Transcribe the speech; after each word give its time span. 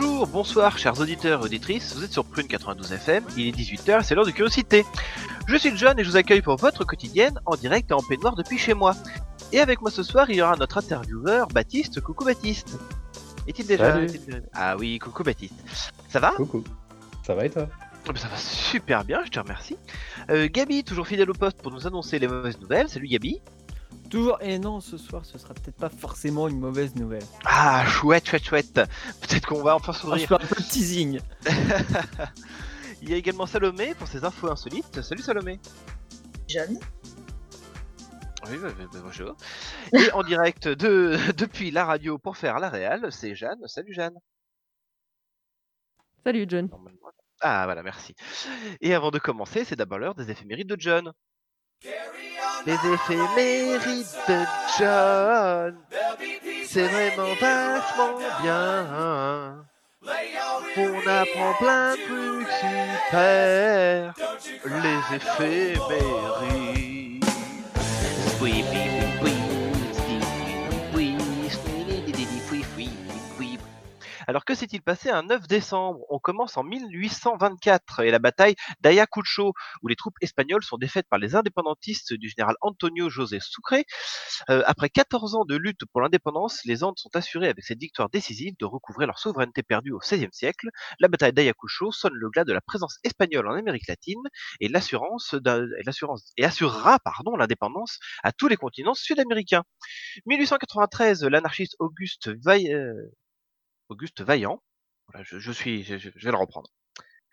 Bonjour, 0.00 0.28
bonsoir, 0.28 0.78
chers 0.78 1.00
auditeurs 1.00 1.40
et 1.40 1.44
auditrices, 1.46 1.96
vous 1.96 2.04
êtes 2.04 2.12
sur 2.12 2.24
Prune 2.24 2.46
92 2.46 2.92
FM, 2.92 3.24
il 3.36 3.48
est 3.48 3.50
18h, 3.50 4.04
c'est 4.04 4.14
l'heure 4.14 4.24
de 4.24 4.30
curiosité. 4.30 4.84
Je 5.48 5.56
suis 5.56 5.76
John 5.76 5.98
et 5.98 6.04
je 6.04 6.10
vous 6.10 6.16
accueille 6.16 6.40
pour 6.40 6.54
votre 6.54 6.84
quotidienne 6.84 7.40
en 7.46 7.56
direct 7.56 7.90
et 7.90 7.94
en 7.94 8.02
peignoir 8.02 8.36
depuis 8.36 8.58
chez 8.58 8.74
moi. 8.74 8.94
Et 9.52 9.58
avec 9.58 9.80
moi 9.80 9.90
ce 9.90 10.04
soir, 10.04 10.30
il 10.30 10.36
y 10.36 10.42
aura 10.42 10.54
notre 10.54 10.78
intervieweur 10.78 11.48
Baptiste. 11.48 12.00
Coucou 12.00 12.24
Baptiste. 12.24 12.78
Est-il 13.48 13.66
déjà, 13.66 13.92
Salut. 13.94 14.08
Ah 14.52 14.76
oui, 14.78 15.00
coucou 15.00 15.24
Baptiste. 15.24 15.54
Ça 16.08 16.20
va? 16.20 16.30
Coucou. 16.30 16.62
Ça 17.26 17.34
va 17.34 17.46
et 17.46 17.50
toi? 17.50 17.68
Oh, 18.08 18.12
Ça 18.14 18.28
va 18.28 18.36
super 18.36 19.04
bien, 19.04 19.24
je 19.24 19.30
te 19.30 19.40
remercie. 19.40 19.76
Euh, 20.30 20.48
Gabi, 20.48 20.84
toujours 20.84 21.08
fidèle 21.08 21.28
au 21.28 21.34
poste 21.34 21.60
pour 21.60 21.72
nous 21.72 21.88
annoncer 21.88 22.20
les 22.20 22.28
mauvaises 22.28 22.60
nouvelles. 22.60 22.88
Salut 22.88 23.08
Gabi. 23.08 23.40
Toujours, 24.10 24.38
et 24.40 24.58
non, 24.58 24.80
ce 24.80 24.96
soir, 24.96 25.24
ce 25.26 25.36
sera 25.36 25.52
peut-être 25.52 25.76
pas 25.76 25.90
forcément 25.90 26.48
une 26.48 26.58
mauvaise 26.58 26.94
nouvelle. 26.94 27.24
Ah, 27.44 27.84
chouette, 27.86 28.26
chouette, 28.26 28.44
chouette. 28.44 28.74
Peut-être 29.20 29.46
qu'on 29.46 29.62
va 29.62 29.76
enfin 29.76 29.92
Ah, 30.10 30.16
je 30.16 30.26
fais 30.26 30.34
un 30.34 30.38
peu 30.38 30.56
de 30.56 30.68
teasing. 30.68 31.20
Il 33.02 33.10
y 33.10 33.14
a 33.14 33.16
également 33.16 33.46
Salomé 33.46 33.94
pour 33.94 34.08
ses 34.08 34.24
infos 34.24 34.50
insolites. 34.50 35.02
Salut 35.02 35.22
Salomé. 35.22 35.60
Jeanne. 36.48 36.78
Oui, 38.48 38.56
bah, 38.56 38.68
bah, 38.78 38.84
bah, 38.92 38.98
bonjour. 39.02 39.36
Et 39.92 40.10
en 40.12 40.22
direct 40.22 40.68
de, 40.68 41.18
depuis 41.36 41.70
la 41.70 41.84
radio 41.84 42.18
pour 42.18 42.36
faire 42.36 42.58
la 42.58 42.70
réal, 42.70 43.12
c'est 43.12 43.34
Jeanne. 43.34 43.60
Salut 43.66 43.92
Jeanne. 43.92 44.18
Salut 46.24 46.46
John. 46.48 46.68
Ah 47.40 47.64
voilà, 47.66 47.82
merci. 47.82 48.14
Et 48.80 48.94
avant 48.94 49.10
de 49.10 49.18
commencer, 49.18 49.64
c'est 49.64 49.76
d'abord 49.76 49.98
l'heure 49.98 50.14
des 50.14 50.30
éphémérides 50.30 50.68
de 50.68 50.76
John. 50.78 51.12
Les 52.66 52.74
éphémérides 52.74 54.06
de 54.28 54.38
John, 54.78 55.76
c'est 56.66 56.88
vraiment 56.88 57.34
vachement 57.40 58.18
bien. 58.42 59.64
On 60.76 60.98
apprend 61.08 61.52
plein 61.58 61.94
de 61.94 61.98
trucs 62.06 62.52
super. 62.60 64.14
Les 64.64 65.16
éphémérides. 65.16 66.38
Alors 74.28 74.44
que 74.44 74.54
s'est-il 74.54 74.82
passé 74.82 75.08
un 75.08 75.22
9 75.22 75.48
décembre? 75.48 76.04
On 76.10 76.18
commence 76.18 76.58
en 76.58 76.62
1824 76.62 78.00
et 78.00 78.10
la 78.10 78.18
bataille 78.18 78.56
d'Ayacucho, 78.80 79.54
où 79.82 79.88
les 79.88 79.96
troupes 79.96 80.16
espagnoles 80.20 80.62
sont 80.62 80.76
défaites 80.76 81.06
par 81.08 81.18
les 81.18 81.34
indépendantistes 81.34 82.12
du 82.12 82.28
général 82.28 82.54
Antonio 82.60 83.08
José 83.08 83.40
Sucre. 83.40 83.76
Euh, 84.50 84.62
après 84.66 84.90
14 84.90 85.34
ans 85.34 85.46
de 85.46 85.56
lutte 85.56 85.86
pour 85.86 86.02
l'indépendance, 86.02 86.60
les 86.66 86.84
Andes 86.84 86.98
sont 86.98 87.08
assurées 87.16 87.48
avec 87.48 87.64
cette 87.64 87.80
victoire 87.80 88.10
décisive 88.10 88.52
de 88.58 88.66
recouvrer 88.66 89.06
leur 89.06 89.18
souveraineté 89.18 89.62
perdue 89.62 89.92
au 89.92 89.98
XVIe 89.98 90.28
siècle. 90.30 90.68
La 91.00 91.08
bataille 91.08 91.32
d'Ayacucho 91.32 91.90
sonne 91.90 92.12
le 92.12 92.28
glas 92.28 92.44
de 92.44 92.52
la 92.52 92.60
présence 92.60 92.98
espagnole 93.04 93.48
en 93.48 93.54
Amérique 93.54 93.88
latine 93.88 94.20
et 94.60 94.68
l'assurance 94.68 95.34
et 96.36 96.44
assurera 96.44 96.98
pardon 96.98 97.34
l'indépendance 97.34 97.98
à 98.22 98.32
tous 98.32 98.48
les 98.48 98.56
continents 98.56 98.92
sud-américains. 98.92 99.64
1893, 100.26 101.24
l'anarchiste 101.24 101.76
Auguste 101.78 102.28
Vaillant, 102.44 102.92
Auguste 103.88 104.20
Vaillant, 104.20 104.62
je 105.22 105.38
vais 105.38 106.30
le 106.30 106.36
reprendre. 106.36 106.70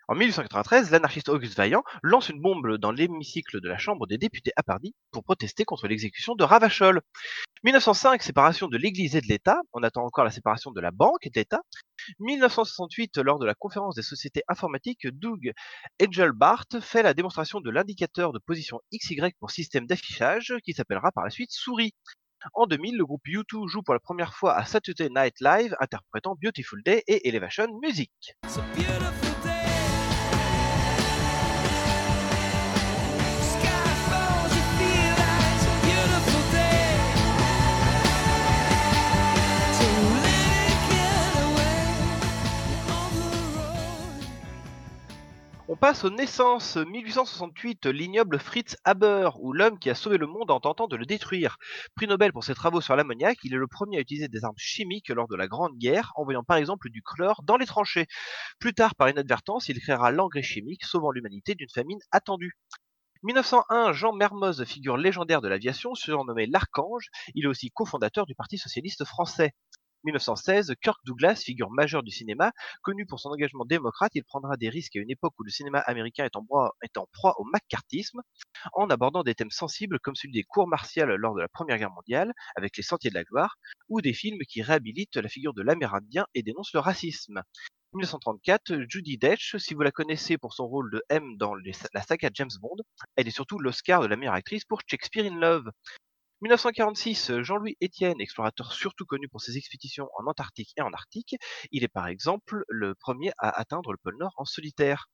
En 0.08 0.14
1893, 0.14 0.92
l'anarchiste 0.92 1.28
Auguste 1.28 1.56
Vaillant 1.56 1.82
lance 2.04 2.28
une 2.28 2.40
bombe 2.40 2.76
dans 2.76 2.92
l'hémicycle 2.92 3.60
de 3.60 3.68
la 3.68 3.76
Chambre 3.76 4.06
des 4.06 4.18
députés 4.18 4.52
à 4.54 4.62
Paris 4.62 4.94
pour 5.10 5.24
protester 5.24 5.64
contre 5.64 5.88
l'exécution 5.88 6.36
de 6.36 6.44
Ravachol. 6.44 7.00
1905, 7.64 8.22
séparation 8.22 8.68
de 8.68 8.76
l'Église 8.76 9.16
et 9.16 9.20
de 9.20 9.26
l'État. 9.26 9.60
On 9.72 9.82
attend 9.82 10.04
encore 10.04 10.24
la 10.24 10.30
séparation 10.30 10.70
de 10.70 10.80
la 10.80 10.92
banque 10.92 11.26
et 11.26 11.30
de 11.30 11.40
l'État. 11.40 11.62
1968, 12.20 13.16
lors 13.18 13.40
de 13.40 13.46
la 13.46 13.54
conférence 13.54 13.96
des 13.96 14.02
sociétés 14.02 14.42
informatiques, 14.46 15.08
Doug 15.08 15.52
Engelbart 16.00 16.66
fait 16.80 17.02
la 17.02 17.12
démonstration 17.12 17.60
de 17.60 17.70
l'indicateur 17.70 18.32
de 18.32 18.38
position 18.38 18.80
XY 18.94 19.32
pour 19.40 19.50
système 19.50 19.86
d'affichage 19.86 20.54
qui 20.64 20.72
s'appellera 20.72 21.10
par 21.10 21.24
la 21.24 21.30
suite 21.30 21.50
souris. 21.50 21.94
En 22.54 22.66
2000, 22.66 22.96
le 22.96 23.04
groupe 23.04 23.26
U2 23.26 23.68
joue 23.68 23.82
pour 23.82 23.94
la 23.94 24.00
première 24.00 24.34
fois 24.34 24.56
à 24.56 24.64
Saturday 24.64 25.08
Night 25.10 25.40
Live, 25.40 25.74
interprétant 25.80 26.36
Beautiful 26.40 26.82
Day 26.82 27.02
et 27.06 27.28
Elevation 27.28 27.68
Music. 27.80 28.36
On 45.68 45.74
passe 45.74 46.04
aux 46.04 46.10
naissances. 46.10 46.76
1868, 46.76 47.86
l'ignoble 47.86 48.38
Fritz 48.38 48.76
Haber, 48.84 49.30
ou 49.40 49.52
l'homme 49.52 49.80
qui 49.80 49.90
a 49.90 49.96
sauvé 49.96 50.16
le 50.16 50.28
monde 50.28 50.52
en 50.52 50.60
tentant 50.60 50.86
de 50.86 50.94
le 50.94 51.04
détruire. 51.06 51.56
Prix 51.96 52.06
Nobel 52.06 52.32
pour 52.32 52.44
ses 52.44 52.54
travaux 52.54 52.80
sur 52.80 52.94
l'ammoniac, 52.94 53.38
il 53.42 53.52
est 53.52 53.56
le 53.56 53.66
premier 53.66 53.96
à 53.96 54.00
utiliser 54.00 54.28
des 54.28 54.44
armes 54.44 54.54
chimiques 54.56 55.08
lors 55.08 55.26
de 55.26 55.34
la 55.34 55.48
Grande 55.48 55.76
Guerre, 55.76 56.12
envoyant 56.14 56.44
par 56.44 56.56
exemple 56.56 56.88
du 56.88 57.02
chlore 57.02 57.42
dans 57.42 57.56
les 57.56 57.66
tranchées. 57.66 58.06
Plus 58.60 58.74
tard, 58.74 58.94
par 58.94 59.08
inadvertance, 59.08 59.68
il 59.68 59.80
créera 59.80 60.12
l'engrais 60.12 60.42
chimique, 60.42 60.84
sauvant 60.84 61.10
l'humanité 61.10 61.56
d'une 61.56 61.68
famine 61.68 61.98
attendue. 62.12 62.52
1901, 63.24 63.92
Jean 63.92 64.12
Mermoz, 64.12 64.64
figure 64.64 64.96
légendaire 64.96 65.40
de 65.40 65.48
l'aviation, 65.48 65.96
surnommé 65.96 66.46
l'Archange, 66.46 67.08
il 67.34 67.44
est 67.44 67.48
aussi 67.48 67.70
cofondateur 67.72 68.24
du 68.24 68.36
Parti 68.36 68.56
socialiste 68.56 69.04
français. 69.04 69.52
1916, 70.04 70.74
Kirk 70.80 70.98
Douglas, 71.04 71.42
figure 71.44 71.70
majeure 71.70 72.02
du 72.02 72.10
cinéma, 72.10 72.52
connu 72.82 73.06
pour 73.06 73.20
son 73.20 73.30
engagement 73.30 73.64
démocrate, 73.64 74.12
il 74.14 74.24
prendra 74.24 74.56
des 74.56 74.68
risques 74.68 74.96
à 74.96 75.00
une 75.00 75.10
époque 75.10 75.34
où 75.38 75.42
le 75.42 75.50
cinéma 75.50 75.80
américain 75.80 76.24
est 76.24 76.36
en, 76.36 76.44
proie, 76.44 77.34
au 77.38 77.44
macartisme, 77.44 78.20
en 78.72 78.88
abordant 78.88 79.22
des 79.22 79.34
thèmes 79.34 79.50
sensibles 79.50 79.98
comme 80.00 80.14
celui 80.14 80.32
des 80.32 80.44
cours 80.44 80.68
martiales 80.68 81.14
lors 81.14 81.34
de 81.34 81.40
la 81.40 81.48
Première 81.48 81.78
Guerre 81.78 81.92
mondiale, 81.92 82.32
avec 82.54 82.76
les 82.76 82.82
Sentiers 82.82 83.10
de 83.10 83.14
la 83.14 83.24
Gloire, 83.24 83.56
ou 83.88 84.00
des 84.00 84.12
films 84.12 84.40
qui 84.48 84.62
réhabilitent 84.62 85.16
la 85.16 85.28
figure 85.28 85.54
de 85.54 85.62
l'Amérindien 85.62 86.26
et 86.34 86.42
dénoncent 86.42 86.74
le 86.74 86.80
racisme. 86.80 87.42
1934, 87.92 88.84
Judy 88.88 89.16
Dench, 89.16 89.56
si 89.56 89.74
vous 89.74 89.80
la 89.80 89.90
connaissez 89.90 90.36
pour 90.36 90.52
son 90.52 90.66
rôle 90.66 90.90
de 90.90 91.02
M 91.08 91.36
dans 91.36 91.54
la 91.54 92.02
saga 92.02 92.28
James 92.34 92.50
Bond, 92.60 92.76
elle 93.16 93.26
est 93.26 93.30
surtout 93.30 93.58
l'Oscar 93.58 94.02
de 94.02 94.06
la 94.06 94.16
meilleure 94.16 94.34
actrice 94.34 94.64
pour 94.64 94.80
Shakespeare 94.86 95.24
in 95.24 95.38
Love. 95.38 95.70
1946, 96.42 97.40
Jean-Louis 97.40 97.78
Etienne, 97.82 98.20
explorateur 98.20 98.72
surtout 98.72 99.06
connu 99.06 99.26
pour 99.26 99.40
ses 99.40 99.56
expéditions 99.56 100.08
en 100.18 100.26
Antarctique 100.26 100.74
et 100.76 100.82
en 100.82 100.92
Arctique, 100.92 101.36
il 101.72 101.82
est 101.82 101.88
par 101.88 102.08
exemple 102.08 102.62
le 102.68 102.94
premier 102.94 103.32
à 103.38 103.58
atteindre 103.58 103.90
le 103.92 103.98
pôle 103.98 104.18
Nord 104.18 104.34
en 104.36 104.44
solitaire. 104.44 105.08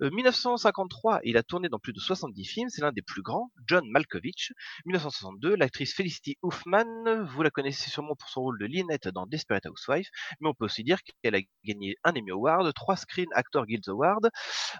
Euh, 0.00 0.10
1953, 0.10 1.20
il 1.24 1.36
a 1.36 1.44
tourné 1.44 1.68
dans 1.68 1.78
plus 1.78 1.92
de 1.92 2.00
70 2.00 2.44
films, 2.44 2.68
c'est 2.70 2.82
l'un 2.82 2.90
des 2.90 3.02
plus 3.02 3.22
grands, 3.22 3.50
John 3.68 3.88
Malkovich. 3.88 4.52
1962, 4.86 5.54
l'actrice 5.54 5.94
Felicity 5.94 6.36
Huffman, 6.42 7.22
vous 7.24 7.42
la 7.42 7.50
connaissez 7.50 7.90
sûrement 7.90 8.16
pour 8.16 8.28
son 8.28 8.42
rôle 8.42 8.58
de 8.58 8.66
Lynette 8.66 9.08
dans 9.08 9.26
Desperate 9.26 9.66
Housewives, 9.66 10.08
mais 10.40 10.48
on 10.48 10.54
peut 10.54 10.64
aussi 10.64 10.82
dire 10.82 10.98
qu'elle 11.22 11.36
a 11.36 11.40
gagné 11.64 11.96
un 12.04 12.12
Emmy 12.12 12.30
Award, 12.32 12.72
trois 12.74 12.96
Screen 12.96 13.28
Actor 13.34 13.66
Guild 13.66 13.88
Awards, 13.88 14.28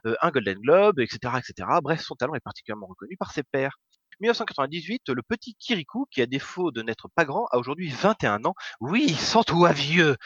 euh, 0.06 0.14
un 0.22 0.30
Golden 0.30 0.58
Globe, 0.58 1.00
etc., 1.00 1.34
etc. 1.38 1.68
Bref, 1.82 2.02
son 2.02 2.14
talent 2.16 2.34
est 2.34 2.40
particulièrement 2.40 2.86
reconnu 2.86 3.16
par 3.16 3.32
ses 3.32 3.42
pairs. 3.44 3.78
1998, 4.22 5.08
le 5.08 5.22
petit 5.22 5.56
Kirikou, 5.56 6.06
qui 6.10 6.22
à 6.22 6.26
défaut 6.26 6.70
de 6.70 6.80
n'être 6.82 7.08
pas 7.08 7.24
grand, 7.24 7.46
a 7.50 7.58
aujourd'hui 7.58 7.90
21 7.90 8.44
ans. 8.44 8.54
Oui, 8.80 9.14
sans 9.14 9.42
toi 9.42 9.72
vieux 9.72 10.16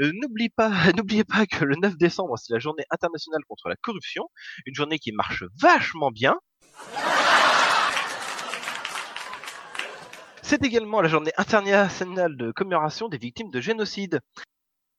Euh, 0.00 0.12
N'oubliez 0.96 1.24
pas 1.24 1.46
que 1.46 1.64
le 1.64 1.76
9 1.76 1.96
décembre, 1.96 2.36
c'est 2.36 2.52
la 2.52 2.58
journée 2.58 2.84
internationale 2.90 3.42
contre 3.48 3.68
la 3.68 3.76
corruption, 3.76 4.28
une 4.66 4.74
journée 4.74 4.98
qui 4.98 5.12
marche 5.12 5.44
vachement 5.58 6.10
bien. 6.10 6.36
C'est 10.42 10.62
également 10.62 11.00
la 11.00 11.08
journée 11.08 11.32
internationale 11.38 12.36
de 12.36 12.52
commémoration 12.52 13.08
des 13.08 13.18
victimes 13.18 13.50
de 13.50 13.60
génocide. 13.60 14.20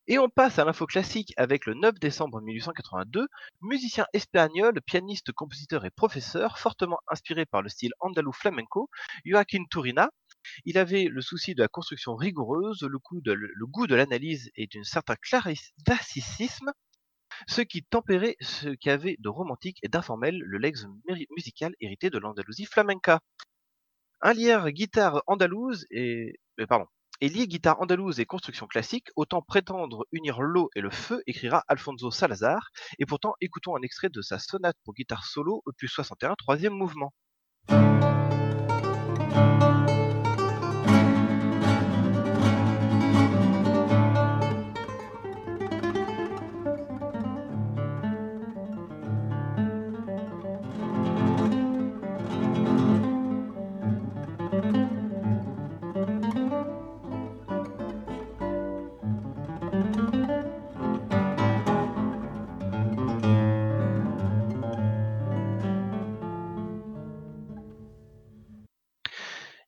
Et 0.09 0.17
on 0.19 0.29
passe 0.29 0.57
à 0.57 0.63
l'info 0.63 0.85
classique 0.85 1.33
avec 1.35 1.65
le 1.65 1.73
9 1.73 1.95
décembre 1.99 2.39
1882, 2.39 3.27
musicien 3.59 4.05
espagnol, 4.13 4.79
pianiste, 4.81 5.33
compositeur 5.33 5.83
et 5.83 5.89
professeur, 5.89 6.57
fortement 6.59 6.99
inspiré 7.09 7.45
par 7.45 7.61
le 7.61 7.67
style 7.67 7.91
andalou 7.99 8.31
flamenco, 8.31 8.89
Joaquín 9.25 9.65
Turina. 9.69 10.09
Il 10.63 10.77
avait 10.77 11.09
le 11.11 11.19
souci 11.19 11.55
de 11.55 11.61
la 11.61 11.67
construction 11.67 12.15
rigoureuse, 12.15 12.83
le 12.83 12.97
goût 12.99 13.85
de, 13.87 13.95
l'analyse 13.95 14.49
et 14.55 14.67
d'un 14.67 14.83
certain 14.83 15.15
classicisme. 15.17 16.71
ce 17.47 17.61
qui 17.61 17.83
tempérait 17.83 18.37
ce 18.39 18.69
qu'avait 18.69 19.17
de 19.19 19.27
romantique 19.27 19.77
et 19.83 19.89
d'informel 19.89 20.37
le 20.39 20.57
legs 20.57 20.77
musical 21.35 21.73
hérité 21.81 22.09
de 22.09 22.17
l'Andalousie 22.17 22.65
flamenca. 22.65 23.19
Un 24.21 24.33
lierre 24.33 24.71
guitare 24.71 25.21
andalouse 25.27 25.85
et 25.91 26.39
euh, 26.59 26.65
pardon, 26.65 26.87
et 27.21 27.29
guitare 27.29 27.81
andalouse 27.81 28.19
et 28.19 28.25
construction 28.25 28.67
classique, 28.67 29.07
autant 29.15 29.41
prétendre 29.41 30.05
unir 30.11 30.41
l'eau 30.41 30.69
et 30.75 30.81
le 30.81 30.89
feu, 30.89 31.21
écrira 31.25 31.63
Alfonso 31.67 32.11
Salazar, 32.11 32.69
et 32.99 33.05
pourtant 33.05 33.33
écoutons 33.41 33.75
un 33.75 33.81
extrait 33.81 34.09
de 34.09 34.21
sa 34.21 34.39
sonate 34.39 34.77
pour 34.83 34.93
guitare 34.93 35.25
solo, 35.25 35.61
opus 35.65 35.91
61, 35.91 36.35
troisième 36.35 36.73
mouvement. 36.73 37.13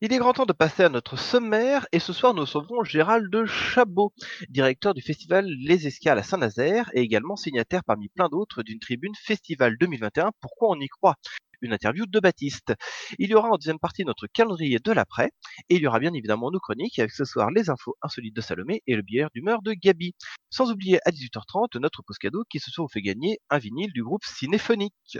Il 0.09 0.15
est 0.15 0.17
grand 0.17 0.33
temps 0.33 0.47
de 0.47 0.53
passer 0.53 0.81
à 0.81 0.89
notre 0.89 1.17
sommaire 1.17 1.85
et 1.91 1.99
ce 1.99 2.13
soir 2.13 2.33
nous 2.33 2.41
recevrons 2.41 2.83
Gérald 2.83 3.29
de 3.29 3.45
Chabot, 3.45 4.11
directeur 4.49 4.95
du 4.95 5.03
festival 5.03 5.45
Les 5.45 5.85
Escales 5.85 6.17
à 6.17 6.23
Saint-Nazaire 6.23 6.89
et 6.95 7.01
également 7.01 7.35
signataire 7.35 7.83
parmi 7.83 8.09
plein 8.09 8.27
d'autres 8.27 8.63
d'une 8.63 8.79
tribune 8.79 9.13
Festival 9.23 9.77
2021 9.77 10.31
Pourquoi 10.41 10.69
on 10.71 10.79
y 10.79 10.87
croit? 10.87 11.13
Une 11.61 11.73
interview 11.73 12.05
de 12.05 12.19
Baptiste. 12.19 12.73
Il 13.17 13.29
y 13.29 13.35
aura 13.35 13.49
en 13.49 13.57
deuxième 13.57 13.79
partie 13.79 14.05
notre 14.05 14.27
calendrier 14.27 14.79
de 14.79 14.91
l'après, 14.91 15.31
et 15.69 15.75
il 15.75 15.81
y 15.81 15.87
aura 15.87 15.99
bien 15.99 16.13
évidemment 16.13 16.51
nos 16.51 16.59
chroniques 16.59 16.99
avec 16.99 17.11
ce 17.11 17.25
soir 17.25 17.51
les 17.51 17.69
infos 17.69 17.95
insolites 18.01 18.35
de 18.35 18.41
Salomé 18.41 18.81
et 18.87 18.95
le 18.95 19.01
bière 19.01 19.29
d'humeur 19.33 19.61
de 19.61 19.73
Gabi. 19.73 20.13
Sans 20.49 20.71
oublier 20.71 20.99
à 21.05 21.11
18h30 21.11 21.79
notre 21.79 22.01
pause 22.01 22.17
cadeau 22.17 22.43
qui 22.49 22.59
soir 22.59 22.85
vous 22.85 22.91
fait 22.91 23.01
gagner 23.01 23.39
un 23.49 23.57
vinyle 23.57 23.91
du 23.93 24.03
groupe 24.03 24.23
Cinéphonique. 24.23 25.17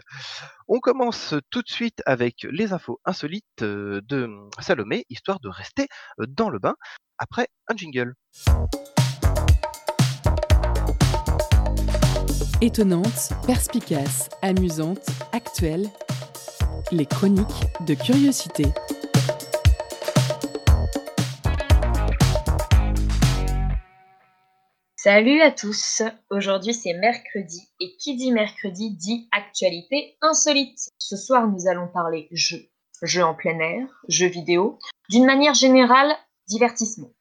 On 0.68 0.80
commence 0.80 1.36
tout 1.50 1.62
de 1.62 1.70
suite 1.70 2.02
avec 2.06 2.48
les 2.50 2.74
infos 2.74 3.00
insolites 3.06 3.46
euh, 3.62 4.02
de 4.08 4.30
Salomé, 4.60 5.06
histoire 5.10 5.40
de 5.40 5.50
rester 5.50 5.88
euh, 6.20 6.26
dans 6.28 6.50
le 6.50 6.60
bain 6.60 6.76
après 7.18 7.48
un 7.68 7.76
jingle. 7.76 8.16
Étonnante, 12.62 13.32
perspicace, 13.48 14.30
amusante, 14.42 15.08
actuelle, 15.32 15.90
les 16.92 17.06
chroniques 17.06 17.46
de 17.86 17.94
curiosité. 17.94 18.66
Salut 24.96 25.42
à 25.42 25.52
tous, 25.52 26.02
aujourd'hui 26.30 26.74
c'est 26.74 26.94
mercredi 26.94 27.70
et 27.80 27.96
qui 27.98 28.16
dit 28.16 28.32
mercredi 28.32 28.92
dit 28.92 29.30
actualité 29.32 30.18
insolite. 30.22 30.90
Ce 30.98 31.16
soir 31.16 31.48
nous 31.48 31.68
allons 31.68 31.88
parler 31.88 32.28
jeux, 32.32 32.68
jeux 33.04 33.24
en 33.24 33.36
plein 33.36 33.60
air, 33.60 33.88
jeux 34.08 34.28
vidéo, 34.28 34.80
d'une 35.10 35.26
manière 35.26 35.54
générale 35.54 36.16
divertissement. 36.48 37.14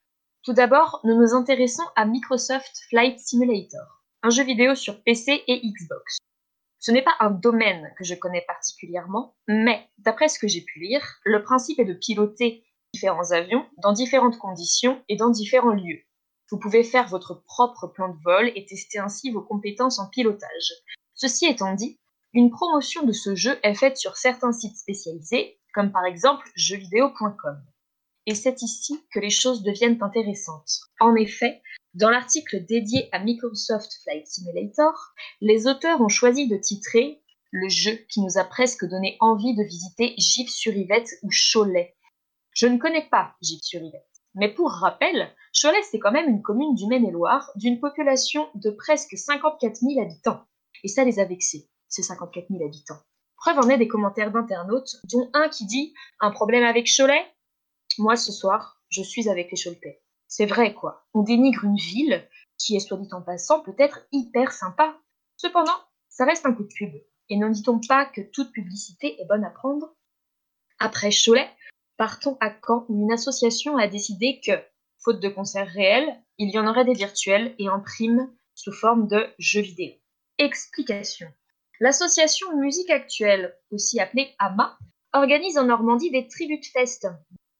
Tout 0.44 0.54
d'abord, 0.54 1.00
nous 1.04 1.20
nous 1.20 1.34
intéressons 1.34 1.84
à 1.94 2.06
Microsoft 2.06 2.80
Flight 2.88 3.18
Simulator, 3.18 4.02
un 4.22 4.30
jeu 4.30 4.44
vidéo 4.44 4.74
sur 4.74 5.02
PC 5.02 5.42
et 5.46 5.60
Xbox. 5.60 6.18
Ce 6.80 6.92
n'est 6.92 7.02
pas 7.02 7.16
un 7.20 7.30
domaine 7.30 7.92
que 7.96 8.04
je 8.04 8.14
connais 8.14 8.44
particulièrement, 8.46 9.34
mais 9.48 9.88
d'après 9.98 10.28
ce 10.28 10.38
que 10.38 10.48
j'ai 10.48 10.62
pu 10.62 10.80
lire, 10.80 11.02
le 11.24 11.42
principe 11.42 11.80
est 11.80 11.84
de 11.84 11.94
piloter 11.94 12.64
différents 12.94 13.32
avions 13.32 13.66
dans 13.82 13.92
différentes 13.92 14.38
conditions 14.38 15.02
et 15.08 15.16
dans 15.16 15.30
différents 15.30 15.74
lieux. 15.74 16.02
Vous 16.50 16.58
pouvez 16.58 16.84
faire 16.84 17.08
votre 17.08 17.42
propre 17.44 17.88
plan 17.88 18.08
de 18.08 18.18
vol 18.22 18.50
et 18.54 18.64
tester 18.64 18.98
ainsi 18.98 19.30
vos 19.30 19.42
compétences 19.42 19.98
en 19.98 20.08
pilotage. 20.08 20.72
Ceci 21.14 21.46
étant 21.46 21.74
dit, 21.74 21.98
une 22.32 22.50
promotion 22.50 23.04
de 23.04 23.12
ce 23.12 23.34
jeu 23.34 23.58
est 23.62 23.74
faite 23.74 23.96
sur 23.96 24.16
certains 24.16 24.52
sites 24.52 24.76
spécialisés, 24.76 25.58
comme 25.74 25.92
par 25.92 26.04
exemple 26.04 26.48
jeuxvideo.com. 26.54 27.60
Et 28.26 28.34
c'est 28.34 28.62
ici 28.62 29.02
que 29.12 29.20
les 29.20 29.30
choses 29.30 29.62
deviennent 29.62 30.02
intéressantes. 30.02 30.80
En 31.00 31.14
effet, 31.14 31.62
dans 31.98 32.10
l'article 32.10 32.64
dédié 32.64 33.08
à 33.10 33.18
Microsoft 33.18 33.92
Flight 34.04 34.24
Simulator, 34.24 34.94
les 35.40 35.66
auteurs 35.66 36.00
ont 36.00 36.08
choisi 36.08 36.46
de 36.46 36.56
titrer 36.56 37.20
le 37.50 37.68
jeu 37.68 37.98
qui 38.08 38.20
nous 38.20 38.38
a 38.38 38.44
presque 38.44 38.84
donné 38.84 39.16
envie 39.18 39.56
de 39.56 39.64
visiter 39.64 40.14
Gif-sur-Yvette 40.16 41.10
ou 41.24 41.30
Cholet. 41.52 41.96
Je 42.52 42.68
ne 42.68 42.78
connais 42.78 43.08
pas 43.10 43.34
Gif-sur-Yvette, 43.42 44.22
mais 44.36 44.54
pour 44.54 44.70
rappel, 44.70 45.28
Cholet 45.60 45.82
c'est 45.90 45.98
quand 45.98 46.12
même 46.12 46.28
une 46.28 46.40
commune 46.42 46.76
du 46.76 46.86
Maine-et-Loire 46.86 47.50
d'une 47.56 47.80
population 47.80 48.48
de 48.54 48.70
presque 48.70 49.16
54 49.16 49.80
000 49.80 50.00
habitants. 50.00 50.44
Et 50.84 50.88
ça 50.88 51.02
les 51.02 51.18
a 51.18 51.24
vexés, 51.24 51.68
ces 51.88 52.04
54 52.04 52.46
000 52.48 52.64
habitants. 52.64 53.02
Preuve 53.36 53.58
en 53.58 53.68
est 53.70 53.78
des 53.78 53.88
commentaires 53.88 54.30
d'internautes, 54.30 54.98
dont 55.10 55.28
un 55.34 55.48
qui 55.48 55.66
dit 55.66 55.94
Un 56.20 56.30
problème 56.30 56.62
avec 56.62 56.88
Cholet? 56.96 57.26
Moi 57.98 58.14
ce 58.14 58.30
soir, 58.30 58.80
je 58.88 59.02
suis 59.02 59.28
avec 59.28 59.50
les 59.50 59.60
Choletais. 59.60 60.00
C'est 60.28 60.46
vrai, 60.46 60.74
quoi. 60.74 61.06
On 61.14 61.22
dénigre 61.22 61.64
une 61.64 61.76
ville 61.76 62.28
qui 62.58 62.76
est, 62.76 62.80
soit 62.80 62.98
dit 62.98 63.08
en 63.12 63.22
passant, 63.22 63.60
peut-être 63.60 64.06
hyper 64.12 64.52
sympa. 64.52 64.98
Cependant, 65.36 65.80
ça 66.08 66.24
reste 66.24 66.46
un 66.46 66.52
coup 66.52 66.64
de 66.64 66.72
pub. 66.76 66.92
Et 67.30 67.36
ne 67.36 67.48
dit-on 67.48 67.80
pas 67.80 68.06
que 68.06 68.20
toute 68.20 68.52
publicité 68.52 69.20
est 69.20 69.26
bonne 69.26 69.44
à 69.44 69.50
prendre? 69.50 69.94
Après 70.78 71.10
Cholet, 71.10 71.48
partons 71.96 72.36
à 72.40 72.50
Caen 72.50 72.86
où 72.88 73.02
une 73.02 73.12
association 73.12 73.76
a 73.76 73.88
décidé 73.88 74.40
que, 74.44 74.52
faute 74.98 75.20
de 75.20 75.28
concerts 75.28 75.68
réels, 75.68 76.22
il 76.38 76.50
y 76.50 76.58
en 76.58 76.66
aurait 76.66 76.84
des 76.84 76.94
virtuels 76.94 77.54
et 77.58 77.68
en 77.68 77.80
prime 77.80 78.32
sous 78.54 78.72
forme 78.72 79.08
de 79.08 79.26
jeux 79.38 79.62
vidéo. 79.62 79.94
Explication. 80.38 81.28
L'association 81.80 82.56
Musique 82.56 82.90
Actuelle, 82.90 83.56
aussi 83.70 84.00
appelée 84.00 84.34
AMA, 84.38 84.78
organise 85.12 85.58
en 85.58 85.64
Normandie 85.64 86.10
des 86.10 86.28
tribute 86.28 86.66
fest, 86.66 87.06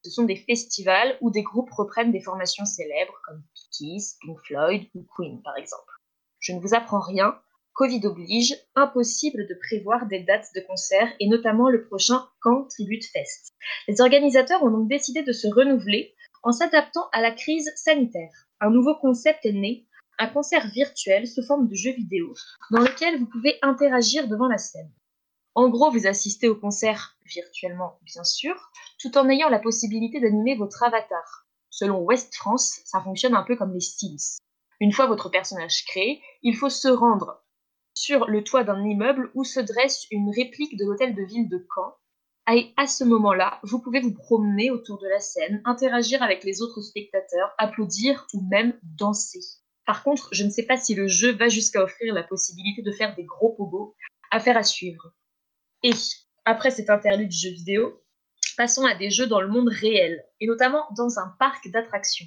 ce 0.05 0.11
sont 0.11 0.25
des 0.25 0.37
festivals 0.37 1.17
où 1.21 1.31
des 1.31 1.43
groupes 1.43 1.71
reprennent 1.71 2.13
des 2.13 2.21
formations 2.21 2.65
célèbres 2.65 3.21
comme 3.27 3.43
Kiss, 3.73 4.17
Pink 4.21 4.39
Floyd 4.47 4.83
ou 4.95 5.05
Queen 5.15 5.43
par 5.43 5.57
exemple. 5.57 5.93
Je 6.41 6.53
ne 6.53 6.61
vous 6.61 6.75
apprends 6.75 7.01
rien, 7.01 7.39
Covid 7.75 8.07
oblige, 8.07 8.57
impossible 8.75 9.47
de 9.47 9.55
prévoir 9.55 10.07
des 10.07 10.21
dates 10.21 10.49
de 10.55 10.61
concert 10.61 11.13
et 11.21 11.29
notamment 11.29 11.69
le 11.69 11.85
prochain 11.85 12.29
Camp 12.41 12.65
Tribute 12.65 13.05
Fest. 13.05 13.55
Les 13.87 14.01
organisateurs 14.01 14.63
ont 14.63 14.71
donc 14.71 14.89
décidé 14.89 15.23
de 15.23 15.33
se 15.33 15.49
renouveler 15.49 16.15
en 16.43 16.53
s'adaptant 16.53 17.09
à 17.13 17.21
la 17.21 17.31
crise 17.31 17.71
sanitaire. 17.77 18.49
Un 18.61 18.71
nouveau 18.71 18.97
concept 18.97 19.47
est 19.47 19.53
né, 19.53 19.87
un 20.19 20.27
concert 20.27 20.69
virtuel 20.69 21.27
sous 21.27 21.45
forme 21.45 21.69
de 21.69 21.75
jeu 21.75 21.93
vidéo 21.93 22.35
dans 22.71 22.81
lequel 22.81 23.19
vous 23.19 23.27
pouvez 23.27 23.59
interagir 23.63 24.27
devant 24.29 24.49
la 24.49 24.59
scène. 24.59 24.91
En 25.55 25.69
gros, 25.69 25.91
vous 25.91 26.07
assistez 26.07 26.49
au 26.49 26.55
concert 26.55 27.17
virtuellement, 27.27 27.99
bien 28.03 28.25
sûr, 28.25 28.55
tout 29.01 29.17
en 29.19 29.29
ayant 29.29 29.49
la 29.49 29.59
possibilité 29.59 30.21
d'animer 30.21 30.57
votre 30.57 30.83
avatar. 30.83 31.47
Selon 31.71 32.01
West 32.01 32.35
France, 32.35 32.81
ça 32.85 33.01
fonctionne 33.01 33.35
un 33.35 33.43
peu 33.43 33.57
comme 33.57 33.75
les 33.75 33.81
Sims. 33.81 34.39
Une 34.81 34.93
fois 34.93 35.07
votre 35.07 35.29
personnage 35.29 35.85
créé, 35.85 36.23
il 36.43 36.57
faut 36.57 36.71
se 36.71 36.89
rendre 36.89 37.43
sur 37.95 38.27
le 38.29 38.45
toit 38.45 38.63
d'un 38.63 38.85
immeuble 38.85 39.31
où 39.35 39.43
se 39.45 39.61
dresse 39.61 40.07
une 40.11 40.31
réplique 40.31 40.77
de 40.77 40.85
l'hôtel 40.85 41.15
de 41.15 41.23
ville 41.23 41.49
de 41.49 41.67
Caen. 41.75 41.95
Et 42.51 42.73
à 42.77 42.87
ce 42.87 43.05
moment-là, 43.05 43.61
vous 43.65 43.81
pouvez 43.81 44.01
vous 44.01 44.15
promener 44.15 44.71
autour 44.71 44.99
de 44.99 45.09
la 45.09 45.21
scène, 45.21 45.61
interagir 45.65 46.23
avec 46.23 46.45
les 46.45 46.63
autres 46.63 46.81
spectateurs, 46.81 47.53
applaudir 47.59 48.27
ou 48.33 48.41
même 48.49 48.79
danser. 48.83 49.41
Par 49.85 50.03
contre, 50.03 50.29
je 50.33 50.45
ne 50.45 50.51
sais 50.51 50.65
pas 50.65 50.79
si 50.79 50.95
le 50.95 51.09
jeu 51.09 51.33
va 51.33 51.49
jusqu'à 51.49 51.83
offrir 51.83 52.15
la 52.15 52.23
possibilité 52.23 52.83
de 52.83 52.93
faire 52.93 53.15
des 53.17 53.25
gros 53.25 53.55
pogos. 53.55 53.95
Affaire 54.31 54.57
à 54.57 54.63
suivre. 54.63 55.13
Et 55.83 55.93
après 56.45 56.71
cet 56.71 56.91
interlude 56.91 57.31
jeu 57.31 57.51
vidéo, 57.51 58.03
passons 58.57 58.85
à 58.85 58.95
des 58.95 59.11
jeux 59.11 59.27
dans 59.27 59.41
le 59.41 59.49
monde 59.49 59.69
réel, 59.69 60.25
et 60.41 60.47
notamment 60.47 60.85
dans 60.97 61.19
un 61.19 61.35
parc 61.39 61.69
d'attractions. 61.71 62.27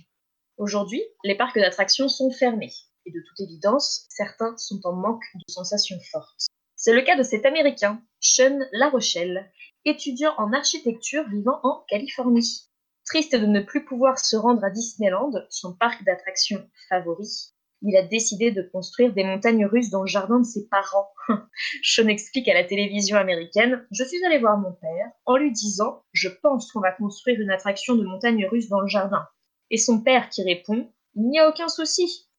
Aujourd'hui, 0.58 1.04
les 1.24 1.36
parcs 1.36 1.58
d'attractions 1.58 2.08
sont 2.08 2.32
fermés, 2.32 2.72
et 3.06 3.12
de 3.12 3.20
toute 3.20 3.40
évidence, 3.42 4.06
certains 4.10 4.56
sont 4.58 4.80
en 4.86 4.94
manque 4.94 5.26
de 5.36 5.52
sensations 5.52 6.00
fortes. 6.12 6.46
C'est 6.76 6.94
le 6.94 7.02
cas 7.02 7.18
de 7.18 7.24
cet 7.24 7.46
Américain, 7.46 8.02
Sean 8.22 8.60
La 8.72 8.90
Rochelle, 8.90 9.52
étudiant 9.86 10.34
en 10.38 10.54
architecture 10.54 11.28
vivant 11.30 11.60
en 11.64 11.84
Californie. 11.90 12.70
Triste 13.06 13.36
de 13.36 13.46
ne 13.46 13.62
plus 13.62 13.84
pouvoir 13.84 14.18
se 14.18 14.36
rendre 14.38 14.64
à 14.64 14.70
Disneyland, 14.70 15.32
son 15.50 15.76
parc 15.76 16.04
d'attractions 16.06 16.70
favori, 16.88 17.51
il 17.82 17.96
a 17.98 18.04
décidé 18.04 18.52
de 18.52 18.62
construire 18.62 19.14
des 19.14 19.24
montagnes 19.24 19.66
russes 19.66 19.90
dans 19.90 20.02
le 20.02 20.08
jardin 20.08 20.40
de 20.40 20.46
ses 20.46 20.68
parents. 20.68 21.10
Sean 21.84 22.08
explique 22.08 22.48
à 22.48 22.54
la 22.54 22.64
télévision 22.64 23.18
américaine 23.18 23.86
Je 23.92 24.04
suis 24.04 24.24
allé 24.26 24.38
voir 24.38 24.58
mon 24.58 24.74
père 24.74 25.12
en 25.26 25.38
lui 25.38 25.52
disant 25.52 26.04
Je 26.14 26.30
pense 26.30 26.72
qu'on 26.72 26.80
va 26.80 26.92
construire 26.92 27.40
une 27.40 27.50
attraction 27.50 27.96
de 27.96 28.04
montagnes 28.04 28.46
russes 28.46 28.70
dans 28.70 28.82
le 28.82 28.88
jardin. 28.88 29.28
Et 29.70 29.78
son 29.78 30.02
père 30.02 30.30
qui 30.30 30.44
répond 30.44 30.92
Il 31.16 31.30
n'y 31.30 31.40
a 31.40 31.50
aucun 31.50 31.68
souci. 31.68 32.30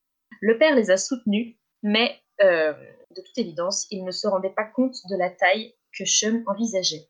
Le 0.40 0.58
père 0.58 0.76
les 0.76 0.90
a 0.90 0.96
soutenus, 0.96 1.56
mais 1.82 2.20
euh, 2.40 2.72
de 3.16 3.20
toute 3.20 3.38
évidence, 3.38 3.87
il 3.90 4.04
ne 4.04 4.11
se 4.11 4.26
rendait 4.26 4.50
pas 4.50 4.64
compte 4.64 4.96
de 5.11 5.16
la 5.16 5.30
taille 5.30 5.75
que 5.96 6.04
Chum 6.04 6.42
envisageait. 6.46 7.08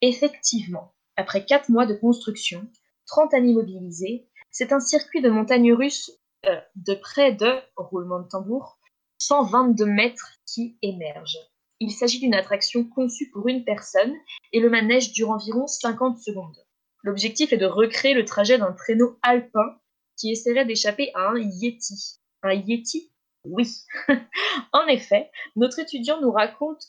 Effectivement, 0.00 0.92
après 1.16 1.44
quatre 1.44 1.70
mois 1.70 1.86
de 1.86 1.94
construction, 1.94 2.68
30 3.06 3.34
années 3.34 3.54
mobilisées, 3.54 4.28
c'est 4.50 4.72
un 4.72 4.80
circuit 4.80 5.22
de 5.22 5.30
montagne 5.30 5.72
russe 5.72 6.10
euh, 6.46 6.60
de 6.76 6.94
près 6.94 7.32
de, 7.32 7.58
roulement 7.76 8.20
de 8.20 8.28
tambour, 8.28 8.78
122 9.18 9.84
mètres 9.86 10.32
qui 10.46 10.78
émerge. 10.82 11.36
Il 11.80 11.90
s'agit 11.92 12.20
d'une 12.20 12.34
attraction 12.34 12.84
conçue 12.84 13.30
pour 13.30 13.48
une 13.48 13.64
personne 13.64 14.14
et 14.52 14.60
le 14.60 14.70
manège 14.70 15.12
dure 15.12 15.30
environ 15.30 15.66
50 15.66 16.18
secondes. 16.18 16.64
L'objectif 17.02 17.52
est 17.52 17.58
de 17.58 17.66
recréer 17.66 18.14
le 18.14 18.24
trajet 18.24 18.58
d'un 18.58 18.72
traîneau 18.72 19.18
alpin 19.22 19.78
qui 20.16 20.32
essaierait 20.32 20.64
d'échapper 20.64 21.10
à 21.14 21.28
un 21.30 21.38
Yeti. 21.38 22.18
Un 22.42 22.54
Yeti 22.54 23.12
Oui. 23.44 23.68
en 24.72 24.86
effet, 24.88 25.30
notre 25.56 25.78
étudiant 25.78 26.20
nous 26.20 26.32
raconte 26.32 26.84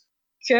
que, 0.47 0.55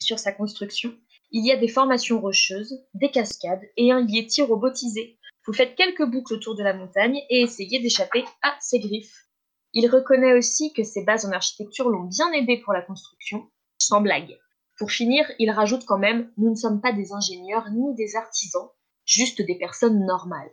sur 0.00 0.18
sa 0.18 0.32
construction, 0.32 0.96
il 1.30 1.44
y 1.44 1.52
a 1.52 1.56
des 1.56 1.68
formations 1.68 2.20
rocheuses, 2.20 2.80
des 2.94 3.10
cascades 3.10 3.68
et 3.76 3.92
un 3.92 4.06
Yeti 4.06 4.42
robotisé. 4.42 5.17
Vous 5.48 5.54
faites 5.54 5.76
quelques 5.76 6.04
boucles 6.04 6.34
autour 6.34 6.56
de 6.56 6.62
la 6.62 6.74
montagne 6.74 7.22
et 7.30 7.40
essayez 7.40 7.80
d'échapper 7.80 8.22
à 8.42 8.54
ses 8.60 8.80
griffes. 8.80 9.28
Il 9.72 9.88
reconnaît 9.88 10.34
aussi 10.34 10.74
que 10.74 10.84
ses 10.84 11.04
bases 11.04 11.24
en 11.24 11.32
architecture 11.32 11.88
l'ont 11.88 12.04
bien 12.04 12.30
aidé 12.32 12.58
pour 12.58 12.74
la 12.74 12.82
construction, 12.82 13.50
sans 13.78 14.02
blague. 14.02 14.36
Pour 14.78 14.90
finir, 14.90 15.24
il 15.38 15.50
rajoute 15.50 15.86
quand 15.86 15.96
même 15.96 16.30
Nous 16.36 16.50
ne 16.50 16.54
sommes 16.54 16.82
pas 16.82 16.92
des 16.92 17.14
ingénieurs 17.14 17.70
ni 17.70 17.94
des 17.94 18.14
artisans, 18.14 18.68
juste 19.06 19.40
des 19.40 19.54
personnes 19.54 20.04
normales. 20.04 20.52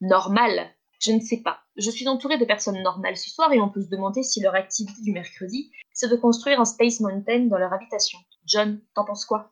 Normales 0.00 0.76
Je 1.00 1.10
ne 1.10 1.20
sais 1.20 1.42
pas. 1.42 1.64
Je 1.74 1.90
suis 1.90 2.06
entourée 2.06 2.38
de 2.38 2.44
personnes 2.44 2.80
normales 2.84 3.16
ce 3.16 3.30
soir 3.30 3.52
et 3.52 3.60
on 3.60 3.68
peut 3.68 3.82
se 3.82 3.90
demander 3.90 4.22
si 4.22 4.40
leur 4.40 4.54
activité 4.54 5.02
du 5.02 5.10
mercredi, 5.10 5.72
c'est 5.92 6.08
de 6.08 6.14
construire 6.14 6.60
un 6.60 6.64
Space 6.64 7.00
Mountain 7.00 7.46
dans 7.46 7.58
leur 7.58 7.72
habitation. 7.72 8.20
John, 8.46 8.80
t'en 8.94 9.04
penses 9.04 9.24
quoi? 9.24 9.50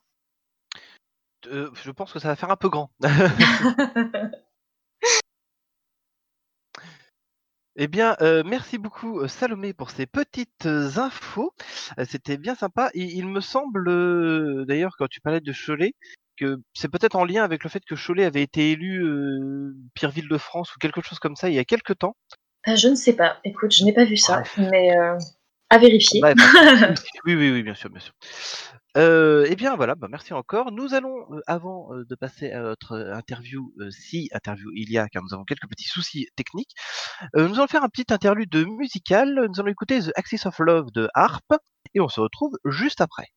Euh, 1.47 1.69
je 1.75 1.91
pense 1.91 2.13
que 2.13 2.21
ça 2.21 2.29
va 2.29 2.37
faire 2.37 2.53
un 2.53 2.57
peu 2.57 2.69
grand. 2.69 2.93
Eh 7.81 7.87
bien, 7.87 8.17
euh, 8.21 8.43
merci 8.45 8.77
beaucoup 8.77 9.21
euh, 9.21 9.29
Salomé 9.29 9.73
pour 9.73 9.91
ces 9.91 10.07
petites 10.07 10.67
euh, 10.67 10.91
infos. 10.97 11.55
C'était 12.09 12.37
bien 12.37 12.57
sympa. 12.57 12.91
Il, 12.93 13.09
il 13.11 13.29
me 13.29 13.41
semble, 13.41 13.89
euh, 13.89 14.65
d'ailleurs, 14.67 14.97
quand 14.99 15.07
tu 15.07 15.21
parlais 15.21 15.41
de 15.41 15.53
Cholet, 15.53 15.95
que 16.37 16.57
c'est 16.75 16.89
peut-être 16.91 17.15
en 17.15 17.25
lien 17.25 17.45
avec 17.45 17.63
le 17.63 17.71
fait 17.71 17.85
que 17.85 17.95
Cholet 17.95 18.25
avait 18.25 18.43
été 18.43 18.73
élu 18.73 19.05
euh, 19.05 19.77
pire 19.95 20.11
ville 20.11 20.29
de 20.29 20.39
France 20.39 20.75
ou 20.75 20.79
quelque 20.81 21.03
chose 21.03 21.21
comme 21.21 21.37
ça 21.37 21.49
il 21.49 21.55
y 21.55 21.59
a 21.61 21.65
quelques 21.65 21.99
temps. 21.99 22.17
Euh, 22.67 22.75
Je 22.75 22.89
ne 22.89 22.97
sais 22.97 23.15
pas. 23.15 23.39
Écoute, 23.45 23.73
je 23.73 23.85
n'ai 23.85 23.93
pas 23.93 24.05
vu 24.05 24.17
ça, 24.17 24.43
mais 24.57 24.91
à 25.71 25.79
vérifier. 25.79 26.21
Oui, 27.25 27.35
oui, 27.35 27.51
oui, 27.53 27.63
bien 27.63 27.75
sûr, 27.75 27.91
bien 27.91 28.01
sûr. 28.01 28.13
Euh, 28.99 29.47
eh 29.49 29.55
bien 29.55 29.77
voilà, 29.77 29.95
bah, 29.95 30.09
merci 30.11 30.33
encore. 30.33 30.73
Nous 30.73 30.93
allons, 30.95 31.33
euh, 31.33 31.41
avant 31.47 31.95
euh, 31.95 32.05
de 32.05 32.15
passer 32.17 32.51
à 32.51 32.61
notre 32.63 32.97
interview, 33.15 33.73
si 33.91 34.29
interview 34.33 34.71
il 34.75 34.91
y 34.91 34.99
a, 34.99 35.09
car 35.09 35.23
nous 35.23 35.35
avons 35.35 35.45
quelques 35.45 35.69
petits 35.69 35.89
soucis 35.89 36.29
techniques, 36.37 36.75
nous 37.35 37.55
allons 37.55 37.67
faire 37.69 37.85
un 37.85 37.89
petit 37.89 38.13
interlude 38.13 38.55
musical. 38.67 39.47
Nous 39.49 39.61
allons 39.61 39.71
écouter 39.71 40.01
The 40.01 40.13
Axis 40.17 40.47
of 40.47 40.59
Love 40.59 40.91
de 40.93 41.09
Harp 41.15 41.45
et 41.95 42.01
on 42.01 42.09
se 42.09 42.21
retrouve 42.21 42.59
juste 42.65 43.01
après. 43.01 43.33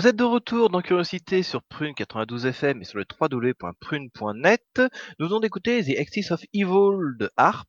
Vous 0.00 0.06
êtes 0.06 0.16
de 0.16 0.24
retour 0.24 0.70
dans 0.70 0.80
Curiosité 0.80 1.42
sur 1.42 1.62
Prune 1.62 1.94
92 1.94 2.46
FM 2.46 2.80
et 2.80 2.84
sur 2.86 2.96
le 2.96 3.04
www.prune.net. 3.20 4.80
Nous 5.18 5.26
venons 5.26 5.40
d'écouter 5.40 5.84
The 5.84 5.98
Axis 5.98 6.30
of 6.30 6.42
Evil 6.54 7.18
de 7.18 7.30
Harp. 7.36 7.68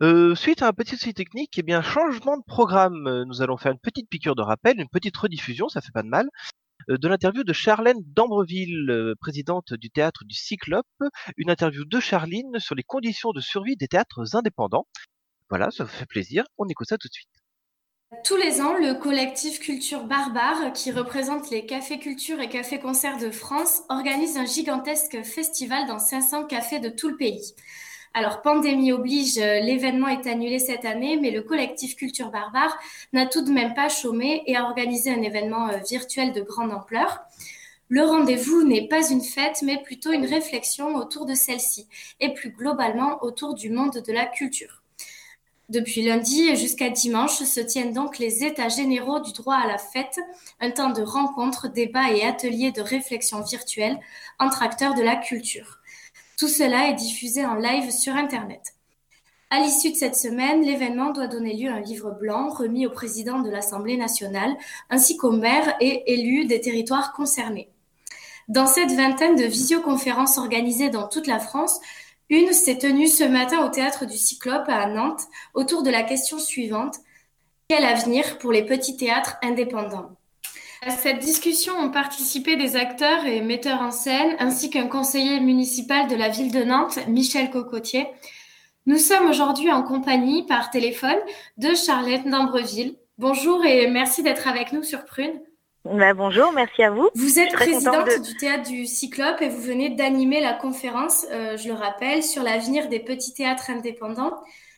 Euh, 0.00 0.34
suite 0.34 0.62
à 0.62 0.68
un 0.68 0.72
petit 0.72 0.96
souci 0.96 1.12
technique, 1.12 1.58
eh 1.58 1.62
bien, 1.62 1.82
changement 1.82 2.38
de 2.38 2.42
programme. 2.46 3.24
Nous 3.24 3.42
allons 3.42 3.58
faire 3.58 3.72
une 3.72 3.78
petite 3.78 4.08
piqûre 4.08 4.34
de 4.34 4.40
rappel, 4.40 4.80
une 4.80 4.88
petite 4.88 5.14
rediffusion, 5.18 5.68
ça 5.68 5.82
fait 5.82 5.92
pas 5.92 6.02
de 6.02 6.08
mal, 6.08 6.30
euh, 6.88 6.96
de 6.96 7.08
l'interview 7.08 7.44
de 7.44 7.52
Charlène 7.52 8.00
d'Ambreville, 8.06 8.88
euh, 8.88 9.14
présidente 9.20 9.74
du 9.74 9.90
théâtre 9.90 10.24
du 10.24 10.34
Cyclope. 10.34 10.86
Une 11.36 11.50
interview 11.50 11.84
de 11.84 12.00
Charline 12.00 12.58
sur 12.58 12.74
les 12.74 12.84
conditions 12.84 13.32
de 13.32 13.42
survie 13.42 13.76
des 13.76 13.88
théâtres 13.88 14.34
indépendants. 14.34 14.86
Voilà, 15.50 15.70
ça 15.70 15.84
vous 15.84 15.90
fait 15.90 16.06
plaisir. 16.06 16.46
On 16.56 16.66
écoute 16.68 16.88
ça 16.88 16.96
tout 16.96 17.08
de 17.08 17.12
suite. 17.12 17.43
Tous 18.22 18.36
les 18.36 18.60
ans, 18.60 18.74
le 18.74 18.94
collectif 18.94 19.60
Culture 19.60 20.04
Barbare, 20.04 20.72
qui 20.74 20.92
représente 20.92 21.48
les 21.50 21.64
cafés 21.64 21.98
culture 21.98 22.38
et 22.40 22.50
cafés 22.50 22.78
concerts 22.78 23.16
de 23.16 23.30
France, 23.30 23.82
organise 23.88 24.36
un 24.36 24.44
gigantesque 24.44 25.22
festival 25.22 25.86
dans 25.86 25.98
500 25.98 26.44
cafés 26.44 26.80
de 26.80 26.90
tout 26.90 27.08
le 27.08 27.16
pays. 27.16 27.54
Alors, 28.12 28.42
pandémie 28.42 28.92
oblige, 28.92 29.36
l'événement 29.36 30.08
est 30.08 30.26
annulé 30.26 30.58
cette 30.58 30.84
année, 30.84 31.16
mais 31.16 31.30
le 31.30 31.42
collectif 31.42 31.96
Culture 31.96 32.30
Barbare 32.30 32.78
n'a 33.14 33.24
tout 33.24 33.42
de 33.42 33.50
même 33.50 33.72
pas 33.72 33.88
chômé 33.88 34.42
et 34.46 34.54
a 34.54 34.64
organisé 34.64 35.10
un 35.10 35.22
événement 35.22 35.70
euh, 35.70 35.78
virtuel 35.78 36.32
de 36.32 36.42
grande 36.42 36.72
ampleur. 36.72 37.20
Le 37.88 38.02
rendez-vous 38.02 38.64
n'est 38.64 38.86
pas 38.86 39.08
une 39.10 39.22
fête, 39.22 39.62
mais 39.62 39.82
plutôt 39.82 40.12
une 40.12 40.26
réflexion 40.26 40.94
autour 40.94 41.24
de 41.24 41.34
celle-ci 41.34 41.88
et 42.20 42.34
plus 42.34 42.50
globalement 42.50 43.24
autour 43.24 43.54
du 43.54 43.70
monde 43.70 44.02
de 44.06 44.12
la 44.12 44.26
culture. 44.26 44.83
Depuis 45.70 46.02
lundi 46.02 46.54
jusqu'à 46.56 46.90
dimanche 46.90 47.42
se 47.42 47.60
tiennent 47.60 47.94
donc 47.94 48.18
les 48.18 48.44
états 48.44 48.68
généraux 48.68 49.20
du 49.20 49.32
droit 49.32 49.56
à 49.56 49.66
la 49.66 49.78
fête, 49.78 50.20
un 50.60 50.70
temps 50.70 50.90
de 50.90 51.02
rencontres, 51.02 51.68
débats 51.68 52.10
et 52.12 52.22
ateliers 52.22 52.70
de 52.70 52.82
réflexion 52.82 53.40
virtuelle 53.40 53.98
entre 54.38 54.62
acteurs 54.62 54.94
de 54.94 55.02
la 55.02 55.16
culture. 55.16 55.78
Tout 56.38 56.48
cela 56.48 56.90
est 56.90 56.94
diffusé 56.94 57.46
en 57.46 57.54
live 57.54 57.90
sur 57.90 58.14
Internet. 58.14 58.74
À 59.48 59.60
l'issue 59.60 59.92
de 59.92 59.96
cette 59.96 60.16
semaine, 60.16 60.62
l'événement 60.62 61.12
doit 61.12 61.28
donner 61.28 61.54
lieu 61.54 61.70
à 61.70 61.76
un 61.76 61.80
livre 61.80 62.10
blanc 62.10 62.50
remis 62.50 62.86
au 62.86 62.90
président 62.90 63.40
de 63.40 63.48
l'Assemblée 63.48 63.96
nationale 63.96 64.54
ainsi 64.90 65.16
qu'aux 65.16 65.32
maires 65.32 65.76
et 65.80 66.12
élus 66.12 66.44
des 66.44 66.60
territoires 66.60 67.12
concernés. 67.12 67.70
Dans 68.48 68.66
cette 68.66 68.92
vingtaine 68.92 69.36
de 69.36 69.44
visioconférences 69.44 70.36
organisées 70.36 70.90
dans 70.90 71.08
toute 71.08 71.26
la 71.26 71.38
France, 71.38 71.80
une 72.28 72.52
s'est 72.52 72.78
tenue 72.78 73.08
ce 73.08 73.24
matin 73.24 73.64
au 73.64 73.68
théâtre 73.68 74.06
du 74.06 74.16
Cyclope 74.16 74.68
à 74.68 74.86
Nantes 74.86 75.22
autour 75.54 75.82
de 75.82 75.90
la 75.90 76.02
question 76.02 76.38
suivante 76.38 76.96
quel 77.68 77.84
avenir 77.84 78.36
pour 78.38 78.52
les 78.52 78.62
petits 78.62 78.96
théâtres 78.96 79.36
indépendants? 79.42 80.10
À 80.82 80.90
cette 80.90 81.20
discussion 81.20 81.72
ont 81.78 81.90
participé 81.90 82.56
des 82.56 82.76
acteurs 82.76 83.24
et 83.24 83.40
metteurs 83.40 83.80
en 83.80 83.90
scène, 83.90 84.36
ainsi 84.38 84.68
qu'un 84.68 84.86
conseiller 84.86 85.40
municipal 85.40 86.06
de 86.06 86.14
la 86.14 86.28
ville 86.28 86.52
de 86.52 86.62
Nantes, 86.62 86.98
Michel 87.08 87.50
Cocotier. 87.50 88.06
Nous 88.84 88.98
sommes 88.98 89.28
aujourd'hui 89.30 89.72
en 89.72 89.82
compagnie 89.82 90.44
par 90.44 90.70
téléphone 90.70 91.16
de 91.56 91.74
Charlotte 91.74 92.28
d'Ambreville. 92.28 92.96
Bonjour 93.16 93.64
et 93.64 93.86
merci 93.86 94.22
d'être 94.22 94.46
avec 94.46 94.72
nous 94.72 94.82
sur 94.82 95.06
Prune. 95.06 95.40
Bah, 95.84 96.14
bonjour, 96.14 96.50
merci 96.52 96.82
à 96.82 96.90
vous. 96.90 97.10
Vous 97.14 97.38
êtes 97.38 97.52
présidente 97.52 98.08
du 98.22 98.34
théâtre 98.36 98.70
du 98.70 98.86
Cyclope 98.86 99.42
et 99.42 99.50
vous 99.50 99.60
venez 99.60 99.90
d'animer 99.90 100.40
la 100.40 100.54
conférence, 100.54 101.26
euh, 101.30 101.58
je 101.58 101.68
le 101.68 101.74
rappelle, 101.74 102.22
sur 102.22 102.42
l'avenir 102.42 102.88
des 102.88 103.00
petits 103.00 103.34
théâtres 103.34 103.68
indépendants, 103.68 104.32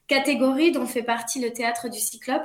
catégorie 0.09 0.73
dont 0.73 0.85
fait 0.85 1.05
partie 1.05 1.41
le 1.41 1.53
théâtre 1.53 1.89
du 1.89 2.01
Cyclope. 2.01 2.43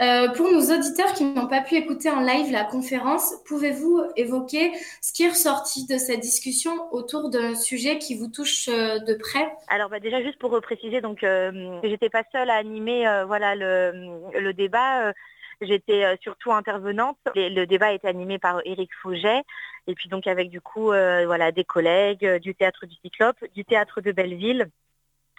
Euh, 0.00 0.28
pour 0.30 0.50
nos 0.50 0.74
auditeurs 0.76 1.12
qui 1.12 1.22
n'ont 1.22 1.46
pas 1.46 1.60
pu 1.60 1.76
écouter 1.76 2.10
en 2.10 2.18
live 2.18 2.50
la 2.50 2.64
conférence, 2.64 3.32
pouvez-vous 3.46 4.02
évoquer 4.16 4.72
ce 5.00 5.12
qui 5.12 5.22
est 5.22 5.28
ressorti 5.28 5.86
de 5.86 5.96
cette 5.96 6.18
discussion 6.18 6.72
autour 6.90 7.30
d'un 7.30 7.54
sujet 7.54 7.98
qui 7.98 8.16
vous 8.16 8.26
touche 8.26 8.68
euh, 8.68 8.98
de 8.98 9.14
près? 9.14 9.46
Alors 9.68 9.88
bah, 9.88 10.00
déjà 10.00 10.20
juste 10.20 10.40
pour 10.40 10.60
préciser, 10.60 11.00
donc 11.00 11.22
euh, 11.22 11.78
j'étais 11.84 12.10
pas 12.10 12.24
seule 12.32 12.50
à 12.50 12.54
animer 12.54 13.04
voilà 13.28 13.54
le, 13.54 14.18
le 14.36 14.52
débat. 14.52 15.12
J'étais 15.60 16.04
euh, 16.04 16.16
surtout 16.20 16.52
intervenante. 16.52 17.18
Le 17.34 17.64
débat 17.64 17.92
été 17.92 18.08
animé 18.08 18.38
par 18.38 18.60
Éric 18.64 18.90
Fouget 19.00 19.42
et 19.86 19.94
puis 19.94 20.08
donc 20.08 20.26
avec 20.26 20.50
du 20.50 20.60
coup 20.60 20.92
euh, 20.92 21.24
voilà 21.26 21.52
des 21.52 21.64
collègues 21.64 22.24
euh, 22.24 22.38
du 22.38 22.54
théâtre 22.54 22.86
du 22.86 22.94
Cyclope, 22.96 23.36
du 23.54 23.64
théâtre 23.64 24.00
de 24.00 24.12
Belleville 24.12 24.68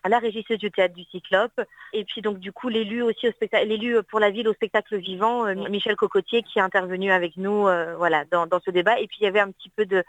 la 0.07 0.19
régisseuse 0.19 0.59
du 0.59 0.69
théâtre 0.69 0.93
du 0.93 1.03
Cyclope, 1.05 1.59
et 1.91 2.05
puis 2.05 2.21
donc 2.21 2.37
du 2.37 2.51
coup 2.51 2.69
l'élu 2.69 3.01
aussi 3.01 3.27
au 3.27 3.31
spectacle, 3.31 3.65
l'élu 3.65 4.03
pour 4.03 4.19
la 4.19 4.29
ville 4.29 4.47
au 4.47 4.53
spectacle 4.53 4.97
vivant, 4.97 5.45
Michel 5.67 5.95
Cocotier, 5.95 6.43
qui 6.43 6.59
est 6.59 6.61
intervenu 6.61 7.11
avec 7.11 7.37
nous, 7.37 7.63
voilà, 7.97 8.23
dans, 8.25 8.47
ce 8.63 8.69
débat. 8.69 8.99
Et 8.99 9.07
puis 9.07 9.17
il 9.21 9.23
y 9.23 9.27
avait 9.27 9.39
un 9.39 9.49
petit 9.49 9.71
peu 9.75 9.87
de, 9.87 10.03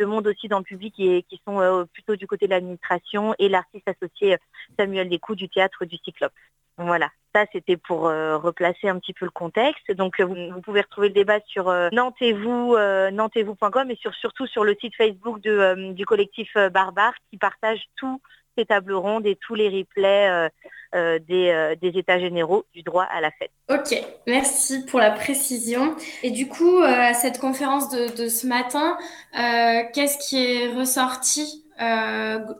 monde 0.00 0.28
aussi 0.28 0.46
dans 0.46 0.58
le 0.58 0.64
public 0.64 0.94
qui, 0.94 1.24
qui 1.24 1.42
sont 1.44 1.84
plutôt 1.92 2.14
du 2.14 2.28
côté 2.28 2.46
de 2.46 2.52
l'administration 2.52 3.34
et 3.40 3.48
l'artiste 3.48 3.88
associé 3.88 4.36
Samuel 4.78 5.08
Descoux 5.08 5.34
du 5.34 5.48
théâtre 5.48 5.84
du 5.84 5.96
Cyclope. 5.96 6.32
Voilà, 6.78 7.10
ça 7.34 7.44
c'était 7.52 7.76
pour 7.76 8.06
euh, 8.06 8.36
replacer 8.36 8.88
un 8.88 8.98
petit 8.98 9.12
peu 9.12 9.24
le 9.24 9.30
contexte. 9.30 9.90
Donc 9.92 10.20
euh, 10.20 10.24
vous, 10.24 10.60
pouvez 10.60 10.80
retrouver 10.80 11.08
le 11.08 11.14
débat 11.14 11.38
sur 11.46 11.68
euh, 11.68 11.88
nantez-vous, 11.92 12.76
nantez-vous.com 13.12 13.90
et 13.90 13.96
sur, 13.96 14.14
surtout 14.14 14.46
sur 14.46 14.64
le 14.64 14.76
site 14.80 14.94
Facebook 14.96 15.40
du 15.40 16.06
collectif 16.06 16.54
Barbare 16.72 17.14
qui 17.30 17.36
partage 17.36 17.80
tous 17.96 18.20
ces 18.56 18.64
tables 18.64 18.94
rondes 18.94 19.26
et 19.26 19.36
tous 19.36 19.54
les 19.54 19.68
replays 19.68 20.50
des, 20.92 21.76
états 21.82 22.18
généraux 22.18 22.64
du 22.74 22.82
droit 22.82 23.04
à 23.04 23.20
la 23.20 23.30
fête. 23.30 23.52
Ok, 23.70 23.94
merci 24.26 24.84
pour 24.86 24.98
la 24.98 25.12
précision. 25.12 25.94
Et 26.24 26.30
du 26.30 26.48
coup, 26.48 26.78
à 26.82 27.14
cette 27.14 27.38
conférence 27.38 27.90
de, 27.90 28.28
ce 28.28 28.46
matin, 28.46 28.98
qu'est-ce 29.32 30.18
qui 30.28 30.44
est 30.44 30.68
ressorti 30.74 31.64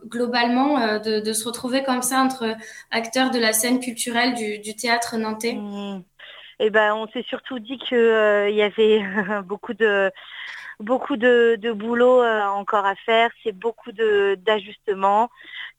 globalement 0.06 0.78
euh, 0.78 0.98
de, 0.98 1.32
se 1.32 1.44
retrouver 1.46 1.82
comme 1.82 2.02
ça 2.02 2.20
entre 2.20 2.56
acteurs 2.90 3.30
de 3.30 3.38
la 3.38 3.52
scène 3.52 3.80
culturelle 3.80 4.34
du, 4.34 4.74
théâtre 4.76 5.16
nantais 5.16 5.54
mmh. 5.54 6.02
Eh 6.62 6.68
ben, 6.68 6.94
on 6.94 7.06
s'est 7.08 7.24
surtout 7.26 7.58
dit 7.58 7.78
qu'il 7.78 7.96
euh, 7.96 8.50
y 8.50 8.62
avait 8.62 9.02
beaucoup 9.44 9.74
de 9.74 10.10
beaucoup 10.78 11.16
de, 11.16 11.72
boulot 11.72 12.22
encore 12.22 12.86
à 12.86 12.94
faire, 12.94 13.30
c'est 13.42 13.52
beaucoup 13.52 13.92
d'ajustements. 13.92 15.28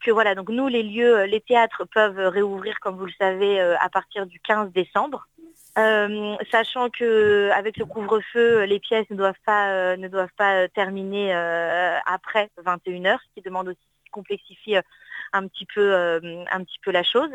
Que 0.03 0.11
voilà, 0.11 0.35
donc 0.35 0.49
nous 0.49 0.67
les 0.67 0.83
lieux, 0.83 1.23
les 1.23 1.41
théâtres 1.41 1.85
peuvent 1.91 2.27
réouvrir, 2.27 2.79
comme 2.79 2.97
vous 2.97 3.05
le 3.05 3.13
savez, 3.19 3.59
à 3.59 3.89
partir 3.89 4.27
du 4.27 4.39
15 4.39 4.71
décembre. 4.71 5.27
Euh, 5.77 6.35
sachant 6.51 6.89
que 6.89 7.49
avec 7.51 7.77
le 7.77 7.85
couvre-feu, 7.85 8.63
les 8.63 8.79
pièces 8.79 9.09
ne 9.09 9.15
doivent 9.15 9.39
pas 9.45 9.69
euh, 9.69 9.95
ne 9.95 10.09
doivent 10.09 10.33
pas 10.35 10.67
terminer 10.67 11.33
euh, 11.33 11.97
après 12.05 12.49
21 12.57 13.03
h 13.03 13.17
ce 13.19 13.33
qui 13.33 13.41
demande 13.41 13.69
aussi 13.69 13.79
de 14.05 14.11
complexifier 14.11 14.81
un 15.31 15.47
petit 15.47 15.65
peu 15.65 15.95
un 16.51 16.63
petit 16.63 16.79
peu 16.83 16.91
la 16.91 17.03
chose. 17.03 17.31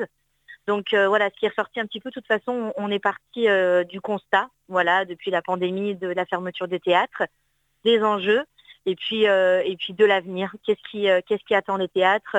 Donc 0.66 0.92
voilà, 0.92 1.31
ce 1.31 1.38
qui 1.38 1.46
est 1.46 1.51
ressorti 1.51 1.81
un 1.81 1.87
petit 1.87 2.01
peu. 2.01 2.11
De 2.11 2.14
toute 2.14 2.27
façon, 2.27 2.72
on 2.77 2.90
est 2.90 2.99
parti 2.99 3.46
du 3.88 4.01
constat, 4.01 4.49
voilà, 4.68 5.05
depuis 5.07 5.31
la 5.31 5.40
pandémie, 5.40 5.94
de 5.94 6.09
la 6.09 6.27
fermeture 6.27 6.68
des 6.68 6.81
théâtres, 6.81 7.22
des 7.85 8.03
enjeux, 8.03 8.44
et 8.85 8.96
puis 8.96 9.22
et 9.22 9.77
puis 9.79 9.94
de 9.94 10.05
l'avenir. 10.05 10.55
Qu'est-ce 10.66 10.83
qui 10.90 11.07
qu'est-ce 11.27 11.44
qui 11.44 11.55
attend 11.55 11.79
les 11.79 11.88
théâtres? 11.88 12.37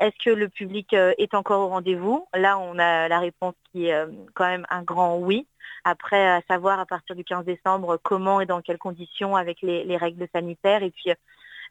Est-ce 0.00 0.24
que 0.24 0.30
le 0.30 0.48
public 0.48 0.92
euh, 0.94 1.12
est 1.18 1.34
encore 1.34 1.60
au 1.60 1.68
rendez-vous? 1.68 2.26
Là, 2.34 2.58
on 2.58 2.78
a 2.78 3.08
la 3.08 3.18
réponse 3.18 3.54
qui 3.70 3.86
est 3.86 3.94
euh, 3.94 4.06
quand 4.34 4.46
même 4.46 4.66
un 4.70 4.82
grand 4.82 5.18
oui. 5.18 5.46
Après, 5.84 6.28
à 6.28 6.40
savoir 6.48 6.80
à 6.80 6.86
partir 6.86 7.14
du 7.14 7.24
15 7.24 7.44
décembre 7.44 7.98
comment 8.02 8.40
et 8.40 8.46
dans 8.46 8.60
quelles 8.60 8.78
conditions 8.78 9.36
avec 9.36 9.62
les, 9.62 9.96
règles 9.96 10.26
sanitaires 10.34 10.82
et 10.82 10.90
puis 10.90 11.10
euh, 11.10 11.14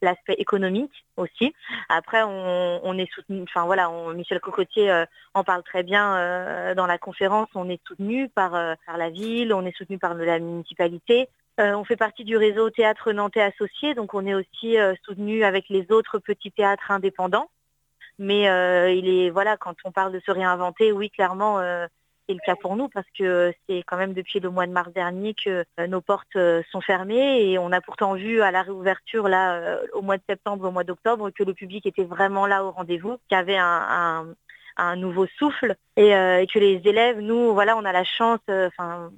l'aspect 0.01 0.35
économique 0.35 1.05
aussi. 1.17 1.53
Après, 1.89 2.21
on, 2.23 2.97
est 2.97 3.11
soutenu, 3.13 3.43
enfin 3.43 3.65
voilà, 3.65 3.89
Michel 4.13 4.41
Cocotier 4.41 5.05
en 5.33 5.43
parle 5.45 5.63
très 5.63 5.83
bien 5.83 6.73
dans 6.75 6.85
la 6.85 6.97
conférence. 6.97 7.47
On 7.55 7.69
est 7.69 7.81
soutenu 7.87 8.27
par, 8.27 8.51
par 8.85 8.97
la 8.97 9.09
ville, 9.09 9.53
on 9.53 9.65
est 9.65 9.75
soutenu 9.75 9.97
par 9.97 10.13
la 10.13 10.39
municipalité. 10.39 11.29
on 11.57 11.85
fait 11.85 11.95
partie 11.95 12.25
du 12.25 12.35
réseau 12.35 12.69
Théâtre 12.69 13.13
Nantais 13.13 13.41
Associé, 13.41 13.93
donc 13.93 14.13
on 14.13 14.25
est 14.25 14.33
aussi 14.33 14.75
soutenu 15.05 15.45
avec 15.45 15.69
les 15.69 15.89
autres 15.89 16.19
petits 16.19 16.51
théâtres 16.51 16.91
indépendants. 16.91 17.49
Mais 18.19 18.49
euh, 18.49 18.91
il 18.91 19.07
est 19.09 19.29
voilà, 19.29 19.57
quand 19.57 19.75
on 19.83 19.91
parle 19.91 20.13
de 20.13 20.19
se 20.19 20.31
réinventer, 20.31 20.91
oui, 20.91 21.09
clairement, 21.09 21.59
euh, 21.59 21.87
c'est 22.27 22.33
le 22.33 22.39
cas 22.45 22.55
pour 22.55 22.75
nous 22.75 22.87
parce 22.89 23.07
que 23.17 23.53
c'est 23.67 23.83
quand 23.85 23.97
même 23.97 24.13
depuis 24.13 24.39
le 24.39 24.49
mois 24.49 24.65
de 24.65 24.71
mars 24.71 24.91
dernier 24.93 25.33
que 25.33 25.65
euh, 25.79 25.87
nos 25.87 26.01
portes 26.01 26.37
sont 26.71 26.81
fermées 26.81 27.43
et 27.43 27.59
on 27.59 27.71
a 27.71 27.81
pourtant 27.81 28.13
vu 28.13 28.41
à 28.41 28.51
la 28.51 28.63
réouverture 28.63 29.27
là 29.27 29.79
au 29.93 30.01
mois 30.01 30.17
de 30.17 30.23
septembre, 30.27 30.67
au 30.67 30.71
mois 30.71 30.83
d'octobre 30.83 31.29
que 31.31 31.43
le 31.43 31.53
public 31.53 31.85
était 31.85 32.03
vraiment 32.03 32.47
là 32.47 32.63
au 32.63 32.71
rendez-vous, 32.71 33.17
qu'il 33.27 33.37
y 33.37 33.39
avait 33.39 33.57
un, 33.57 34.25
nouveau 34.97 35.27
souffle 35.37 35.75
et, 35.97 36.09
que 36.11 36.59
les 36.59 36.81
élèves, 36.85 37.19
nous, 37.19 37.53
voilà, 37.53 37.77
on 37.77 37.85
a 37.85 37.91
la 37.91 38.03
chance, 38.03 38.39
enfin, 38.49 39.11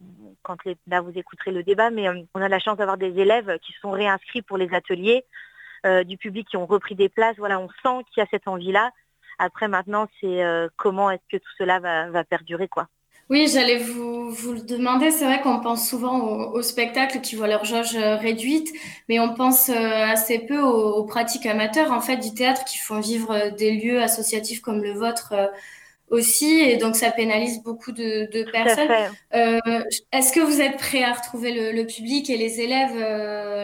quand 0.43 0.57
là 0.87 1.01
vous 1.01 1.11
écouterez 1.15 1.51
le 1.51 1.63
débat, 1.63 1.89
mais 1.89 2.07
on 2.33 2.41
a 2.41 2.49
la 2.49 2.59
chance 2.59 2.77
d'avoir 2.77 2.97
des 2.97 3.19
élèves 3.19 3.57
qui 3.59 3.73
sont 3.81 3.91
réinscrits 3.91 4.41
pour 4.41 4.57
les 4.57 4.73
ateliers 4.73 5.23
euh, 5.23 5.46
du 6.05 6.17
public 6.17 6.47
qui 6.49 6.57
ont 6.57 6.65
repris 6.65 6.95
des 6.95 7.09
places. 7.09 7.37
Voilà, 7.37 7.59
on 7.59 7.69
sent 7.83 8.03
qu'il 8.13 8.21
y 8.21 8.25
a 8.25 8.27
cette 8.29 8.47
envie-là. 8.47 8.91
Après, 9.39 9.67
maintenant, 9.67 10.07
c'est 10.19 10.43
euh, 10.43 10.67
comment 10.77 11.11
est-ce 11.11 11.37
que 11.37 11.37
tout 11.37 11.51
cela 11.57 11.79
va, 11.79 12.23
perdurer, 12.23 12.67
quoi. 12.67 12.87
Oui, 13.29 13.49
j'allais 13.51 13.77
vous, 13.77 14.31
vous 14.31 14.53
le 14.53 14.61
demander. 14.61 15.11
C'est 15.11 15.25
vrai 15.25 15.41
qu'on 15.41 15.59
pense 15.59 15.87
souvent 15.87 16.17
aux, 16.53 16.61
spectacles 16.61 17.19
qui 17.19 17.35
voient 17.35 17.47
leur 17.47 17.65
jauge 17.65 17.95
euh, 17.95 18.15
réduite, 18.15 18.71
mais 19.09 19.19
on 19.19 19.33
pense 19.33 19.67
euh, 19.67 19.73
assez 19.73 20.39
peu 20.39 20.59
aux, 20.61 21.03
pratiques 21.03 21.45
amateurs 21.45 21.91
en 21.91 21.99
fait 21.99 22.17
du 22.17 22.33
théâtre 22.33 22.63
qui 22.63 22.77
font 22.77 23.01
vivre 23.01 23.31
euh, 23.31 23.49
des 23.51 23.71
lieux 23.71 24.01
associatifs 24.01 24.61
comme 24.61 24.81
le 24.81 24.93
vôtre 24.93 25.33
aussi, 26.09 26.61
et 26.61 26.77
donc 26.77 26.95
ça 26.95 27.11
pénalise 27.11 27.61
beaucoup 27.63 27.91
de, 27.91 28.49
personnes. 28.49 29.11
Est-ce 30.13 30.31
que 30.31 30.39
vous 30.39 30.61
êtes 30.61 30.77
prêt 30.77 31.03
à 31.03 31.11
retrouver 31.11 31.73
le, 31.73 31.85
public 31.85 32.29
et 32.29 32.37
les 32.37 32.61
élèves 32.61 32.97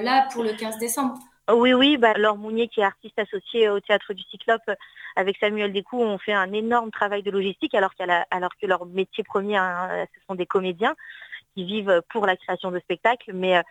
là 0.04 0.28
pour 0.34 0.44
le 0.44 0.52
15 0.52 0.78
décembre? 0.78 1.18
Oui, 1.52 1.74
oui, 1.74 1.98
bah, 1.98 2.14
Laure 2.14 2.38
Mounier, 2.38 2.68
qui 2.70 2.80
est 2.80 2.86
artiste 2.86 3.20
associée 3.20 3.70
au 3.70 3.80
Théâtre 3.80 4.14
du 4.14 4.24
Cyclope, 4.24 4.70
avec 5.16 5.38
Samuel 5.38 5.74
Descoux, 5.74 6.02
ont 6.02 6.18
fait 6.18 6.34
un 6.34 6.54
énorme 6.54 6.92
travail 6.92 7.22
de 7.22 7.32
logistique, 7.32 7.76
alors, 7.76 7.94
que 7.96 8.66
leur 8.66 8.86
métier 8.86 9.24
premier, 9.24 9.58
hein, 9.58 10.06
ce 10.16 10.26
sont 10.28 10.36
des 10.36 10.46
comédiens 10.46 10.96
qui 11.54 11.66
vivent 11.66 12.02
pour 12.10 12.26
la 12.26 12.38
création 12.38 12.72
de 12.72 12.80
spectacles, 12.80 13.32
mais, 13.34 13.62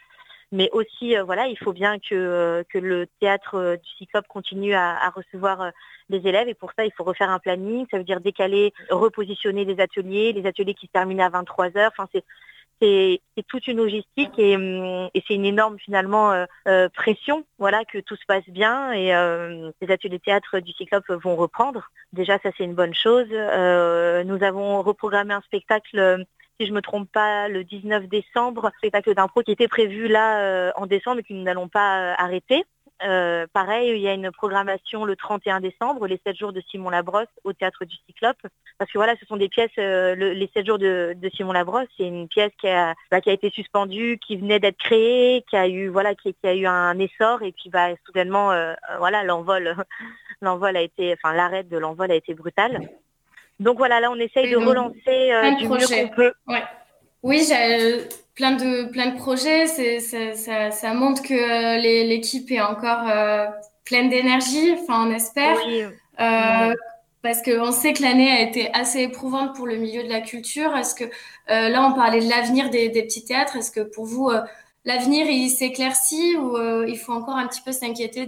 mais 0.53 0.69
aussi, 0.73 1.17
euh, 1.17 1.25
voilà, 1.25 1.47
il 1.47 1.59
faut 1.59 1.73
bien 1.73 1.99
que, 1.99 2.15
euh, 2.15 2.63
le 2.75 3.07
Théâtre 3.21 3.79
du 3.83 3.91
Cyclope 3.97 4.29
continue 4.29 4.75
à, 4.75 5.09
recevoir 5.11 5.73
des 6.11 6.19
euh, 6.19 6.29
élèves, 6.29 6.49
et 6.49 6.55
pour 6.55 6.73
ça, 6.77 6.85
il 6.85 6.93
faut 6.93 7.05
refaire 7.05 7.31
un 7.31 7.39
planning, 7.39 7.87
ça 7.91 7.97
veut 7.97 8.05
dire 8.05 8.21
décaler, 8.21 8.75
repositionner 8.91 9.65
les 9.65 9.81
ateliers, 9.81 10.35
les 10.35 10.47
ateliers 10.47 10.75
qui 10.75 10.87
se 10.87 10.93
terminent 10.93 11.25
à 11.25 11.31
23 11.31 11.77
heures, 11.79 11.93
enfin, 11.97 12.07
c'est 12.83 13.21
toute 13.47 13.67
une 13.69 13.77
logistique 13.77 14.39
et, 14.39 14.57
c'est 15.27 15.35
une 15.35 15.45
énorme 15.45 15.79
finalement 15.79 16.33
euh, 16.33 16.45
euh, 16.67 16.89
pression 16.89 17.45
voilà 17.59 17.85
que 17.85 17.99
tout 17.99 18.17
se 18.17 18.27
passe 18.27 18.49
bien 18.49 18.93
et 18.93 19.15
euh, 19.15 19.71
les 19.81 19.91
ateliers 19.91 20.19
théâtre 20.19 20.59
du 20.59 20.73
Cyclope 20.73 21.11
vont 21.11 21.37
reprendre. 21.37 21.91
Déjà 22.13 22.39
ça 22.43 22.51
c'est 22.57 22.65
une 22.65 22.75
bonne 22.75 22.95
chose. 22.95 23.29
nous 23.31 24.45
avons 24.45 24.83
reprogrammé 24.83 25.35
un 25.35 25.43
spectacle 25.43 26.25
si 26.61 26.67
je 26.67 26.73
me 26.73 26.83
trompe 26.83 27.11
pas, 27.11 27.49
le 27.49 27.65
19 27.65 28.09
décembre, 28.09 28.71
spectacle 28.79 29.15
d'impro 29.15 29.43
qui 29.43 29.53
était 29.53 29.69
prévu 29.69 30.09
là 30.09 30.73
en 30.77 30.87
décembre 30.87 31.21
et 31.21 31.23
que 31.23 31.33
nous 31.33 31.43
n'allons 31.43 31.69
pas 31.69 32.15
arrêter. 32.15 32.65
Euh, 33.05 33.47
pareil, 33.53 33.91
il 33.91 34.01
y 34.01 34.09
a 34.09 34.15
une 34.15 34.31
programmation 34.31 35.05
le 35.05 35.17
31 35.17 35.61
décembre, 35.61 36.07
les 36.07 36.21
7 36.25 36.37
jours 36.37 36.53
de 36.53 36.61
Simon 36.71 36.91
Labrosse 36.91 37.27
au 37.45 37.53
théâtre 37.53 37.85
du 37.85 37.97
Cyclope. 38.07 38.39
Parce 38.79 38.91
que 38.91 38.99
voilà, 38.99 39.15
ce 39.21 39.27
sont 39.27 39.37
des 39.37 39.49
pièces, 39.49 39.71
euh, 39.79 40.15
les 40.15 40.51
7 40.55 40.67
jours 40.67 40.79
de, 40.79 41.17
Simon 41.35 41.53
Labrosse, 41.53 41.89
c'est 41.97 42.07
une 42.07 42.29
pièce 42.29 42.53
qui 42.61 42.69
a, 42.69 42.95
bah, 43.11 43.21
qui 43.21 43.31
a 43.31 43.33
été 43.33 43.51
suspendue, 43.51 44.19
qui 44.25 44.37
venait 44.37 44.61
d'être 44.61 44.79
créée, 44.79 45.45
qui 45.49 45.57
a 45.57 45.67
eu 45.69 45.89
voilà, 45.89 46.15
qui, 46.15 46.35
a 46.45 46.55
eu 46.55 46.67
un 46.67 46.99
essor 46.99 47.43
et 47.43 47.53
puis 47.53 47.71
bah, 47.71 47.89
soudainement, 48.07 48.53
euh, 48.53 48.75
voilà, 48.99 49.25
l'envol, 49.25 49.77
l'envol 50.41 50.77
a 50.77 50.83
été, 50.83 51.15
enfin 51.15 51.35
l'arrêt 51.35 51.65
de 51.65 51.79
l'envol 51.79 52.11
a 52.11 52.15
été 52.15 52.35
brutal. 52.35 52.89
Donc 53.61 53.79
voilà, 53.79 54.01
là 54.01 54.11
on 54.11 54.17
essaye 54.17 54.51
de 54.51 54.57
relancer 54.57 55.33
du 55.59 55.69
mieux 55.69 55.87
qu'on 55.87 56.15
peut. 56.15 56.33
Oui, 57.23 57.45
j'ai 57.49 58.09
plein 58.35 58.53
de 58.53 58.85
plein 58.91 59.11
de 59.11 59.17
projets. 59.17 59.67
Ça, 59.67 60.35
ça, 60.35 60.71
ça, 60.71 60.95
montre 60.95 61.23
que 61.23 61.35
euh, 61.35 61.79
l'équipe 61.79 62.51
est 62.51 62.61
encore 62.61 63.09
euh, 63.09 63.47
pleine 63.85 64.09
d'énergie. 64.09 64.73
Enfin, 64.73 65.07
on 65.09 65.13
espère. 65.13 65.57
Euh, 66.21 66.75
parce 67.23 67.41
qu'on 67.43 67.71
sait 67.71 67.93
que 67.93 68.03
l'année 68.03 68.31
a 68.31 68.41
été 68.41 68.73
assez 68.75 69.03
éprouvante 69.03 69.55
pour 69.55 69.67
le 69.67 69.77
milieu 69.77 70.03
de 70.03 70.09
la 70.09 70.21
culture. 70.21 70.77
Est-ce 70.77 70.97
que 70.97 71.05
là, 71.49 71.89
on 71.89 71.95
parlait 71.95 72.21
de 72.21 72.29
l'avenir 72.29 72.69
des, 72.71 72.89
des, 72.89 73.03
petits 73.03 73.25
théâtres. 73.25 73.57
Est-ce 73.57 73.71
que 73.71 73.81
pour 73.81 74.07
vous, 74.07 74.33
l'avenir 74.85 75.27
il 75.27 75.49
s'éclaircit 75.49 76.37
ou 76.37 76.59
il 76.85 76.99
faut 76.99 77.13
encore 77.13 77.37
un 77.37 77.47
petit 77.47 77.61
peu 77.61 77.71
s'inquiéter 77.71 78.27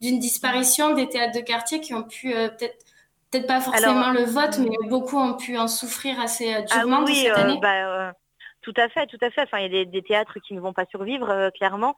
d'une 0.00 0.18
disparition 0.18 0.94
des 0.94 1.06
théâtres 1.06 1.38
de 1.38 1.44
quartier 1.44 1.80
qui 1.80 1.92
ont 1.92 2.04
pu 2.04 2.30
peut-être 2.30 2.82
peut-être 3.30 3.46
pas 3.46 3.60
forcément 3.60 4.10
le 4.10 4.24
vote, 4.24 4.58
mais 4.58 4.88
beaucoup 4.88 5.18
ont 5.18 5.34
pu 5.34 5.58
en 5.58 5.68
souffrir 5.68 6.18
assez 6.18 6.54
ah 6.54 6.62
durement 6.62 7.04
oui, 7.04 7.16
cette 7.16 7.36
année? 7.36 7.58
Bah, 7.60 8.14
tout 8.62 8.74
à 8.76 8.88
fait, 8.88 9.06
tout 9.06 9.18
à 9.20 9.30
fait. 9.30 9.42
Enfin, 9.42 9.58
il 9.58 9.74
y 9.74 9.80
a 9.80 9.84
des, 9.84 10.02
théâtres 10.02 10.38
qui 10.40 10.54
ne 10.54 10.60
vont 10.60 10.72
pas 10.72 10.86
survivre, 10.86 11.30
euh, 11.30 11.50
clairement. 11.50 11.96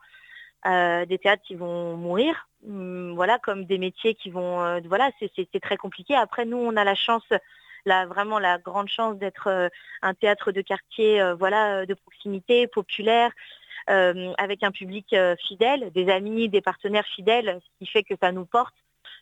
Euh, 0.66 1.04
des 1.06 1.18
théâtres 1.18 1.42
qui 1.42 1.56
vont 1.56 1.96
mourir, 1.96 2.48
hum, 2.64 3.14
voilà, 3.14 3.38
comme 3.40 3.64
des 3.64 3.78
métiers 3.78 4.14
qui 4.14 4.30
vont, 4.30 4.62
euh, 4.62 4.80
voilà, 4.84 5.10
c'est 5.18 5.60
très 5.60 5.76
compliqué. 5.76 6.14
Après, 6.14 6.44
nous, 6.44 6.56
on 6.56 6.76
a 6.76 6.84
la 6.84 6.94
chance, 6.94 7.26
vraiment 7.84 8.38
la 8.38 8.58
grande 8.58 8.88
chance 8.88 9.16
d'être 9.18 9.70
un 10.02 10.14
théâtre 10.14 10.52
de 10.52 10.60
quartier, 10.60 11.20
voilà, 11.36 11.84
de 11.84 11.94
proximité, 11.94 12.68
populaire, 12.68 13.32
avec 13.88 14.62
un 14.62 14.70
public 14.70 15.16
fidèle, 15.40 15.90
des 15.90 16.08
amis, 16.08 16.48
des 16.48 16.60
partenaires 16.60 17.06
fidèles, 17.06 17.58
ce 17.60 17.78
qui 17.80 17.90
fait 17.90 18.04
que 18.04 18.14
ça 18.22 18.30
nous 18.30 18.46
porte. 18.46 18.74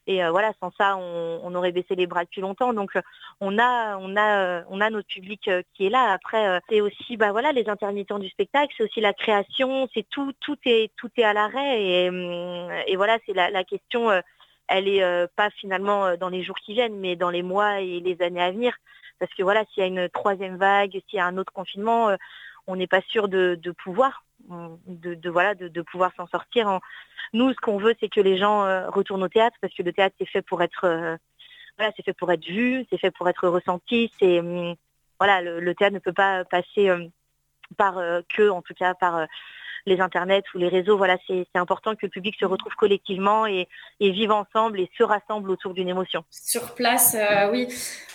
Et 0.06 0.24
euh, 0.24 0.30
voilà, 0.30 0.52
sans 0.60 0.72
ça, 0.76 0.96
on, 0.96 1.54
aurait 1.54 1.72
baissé 1.72 1.94
les 1.94 2.06
bras 2.06 2.24
depuis 2.24 2.40
longtemps. 2.40 2.72
Donc 2.72 2.96
euh, 2.96 3.02
on 3.40 3.58
a, 3.58 3.96
on 3.98 4.16
a, 4.16 4.38
euh, 4.38 4.62
on 4.68 4.80
a 4.80 4.90
notre 4.90 5.08
public 5.08 5.50
qui 5.74 5.86
est 5.86 5.90
là. 5.90 6.12
Après, 6.12 6.60
c'est 6.68 6.80
aussi, 6.80 7.16
bah 7.16 7.32
voilà, 7.32 7.52
les 7.52 7.68
intermittents 7.68 8.18
du 8.18 8.28
spectacle, 8.28 8.74
c'est 8.76 8.84
aussi 8.84 9.00
la 9.00 9.12
création, 9.12 9.88
c'est 9.94 10.06
tout, 10.08 10.32
tout 10.40 10.56
est, 10.64 10.92
tout 10.96 11.10
est 11.16 11.24
à 11.24 11.32
l'arrêt. 11.32 11.82
Et, 11.82 12.08
hum, 12.08 12.70
et, 12.86 12.96
voilà, 12.96 13.18
c'est 13.26 13.34
la, 13.34 13.64
question. 13.64 14.10
elle 14.68 14.88
est 14.88 15.28
pas 15.36 15.50
finalement 15.50 16.16
dans 16.16 16.28
les 16.28 16.42
jours 16.42 16.56
qui 16.56 16.72
viennent, 16.72 16.98
mais 16.98 17.16
dans 17.16 17.30
les 17.30 17.42
mois 17.42 17.80
et 17.80 18.00
les 18.00 18.22
années 18.22 18.42
à 18.42 18.50
venir. 18.50 18.74
Parce 19.18 19.32
que 19.34 19.42
voilà, 19.42 19.64
s'il 19.66 19.82
y 19.82 19.84
a 19.84 19.88
une 19.88 20.08
troisième 20.08 20.56
vague, 20.56 20.92
s'il 21.08 21.18
y 21.18 21.20
a 21.20 21.26
un 21.26 21.36
autre 21.36 21.52
confinement, 21.52 22.16
on 22.66 22.76
n'est 22.76 22.86
pas 22.86 23.02
sûr 23.02 23.28
de, 23.28 23.58
pouvoir, 23.84 24.24
de, 24.86 25.30
voilà, 25.30 25.54
de, 25.54 25.82
pouvoir 25.82 26.12
s'en 26.16 26.26
sortir. 26.26 26.80
Nous, 27.32 27.52
ce 27.52 27.56
qu'on 27.56 27.78
veut, 27.78 27.94
c'est 28.00 28.08
que 28.08 28.20
les 28.20 28.36
gens 28.36 28.64
euh, 28.64 28.88
retournent 28.88 29.22
au 29.22 29.28
théâtre 29.28 29.56
parce 29.60 29.74
que 29.74 29.82
le 29.82 29.92
théâtre 29.92 30.16
c'est 30.18 30.28
fait 30.28 30.42
pour 30.42 30.62
être, 30.62 30.84
euh, 30.84 31.16
voilà, 31.78 31.92
c'est 31.96 32.04
fait 32.04 32.12
pour 32.12 32.30
être 32.32 32.44
vu, 32.44 32.84
c'est 32.90 32.98
fait 32.98 33.10
pour 33.10 33.28
être 33.28 33.48
ressenti. 33.48 34.12
C'est 34.18 34.40
hum, 34.40 34.74
voilà, 35.18 35.40
le, 35.42 35.74
théâtre 35.74 35.94
ne 35.94 36.00
peut 36.00 36.12
pas 36.12 36.44
passer 36.44 36.88
euh, 36.88 37.06
par 37.76 37.94
que, 38.28 38.48
en 38.50 38.62
tout 38.62 38.74
cas, 38.74 38.94
par 38.94 39.26
les 39.86 40.00
internets 40.00 40.42
ou 40.54 40.58
les 40.58 40.68
réseaux. 40.68 40.96
Voilà, 40.96 41.16
c'est 41.26 41.46
important 41.54 41.92
que 41.92 42.00
le 42.02 42.08
public 42.08 42.34
se 42.38 42.44
retrouve 42.44 42.74
collectivement 42.74 43.46
et, 43.46 43.68
vive 44.00 44.32
ensemble 44.32 44.80
et 44.80 44.90
se 44.96 45.02
rassemble 45.02 45.50
autour 45.50 45.74
d'une 45.74 45.88
émotion. 45.88 46.24
Sur 46.30 46.74
place, 46.74 47.14
euh, 47.14 47.50
oui. 47.50 47.68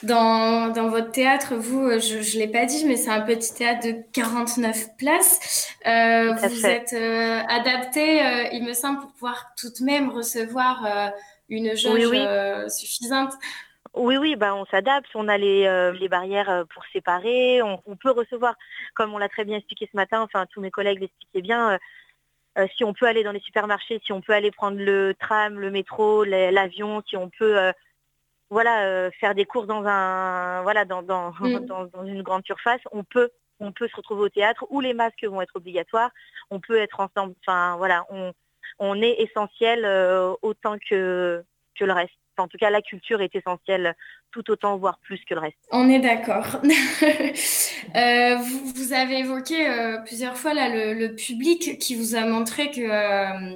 Dans, 0.04 0.72
votre 0.90 1.12
théâtre, 1.12 1.56
vous, 1.56 1.82
euh, 1.82 2.00
je 2.00 2.18
ne 2.18 2.40
l'ai 2.40 2.48
pas 2.48 2.66
dit, 2.66 2.86
mais 2.86 2.96
c'est 2.96 3.12
un 3.12 3.22
petit 3.22 3.54
théâtre 3.54 3.88
de 3.88 3.96
49 4.14 4.98
places. 4.98 5.76
Euh, 5.86 6.34
vous 6.34 6.66
êtes 6.66 6.94
adapté, 6.94 8.50
il 8.54 8.64
me 8.64 8.74
semble, 8.74 9.00
pour 9.00 9.12
pouvoir 9.14 9.54
tout 9.60 9.70
de 9.70 9.84
même 9.84 10.10
recevoir 10.10 11.12
une 11.50 11.76
jauge 11.76 12.12
suffisante. 12.70 13.34
Oui, 13.96 14.18
oui, 14.18 14.36
bah, 14.36 14.54
on 14.56 14.66
s'adapte, 14.66 15.10
on 15.16 15.30
a 15.30 15.38
les, 15.38 15.66
euh, 15.66 16.08
barrières 16.10 16.50
euh, 16.50 16.66
pour 16.66 16.84
séparer, 16.92 17.62
on, 17.62 17.96
peut 17.96 18.12
recevoir, 18.12 18.56
comme 18.94 19.14
on 19.14 19.18
l'a 19.18 19.30
très 19.30 19.46
bien 19.46 19.58
expliqué 19.58 19.88
ce 19.90 19.96
matin, 19.96 20.22
enfin 20.22 20.46
tous 20.48 20.60
mes 20.60 20.70
collègues 20.70 21.00
l'expliquaient 21.00 21.42
bien, 21.42 21.80
euh, 22.58 22.68
si 22.76 22.84
on 22.84 22.94
peut 22.94 23.06
aller 23.06 23.24
dans 23.24 23.32
les 23.32 23.40
supermarchés, 23.40 24.02
si 24.06 24.12
on 24.12 24.20
peut 24.20 24.34
aller 24.34 24.52
prendre 24.52 24.78
le 24.78 25.14
tram, 25.18 25.60
le 25.60 25.72
métro, 25.72 26.26
l'avion, 26.26 27.04
si 27.08 27.16
on 27.16 27.30
peut 27.30 27.72
voilà, 28.50 29.10
faire 29.12 29.34
des 29.34 29.46
courses 29.46 29.68
dans 29.68 29.86
un 29.86 30.62
voilà 30.64 30.84
dans, 30.86 31.02
mm. 31.02 31.60
dans, 31.66 31.86
dans, 31.86 32.06
une 32.06 32.22
grande 32.22 32.46
surface, 32.46 32.82
on 32.92 33.04
peut 33.04 33.30
on 33.60 33.72
peut 33.72 33.88
se 33.88 33.96
retrouver 33.96 34.24
au 34.24 34.30
théâtre 34.30 34.66
où 34.70 34.82
les 34.82 34.94
masques 34.94 35.24
vont 35.24 35.42
être 35.42 35.56
obligatoires, 35.56 36.12
on 36.50 36.60
peut 36.60 36.78
être 36.78 37.00
ensemble, 37.00 37.34
enfin 37.48 37.78
voilà, 37.78 38.06
on, 38.10 38.34
on 38.80 39.02
est 39.02 39.22
essentiel 39.22 39.86
autant 40.42 40.78
que, 40.90 41.44
que 41.76 41.86
le 41.86 41.94
reste 41.94 42.14
en 42.40 42.48
tout 42.48 42.58
cas, 42.58 42.70
la 42.70 42.82
culture 42.82 43.22
est 43.22 43.36
essentielle 43.36 43.96
tout 44.32 44.50
autant, 44.52 44.78
voire 44.78 45.00
plus 45.00 45.20
que 45.26 45.34
le 45.34 45.40
reste. 45.42 45.58
On 45.72 45.90
est 45.90 46.00
d'accord. 46.00 46.62
Euh, 47.96 48.36
vous, 48.36 48.94
avez 48.94 49.20
évoqué 49.20 49.70
euh, 49.70 50.00
plusieurs 50.00 50.36
fois 50.36 50.54
là, 50.54 50.70
le, 50.70 51.16
public 51.16 51.78
qui 51.78 51.96
vous 51.96 52.16
a 52.16 52.26
montré 52.26 52.72
que 52.72 52.82
euh, 52.82 53.56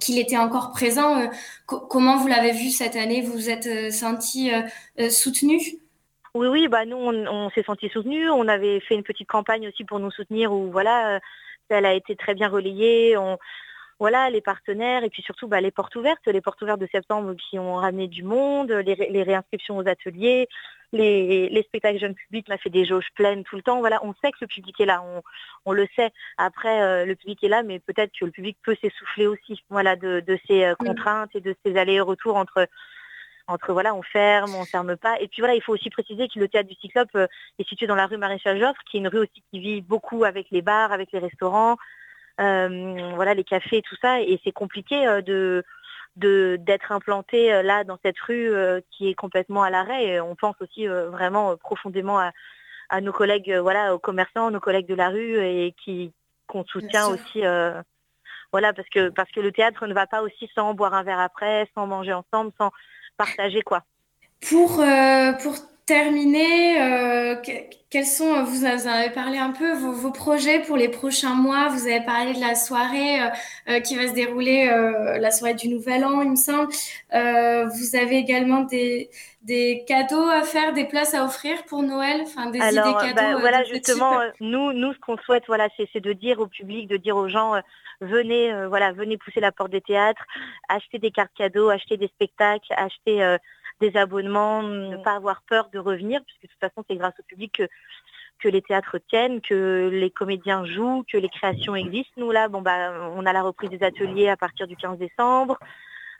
qu'il 0.00 0.18
était 0.18 0.36
encore 0.36 0.72
présent. 0.72 1.30
comment 1.66 2.16
vous 2.16 2.26
l'avez 2.26 2.50
vu 2.50 2.70
cette 2.70 2.96
année? 2.96 3.22
Vous 3.22 3.32
vous 3.32 3.48
êtes 3.48 3.92
senti 3.92 4.50
soutenu? 5.08 5.60
Oui, 6.34 6.48
oui, 6.48 6.68
bah 6.68 6.84
nous 6.84 6.96
on, 6.96 7.48
s'est 7.50 7.62
senti 7.62 7.88
soutenu. 7.88 8.28
On 8.28 8.48
avait 8.48 8.80
fait 8.80 8.96
une 8.96 9.04
petite 9.04 9.28
campagne 9.28 9.68
aussi 9.68 9.84
pour 9.84 10.00
nous 10.00 10.10
soutenir 10.10 10.52
où 10.52 10.70
voilà, 10.72 11.20
elle 11.68 11.86
a 11.86 11.94
été 11.94 12.16
très 12.16 12.34
bien 12.34 12.48
relayée. 12.48 13.16
On, 13.16 13.38
voilà, 14.00 14.30
les 14.30 14.40
partenaires 14.40 15.04
et 15.04 15.10
puis 15.10 15.22
surtout 15.22 15.46
bah, 15.46 15.60
les 15.60 15.70
portes 15.70 15.94
ouvertes, 15.94 16.26
les 16.26 16.40
portes 16.40 16.60
ouvertes 16.62 16.80
de 16.80 16.88
septembre 16.90 17.34
qui 17.34 17.58
ont 17.58 17.74
ramené 17.74 18.08
du 18.08 18.22
monde, 18.22 18.72
les, 18.72 19.22
réinscriptions 19.22 19.76
aux 19.76 19.86
ateliers, 19.86 20.48
les, 20.92 21.62
spectacles 21.68 21.98
jeunes 21.98 22.14
publics, 22.14 22.46
on 22.48 22.54
a 22.54 22.58
fait 22.58 22.70
des 22.70 22.86
jauges 22.86 23.10
pleines 23.14 23.44
tout 23.44 23.56
le 23.56 23.62
temps. 23.62 23.80
Voilà, 23.80 24.00
on 24.02 24.14
sait 24.14 24.32
que 24.32 24.38
le 24.40 24.46
public 24.46 24.80
est 24.80 24.86
là, 24.86 25.04
on, 25.66 25.72
le 25.72 25.86
sait. 25.94 26.10
Après, 26.38 26.80
euh, 26.80 27.04
le 27.04 27.14
public 27.14 27.44
est 27.44 27.48
là, 27.48 27.62
mais 27.62 27.78
peut-être 27.78 28.10
que 28.18 28.24
le 28.24 28.30
public 28.30 28.56
peut 28.64 28.74
s'essouffler 28.80 29.26
aussi, 29.26 29.62
voilà, 29.68 29.96
de, 29.96 30.24
ces 30.48 30.64
euh, 30.64 30.74
contraintes 30.74 31.36
et 31.36 31.40
de 31.42 31.54
ces 31.64 31.76
allers-retours 31.76 32.36
entre 32.36 32.66
entre 33.48 33.72
voilà, 33.72 33.96
on 33.96 34.02
ferme, 34.02 34.54
on 34.54 34.64
ferme 34.64 34.96
pas. 34.96 35.20
Et 35.20 35.26
puis 35.26 35.40
voilà, 35.40 35.56
il 35.56 35.62
faut 35.62 35.72
aussi 35.72 35.90
préciser 35.90 36.28
que 36.28 36.38
le 36.38 36.46
théâtre 36.46 36.68
du 36.68 36.76
Cyclope 36.76 37.10
euh, 37.16 37.26
est 37.58 37.68
situé 37.68 37.88
dans 37.88 37.96
la 37.96 38.06
rue 38.06 38.16
Maréchal 38.16 38.60
Joffre, 38.60 38.80
qui 38.88 38.96
est 38.96 39.00
une 39.00 39.08
rue 39.08 39.18
aussi 39.18 39.42
qui 39.50 39.58
vit 39.58 39.80
beaucoup 39.80 40.22
avec 40.22 40.46
les 40.52 40.62
bars, 40.62 40.92
avec 40.92 41.10
les 41.10 41.18
restaurants, 41.18 41.76
voilà 43.14 43.34
les 43.34 43.44
cafés 43.44 43.78
et 43.78 43.82
tout 43.82 43.96
ça, 44.00 44.20
et 44.20 44.40
c'est 44.44 44.52
compliqué 44.52 45.06
euh, 45.06 45.20
de 45.22 45.64
d'être 46.16 46.92
implanté 46.92 47.52
euh, 47.52 47.62
là 47.62 47.84
dans 47.84 47.98
cette 48.04 48.18
rue 48.18 48.52
qui 48.90 49.08
est 49.08 49.14
complètement 49.14 49.62
à 49.62 49.70
l'arrêt. 49.70 50.20
On 50.20 50.34
pense 50.34 50.56
aussi 50.60 50.86
vraiment 50.86 51.56
profondément 51.56 52.18
à, 52.18 52.32
à 52.88 53.00
nos 53.00 53.12
collègues, 53.12 53.54
voilà, 53.54 53.94
aux 53.94 53.98
commerçants, 53.98 54.50
nos 54.50 54.60
collègues 54.60 54.88
de 54.88 54.94
la 54.94 55.08
rue 55.08 55.38
et 55.38 55.74
qui 55.82 56.12
qu'on 56.46 56.64
soutient 56.64 57.06
aussi. 57.08 57.42
voilà, 58.52 58.72
parce 58.72 58.88
que 58.88 59.08
parce 59.08 59.30
que 59.30 59.40
le 59.40 59.52
théâtre 59.52 59.86
ne 59.86 59.94
va 59.94 60.06
pas 60.06 60.22
aussi 60.22 60.50
sans 60.54 60.74
boire 60.74 60.94
un 60.94 61.04
verre 61.04 61.20
après, 61.20 61.68
sans 61.74 61.86
manger 61.86 62.12
ensemble, 62.12 62.52
sans 62.58 62.70
partager 63.16 63.62
quoi. 63.62 63.84
Pour 64.48 64.82
pour 65.42 65.54
terminer, 65.90 66.80
euh, 66.80 67.34
quels 67.90 68.06
sont, 68.06 68.44
vous 68.44 68.64
avez 68.64 69.10
parlé 69.10 69.38
un 69.38 69.50
peu, 69.50 69.72
vos, 69.72 70.12
projets 70.12 70.60
pour 70.60 70.76
les 70.76 70.88
prochains 70.88 71.34
mois? 71.34 71.66
Vous 71.70 71.88
avez 71.88 72.04
parlé 72.04 72.32
de 72.32 72.38
la 72.38 72.54
soirée 72.54 73.20
euh, 73.20 73.26
euh, 73.70 73.80
qui 73.80 73.96
va 73.96 74.06
se 74.06 74.12
dérouler, 74.12 74.66
la 75.20 75.30
soirée 75.32 75.54
du 75.54 75.68
Nouvel 75.68 76.04
An, 76.04 76.22
il 76.22 76.30
me 76.30 76.36
semble. 76.36 76.68
vous 77.10 77.96
avez 77.96 78.18
également 78.18 78.60
des, 78.60 79.10
des 79.42 79.84
cadeaux 79.88 80.28
à 80.28 80.42
faire, 80.42 80.72
des 80.74 80.84
places 80.84 81.12
à 81.12 81.24
offrir 81.24 81.64
pour 81.64 81.82
Noël, 81.82 82.20
enfin 82.22 82.50
des 82.50 82.60
idées 82.60 82.76
cadeaux. 83.00 83.14
Bah, 83.16 83.40
voilà, 83.40 83.64
justement, 83.64 84.20
nous, 84.38 84.72
nous, 84.72 84.92
ce 84.92 84.98
qu'on 85.00 85.16
souhaite, 85.16 85.42
voilà, 85.48 85.66
c'est 85.76 86.00
de 86.00 86.12
dire 86.12 86.38
au 86.38 86.46
public, 86.46 86.86
de 86.86 86.98
dire 86.98 87.16
aux 87.16 87.28
gens, 87.28 87.60
venez, 88.00 88.52
voilà, 88.68 88.92
venez 88.92 89.18
pousser 89.18 89.40
la 89.40 89.50
porte 89.50 89.72
des 89.72 89.80
théâtres, 89.80 90.24
acheter 90.68 91.00
des 91.00 91.10
cartes 91.10 91.34
cadeaux, 91.36 91.68
acheter 91.68 91.96
des 91.96 92.06
spectacles, 92.06 92.72
acheter 92.76 93.38
des 93.80 93.96
abonnements, 93.96 94.62
ne 94.62 94.96
pas 94.96 95.14
avoir 95.14 95.42
peur 95.42 95.68
de 95.72 95.78
revenir, 95.78 96.20
puisque 96.24 96.42
de 96.42 96.48
toute 96.48 96.60
façon 96.60 96.84
c'est 96.88 96.96
grâce 96.96 97.14
au 97.18 97.22
public 97.22 97.52
que, 97.52 97.68
que 98.38 98.48
les 98.48 98.62
théâtres 98.62 98.98
tiennent, 99.08 99.40
que 99.40 99.90
les 99.92 100.10
comédiens 100.10 100.64
jouent, 100.64 101.04
que 101.10 101.18
les 101.18 101.28
créations 101.28 101.74
existent. 101.74 102.12
Nous 102.16 102.30
là, 102.30 102.48
bon 102.48 102.62
bah 102.62 102.92
on 103.16 103.26
a 103.26 103.32
la 103.32 103.42
reprise 103.42 103.70
des 103.70 103.82
ateliers 103.82 104.28
à 104.28 104.36
partir 104.36 104.66
du 104.66 104.76
15 104.76 104.98
décembre. 104.98 105.58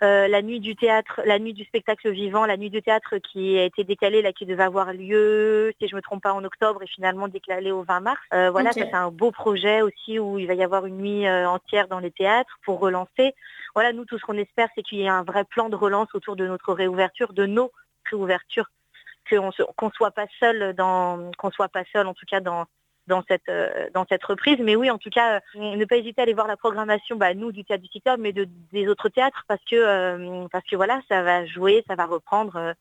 Euh, 0.03 0.29
la 0.29 0.41
nuit 0.41 0.61
du 0.61 0.77
théâtre, 0.77 1.21
la 1.27 1.39
nuit 1.39 1.53
du 1.53 1.65
spectacle 1.65 2.11
vivant, 2.11 2.47
la 2.47 2.57
nuit 2.57 2.71
du 2.71 2.81
théâtre 2.81 3.19
qui 3.19 3.59
a 3.59 3.65
été 3.65 3.85
décalée, 3.85 4.23
là, 4.23 4.33
qui 4.33 4.47
devait 4.47 4.63
avoir 4.63 4.95
lieu, 4.95 5.75
si 5.79 5.89
je 5.89 5.95
me 5.95 6.01
trompe 6.01 6.23
pas, 6.23 6.33
en 6.33 6.43
octobre 6.43 6.83
et 6.83 6.87
finalement 6.87 7.29
décalée 7.29 7.71
au 7.71 7.83
20 7.83 8.01
mars. 8.01 8.21
Euh, 8.33 8.51
voilà, 8.51 8.73
ça 8.73 8.81
c'est 8.81 8.95
un 8.95 9.11
beau 9.11 9.31
projet 9.31 9.83
aussi 9.83 10.19
où 10.19 10.39
il 10.39 10.47
va 10.47 10.55
y 10.55 10.63
avoir 10.63 10.87
une 10.87 10.97
nuit 10.97 11.27
euh, 11.27 11.47
entière 11.47 11.87
dans 11.87 11.99
les 11.99 12.11
théâtres 12.11 12.59
pour 12.65 12.81
relancer. 12.81 13.35
Voilà, 13.75 13.93
nous 13.93 14.07
tout 14.07 14.19
ce 14.19 14.25
qu'on 14.25 14.39
espère, 14.39 14.69
c'est 14.75 14.83
qu'il 14.83 14.99
y 14.99 15.03
ait 15.03 15.09
un 15.09 15.23
vrai 15.23 15.45
plan 15.45 15.69
de 15.69 15.77
relance 15.77 16.09
autour 16.15 16.35
de 16.35 16.47
notre 16.47 16.73
réouverture, 16.73 17.35
de 17.35 17.45
nos 17.45 17.71
réouvertures, 18.11 18.71
qu'on 19.29 19.87
ne 19.87 19.93
soit 19.93 20.11
pas 20.13 20.27
seul 20.39 20.73
dans, 20.75 21.31
qu'on 21.37 21.51
soit 21.51 21.69
pas 21.69 21.85
seul 21.93 22.07
en 22.07 22.15
tout 22.15 22.27
cas 22.27 22.41
dans 22.41 22.65
dans 23.11 23.23
cette, 23.29 23.49
euh, 23.51 23.91
dans 23.93 24.07
cette 24.09 24.25
reprise. 24.25 24.57
Mais 24.61 24.77
oui, 24.77 24.91
en 24.91 24.97
tout 24.97 25.11
cas, 25.11 25.37
euh, 25.57 25.77
ne 25.77 25.85
pas 25.85 25.97
hésiter 25.97 26.23
à 26.23 26.25
aller 26.25 26.33
voir 26.33 26.47
la 26.47 26.57
programmation, 26.57 27.17
bah, 27.17 27.35
nous, 27.35 27.53
du 27.53 27.65
théâtre 27.65 27.83
du 27.83 27.91
secteur, 27.91 28.17
mais 28.17 28.33
de, 28.33 28.49
des 28.73 28.89
autres 28.89 29.11
théâtres, 29.11 29.45
parce 29.49 29.63
que, 29.71 29.77
euh, 29.77 30.47
parce 30.51 30.65
que 30.65 30.77
voilà, 30.77 31.03
ça 31.09 31.23
va 31.23 31.45
jouer, 31.45 31.85
ça 31.87 31.97
va 31.97 32.07
reprendre 32.07 32.75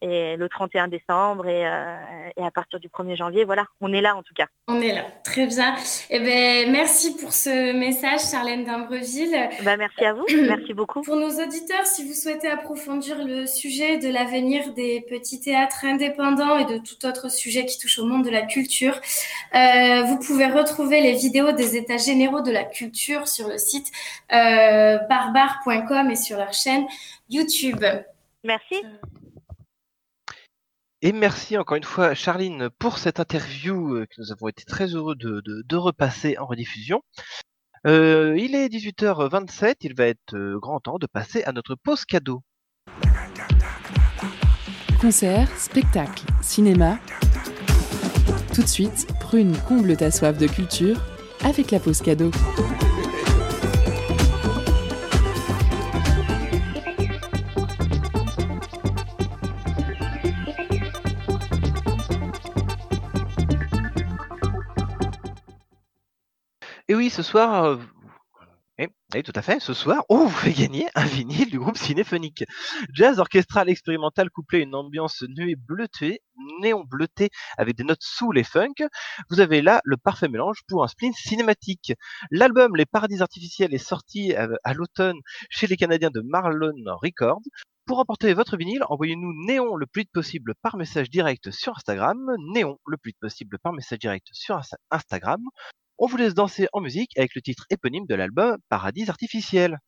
et 0.00 0.36
le 0.36 0.48
31 0.48 0.88
décembre 0.88 1.46
et, 1.46 1.66
euh, 1.66 1.96
et, 2.36 2.42
à 2.42 2.50
partir 2.50 2.78
du 2.78 2.88
1er 2.88 3.16
janvier, 3.16 3.44
voilà, 3.44 3.66
on 3.80 3.92
est 3.92 4.00
là 4.00 4.16
en 4.16 4.22
tout 4.22 4.34
cas. 4.34 4.46
On 4.68 4.80
est 4.80 4.94
là, 4.94 5.04
très 5.24 5.46
bien. 5.46 5.74
Eh 6.10 6.20
ben, 6.20 6.70
merci 6.70 7.16
pour 7.16 7.32
ce 7.32 7.72
message, 7.72 8.20
Charlène 8.30 8.64
d'Imbreville. 8.64 9.48
Bah, 9.62 9.76
merci 9.76 10.04
à 10.04 10.12
vous, 10.12 10.24
merci 10.48 10.74
beaucoup. 10.74 11.02
Pour 11.02 11.16
nos 11.16 11.30
auditeurs, 11.30 11.84
si 11.86 12.06
vous 12.06 12.14
souhaitez 12.14 12.48
approfondir 12.48 13.24
le 13.24 13.46
sujet 13.46 13.98
de 13.98 14.08
l'avenir 14.08 14.72
des 14.74 15.00
petits 15.08 15.40
théâtres 15.40 15.84
indépendants 15.84 16.58
et 16.58 16.64
de 16.64 16.78
tout 16.78 17.04
autre 17.06 17.30
sujet 17.30 17.66
qui 17.66 17.78
touche 17.78 17.98
au 17.98 18.04
monde 18.04 18.24
de 18.24 18.30
la 18.30 18.42
culture, 18.42 19.00
euh, 19.54 20.02
vous 20.02 20.18
pouvez 20.18 20.46
retrouver 20.46 21.00
les 21.00 21.14
vidéos 21.14 21.52
des 21.52 21.76
états 21.76 21.96
généraux 21.96 22.40
de 22.40 22.52
la 22.52 22.64
culture 22.64 23.26
sur 23.26 23.48
le 23.48 23.58
site 23.58 23.90
euh, 24.32 24.98
barbare.com 25.08 26.10
et 26.10 26.16
sur 26.16 26.38
leur 26.38 26.52
chaîne 26.52 26.86
YouTube. 27.28 27.84
Merci. 28.44 28.76
Et 31.00 31.12
merci 31.12 31.56
encore 31.56 31.76
une 31.76 31.84
fois, 31.84 32.14
Charline, 32.14 32.70
pour 32.80 32.98
cette 32.98 33.20
interview 33.20 33.94
euh, 33.94 34.06
que 34.06 34.20
nous 34.20 34.32
avons 34.32 34.48
été 34.48 34.64
très 34.64 34.86
heureux 34.86 35.14
de, 35.14 35.76
repasser 35.76 36.36
en 36.38 36.46
rediffusion. 36.46 37.02
Euh, 37.86 38.34
il 38.36 38.56
est 38.56 38.66
18h27, 38.66 39.76
il 39.82 39.94
va 39.94 40.06
être 40.06 40.34
euh, 40.34 40.58
grand 40.58 40.80
temps 40.80 40.98
de 40.98 41.06
passer 41.06 41.44
à 41.44 41.52
notre 41.52 41.76
pause 41.76 42.04
cadeau. 42.04 42.42
Concert, 45.00 45.48
spectacle, 45.56 46.24
cinéma. 46.42 46.98
Tout 48.52 48.62
de 48.62 48.66
suite, 48.66 49.06
prune 49.20 49.56
comble 49.68 49.96
ta 49.96 50.10
soif 50.10 50.36
de 50.36 50.48
culture 50.48 51.00
avec 51.44 51.70
la 51.70 51.78
pause 51.78 52.02
cadeau. 52.02 52.32
Et 66.90 66.94
oui, 66.94 67.10
ce 67.10 67.22
soir, 67.22 67.64
euh, 67.64 67.76
oui, 69.14 69.22
tout 69.22 69.32
à 69.34 69.42
fait. 69.42 69.60
Ce 69.60 69.74
soir, 69.74 70.04
vous 70.08 70.28
fait 70.30 70.52
gagner 70.52 70.88
un 70.94 71.04
vinyle 71.04 71.50
du 71.50 71.58
groupe 71.58 71.76
Cinéphonique. 71.76 72.44
Jazz 72.94 73.18
orchestral 73.18 73.68
expérimental 73.68 74.30
couplé 74.30 74.60
à 74.60 74.62
une 74.62 74.74
ambiance 74.74 75.22
nuée 75.28 75.54
bleutée, 75.54 76.22
néon 76.62 76.84
bleuté 76.84 77.28
avec 77.58 77.76
des 77.76 77.84
notes 77.84 78.02
sous 78.02 78.32
les 78.32 78.44
funk. 78.44 78.74
Vous 79.28 79.40
avez 79.40 79.60
là 79.60 79.82
le 79.84 79.98
parfait 79.98 80.28
mélange 80.28 80.60
pour 80.66 80.82
un 80.82 80.88
spleen 80.88 81.12
cinématique. 81.12 81.92
L'album 82.30 82.74
Les 82.74 82.86
Paradis 82.86 83.20
Artificiels 83.20 83.74
est 83.74 83.78
sorti 83.78 84.34
à, 84.34 84.74
l'automne 84.74 85.18
chez 85.50 85.66
les 85.66 85.76
Canadiens 85.76 86.10
de 86.10 86.22
Marlon 86.22 86.72
Records. 87.02 87.42
Pour 87.84 87.98
emporter 87.98 88.32
votre 88.32 88.56
vinyle, 88.56 88.84
envoyez-nous 88.88 89.32
Néon 89.46 89.76
le 89.76 89.86
plus 89.86 90.02
vite 90.02 90.12
possible 90.12 90.54
par 90.62 90.78
message 90.78 91.10
direct 91.10 91.50
sur 91.50 91.76
Instagram. 91.76 92.18
Néon 92.54 92.78
le 92.86 92.96
plus 92.96 93.10
vite 93.10 93.20
possible 93.20 93.58
par 93.58 93.74
message 93.74 93.98
direct 93.98 94.28
sur 94.32 94.58
Instagram. 94.90 95.42
On 96.00 96.06
vous 96.06 96.16
laisse 96.16 96.34
danser 96.34 96.68
en 96.72 96.80
musique 96.80 97.18
avec 97.18 97.34
le 97.34 97.42
titre 97.42 97.66
éponyme 97.70 98.06
de 98.06 98.14
l'album 98.14 98.56
Paradis 98.68 99.10
artificiel. 99.10 99.78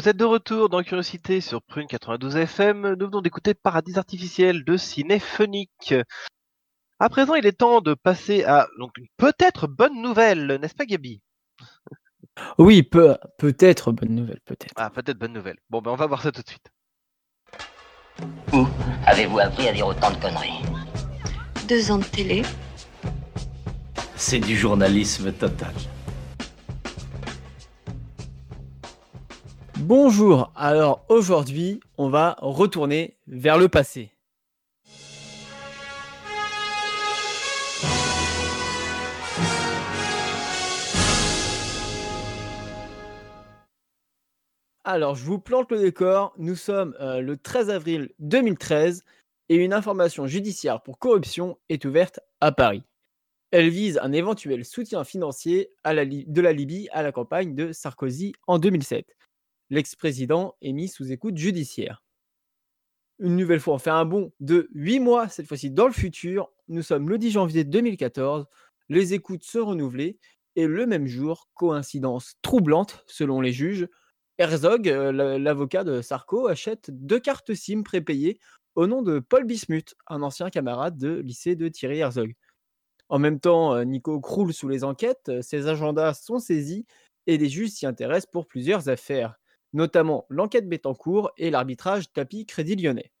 Vous 0.00 0.08
êtes 0.08 0.16
de 0.16 0.24
retour 0.24 0.70
dans 0.70 0.82
Curiosité 0.82 1.42
sur 1.42 1.60
Prune 1.60 1.86
92 1.86 2.34
FM. 2.34 2.94
Nous 2.94 3.04
venons 3.04 3.20
d'écouter 3.20 3.52
Paradis 3.52 3.98
artificiel 3.98 4.64
de 4.64 4.78
Cinéphonique. 4.78 5.94
À 6.98 7.10
présent, 7.10 7.34
il 7.34 7.44
est 7.44 7.52
temps 7.52 7.82
de 7.82 7.92
passer 7.92 8.42
à 8.44 8.66
donc 8.78 8.96
une 8.96 9.08
peut-être 9.18 9.66
bonne 9.66 10.00
nouvelle, 10.00 10.58
n'est-ce 10.58 10.74
pas 10.74 10.86
Gabi? 10.86 11.20
Oui, 12.56 12.82
peut, 12.82 13.18
peut-être 13.36 13.92
bonne 13.92 14.14
nouvelle, 14.14 14.40
peut-être. 14.46 14.72
Ah, 14.76 14.88
peut-être 14.88 15.18
bonne 15.18 15.34
nouvelle. 15.34 15.58
Bon, 15.68 15.82
ben 15.82 15.90
on 15.90 15.96
va 15.96 16.06
voir 16.06 16.22
ça 16.22 16.32
tout 16.32 16.40
de 16.40 16.48
suite. 16.48 16.72
Où 18.54 18.66
avez-vous 19.04 19.38
appris 19.38 19.68
à 19.68 19.72
dire 19.74 19.86
autant 19.86 20.12
de 20.12 20.16
conneries? 20.16 20.62
Deux 21.68 21.90
ans 21.90 21.98
de 21.98 22.04
télé. 22.04 22.40
C'est 24.16 24.40
du 24.40 24.56
journalisme 24.56 25.30
total. 25.30 25.74
Bonjour, 29.82 30.52
alors 30.56 31.06
aujourd'hui, 31.08 31.80
on 31.96 32.10
va 32.10 32.36
retourner 32.42 33.16
vers 33.26 33.56
le 33.56 33.70
passé. 33.70 34.12
Alors, 44.84 45.14
je 45.14 45.24
vous 45.24 45.38
plante 45.38 45.72
le 45.72 45.78
décor. 45.78 46.34
Nous 46.36 46.56
sommes 46.56 46.94
euh, 47.00 47.22
le 47.22 47.38
13 47.38 47.70
avril 47.70 48.10
2013 48.18 49.02
et 49.48 49.56
une 49.56 49.72
information 49.72 50.26
judiciaire 50.26 50.82
pour 50.82 50.98
corruption 50.98 51.56
est 51.70 51.86
ouverte 51.86 52.20
à 52.42 52.52
Paris. 52.52 52.82
Elle 53.50 53.70
vise 53.70 53.98
un 54.02 54.12
éventuel 54.12 54.66
soutien 54.66 55.04
financier 55.04 55.70
de 55.86 56.40
la 56.42 56.52
Libye 56.52 56.88
à 56.92 57.02
la 57.02 57.12
campagne 57.12 57.54
de 57.54 57.72
Sarkozy 57.72 58.34
en 58.46 58.58
2007. 58.58 59.16
L'ex-président 59.70 60.56
est 60.62 60.72
mis 60.72 60.88
sous 60.88 61.12
écoute 61.12 61.36
judiciaire. 61.36 62.02
Une 63.18 63.36
nouvelle 63.36 63.60
fois, 63.60 63.74
on 63.74 63.78
fait 63.78 63.90
un 63.90 64.04
bond 64.04 64.32
de 64.40 64.68
8 64.74 65.00
mois, 65.00 65.28
cette 65.28 65.46
fois-ci 65.46 65.70
dans 65.70 65.86
le 65.86 65.92
futur. 65.92 66.50
Nous 66.68 66.82
sommes 66.82 67.08
le 67.08 67.18
10 67.18 67.32
janvier 67.32 67.64
2014. 67.64 68.46
Les 68.88 69.14
écoutes 69.14 69.44
se 69.44 69.58
renouvelées 69.58 70.18
et 70.56 70.66
le 70.66 70.86
même 70.86 71.06
jour, 71.06 71.48
coïncidence 71.54 72.34
troublante 72.42 73.04
selon 73.06 73.40
les 73.40 73.52
juges, 73.52 73.88
Herzog, 74.38 74.88
euh, 74.88 75.38
l'avocat 75.38 75.84
de 75.84 76.00
Sarko, 76.00 76.48
achète 76.48 76.90
deux 76.90 77.20
cartes 77.20 77.52
SIM 77.52 77.82
prépayées 77.82 78.38
au 78.74 78.86
nom 78.86 79.02
de 79.02 79.18
Paul 79.18 79.44
Bismuth, 79.44 79.94
un 80.06 80.22
ancien 80.22 80.48
camarade 80.48 80.96
de 80.96 81.18
lycée 81.18 81.56
de 81.56 81.68
Thierry 81.68 81.98
Herzog. 81.98 82.32
En 83.10 83.18
même 83.18 83.38
temps, 83.38 83.74
euh, 83.74 83.84
Nico 83.84 84.18
croule 84.20 84.54
sous 84.54 84.68
les 84.68 84.82
enquêtes, 84.82 85.28
euh, 85.28 85.42
ses 85.42 85.66
agendas 85.66 86.14
sont 86.14 86.38
saisis 86.38 86.86
et 87.26 87.36
les 87.36 87.50
juges 87.50 87.70
s'y 87.70 87.86
intéressent 87.86 88.30
pour 88.30 88.46
plusieurs 88.46 88.88
affaires, 88.88 89.39
notamment 89.72 90.26
l'enquête 90.28 90.68
Bettencourt 90.68 91.30
et 91.36 91.50
l'arbitrage 91.50 92.12
Tapis 92.12 92.46
Crédit 92.46 92.76
Lyonnais. 92.76 93.12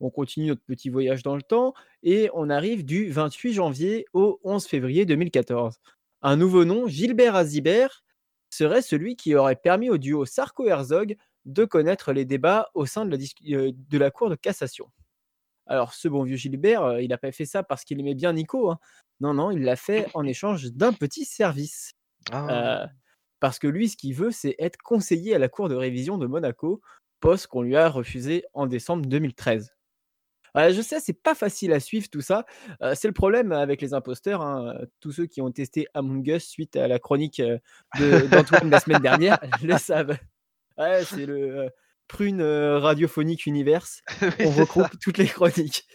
On 0.00 0.10
continue 0.10 0.48
notre 0.48 0.62
petit 0.62 0.90
voyage 0.90 1.22
dans 1.22 1.36
le 1.36 1.42
temps 1.42 1.72
et 2.02 2.28
on 2.34 2.50
arrive 2.50 2.84
du 2.84 3.10
28 3.10 3.54
janvier 3.54 4.06
au 4.12 4.40
11 4.44 4.66
février 4.66 5.06
2014. 5.06 5.76
Un 6.22 6.36
nouveau 6.36 6.64
nom, 6.64 6.86
Gilbert 6.86 7.34
Azibert, 7.34 8.04
serait 8.50 8.82
celui 8.82 9.16
qui 9.16 9.34
aurait 9.34 9.56
permis 9.56 9.90
au 9.90 9.98
duo 9.98 10.24
Sarko-Herzog 10.24 11.16
de 11.44 11.64
connaître 11.64 12.12
les 12.12 12.24
débats 12.24 12.70
au 12.74 12.86
sein 12.86 13.06
de 13.06 13.16
la, 13.16 13.56
euh, 13.56 13.72
de 13.74 13.98
la 13.98 14.10
Cour 14.10 14.30
de 14.30 14.34
cassation. 14.34 14.90
Alors, 15.66 15.94
ce 15.94 16.08
bon 16.08 16.22
vieux 16.22 16.36
Gilbert, 16.36 16.82
euh, 16.82 17.02
il 17.02 17.08
n'a 17.08 17.18
pas 17.18 17.32
fait 17.32 17.44
ça 17.44 17.62
parce 17.62 17.84
qu'il 17.84 17.98
aimait 17.98 18.14
bien 18.14 18.32
Nico. 18.32 18.70
Hein. 18.70 18.78
Non, 19.20 19.34
non, 19.34 19.50
il 19.50 19.62
l'a 19.62 19.76
fait 19.76 20.06
en 20.14 20.24
échange 20.24 20.72
d'un 20.72 20.92
petit 20.92 21.24
service. 21.24 21.92
Ah. 22.30 22.82
Euh, 22.82 22.86
parce 23.40 23.58
que 23.58 23.66
lui, 23.66 23.88
ce 23.88 23.96
qu'il 23.96 24.14
veut, 24.14 24.30
c'est 24.30 24.56
être 24.58 24.78
conseiller 24.78 25.34
à 25.34 25.38
la 25.38 25.48
Cour 25.48 25.68
de 25.68 25.74
révision 25.74 26.18
de 26.18 26.26
Monaco, 26.26 26.80
poste 27.20 27.46
qu'on 27.46 27.62
lui 27.62 27.76
a 27.76 27.88
refusé 27.88 28.44
en 28.54 28.66
décembre 28.66 29.06
2013 29.06 29.76
je 30.70 30.80
sais, 30.80 31.00
c'est 31.00 31.12
pas 31.12 31.34
facile 31.34 31.72
à 31.72 31.80
suivre 31.80 32.08
tout 32.08 32.20
ça. 32.20 32.44
c'est 32.94 33.08
le 33.08 33.12
problème 33.12 33.52
avec 33.52 33.80
les 33.82 33.94
imposteurs. 33.94 34.42
Hein, 34.42 34.74
tous 35.00 35.12
ceux 35.12 35.26
qui 35.26 35.40
ont 35.40 35.50
testé 35.50 35.86
Among 35.94 36.26
Us 36.26 36.46
suite 36.46 36.76
à 36.76 36.88
la 36.88 36.98
chronique 36.98 37.42
d'Antoine 37.98 38.70
la 38.70 38.80
semaine 38.80 39.02
dernière 39.02 39.38
le 39.62 39.76
savent. 39.78 40.16
c'est 40.78 41.26
le 41.26 41.70
prune 42.08 42.42
radiophonique 42.42 43.46
universe. 43.46 44.02
On 44.40 44.50
regroupe 44.50 44.98
toutes 45.00 45.18
les 45.18 45.26
chroniques. 45.26 45.86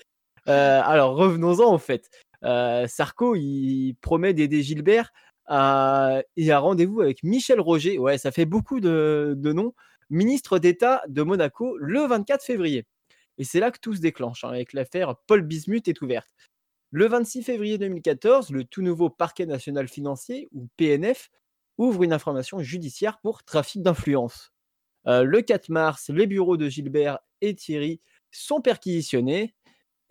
alors 0.45 1.15
revenons-en 1.15 1.73
en 1.73 1.79
fait. 1.79 2.09
Sarko, 2.43 3.35
il 3.35 3.95
promet 4.01 4.33
d'aider 4.33 4.61
Gilbert 4.61 5.11
à, 5.51 6.23
et 6.37 6.51
un 6.51 6.59
rendez-vous 6.59 7.01
avec 7.01 7.23
Michel 7.23 7.59
Roger. 7.59 7.99
Ouais, 7.99 8.17
ça 8.17 8.31
fait 8.31 8.45
beaucoup 8.45 8.79
de 8.79 9.35
noms. 9.43 9.73
Ministre 10.09 10.59
d'État 10.59 11.03
de 11.07 11.21
Monaco 11.23 11.77
le 11.77 12.01
24 12.01 12.43
février. 12.43 12.85
Et 13.37 13.43
c'est 13.43 13.59
là 13.59 13.71
que 13.71 13.79
tout 13.79 13.95
se 13.95 14.01
déclenche, 14.01 14.43
hein, 14.43 14.49
avec 14.49 14.73
l'affaire 14.73 15.15
Paul 15.27 15.41
Bismuth 15.41 15.87
est 15.87 16.01
ouverte. 16.01 16.29
Le 16.91 17.07
26 17.07 17.43
février 17.43 17.77
2014, 17.77 18.51
le 18.51 18.65
tout 18.65 18.81
nouveau 18.81 19.09
parquet 19.09 19.45
national 19.45 19.87
financier, 19.87 20.49
ou 20.51 20.67
PNF, 20.75 21.29
ouvre 21.77 22.03
une 22.03 22.13
information 22.13 22.59
judiciaire 22.59 23.19
pour 23.21 23.43
trafic 23.43 23.81
d'influence. 23.81 24.51
Euh, 25.07 25.23
le 25.23 25.41
4 25.41 25.69
mars, 25.69 26.09
les 26.09 26.27
bureaux 26.27 26.57
de 26.57 26.67
Gilbert 26.67 27.19
et 27.39 27.55
Thierry 27.55 28.01
sont 28.31 28.61
perquisitionnés. 28.61 29.55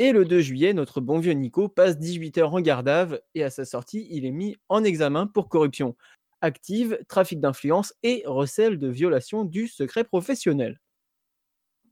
Et 0.02 0.12
le 0.12 0.24
2 0.24 0.40
juillet, 0.40 0.72
notre 0.72 1.02
bon 1.02 1.18
vieux 1.18 1.34
Nico 1.34 1.68
passe 1.68 1.98
18 1.98 2.38
heures 2.38 2.54
en 2.54 2.62
garde 2.62 3.22
et 3.34 3.44
à 3.44 3.50
sa 3.50 3.66
sortie, 3.66 4.08
il 4.10 4.24
est 4.24 4.30
mis 4.30 4.56
en 4.70 4.82
examen 4.82 5.26
pour 5.26 5.50
corruption 5.50 5.94
active, 6.40 6.98
trafic 7.06 7.38
d'influence 7.38 7.92
et 8.02 8.22
recel 8.24 8.78
de 8.78 8.88
violation 8.88 9.44
du 9.44 9.68
secret 9.68 10.04
professionnel. 10.04 10.80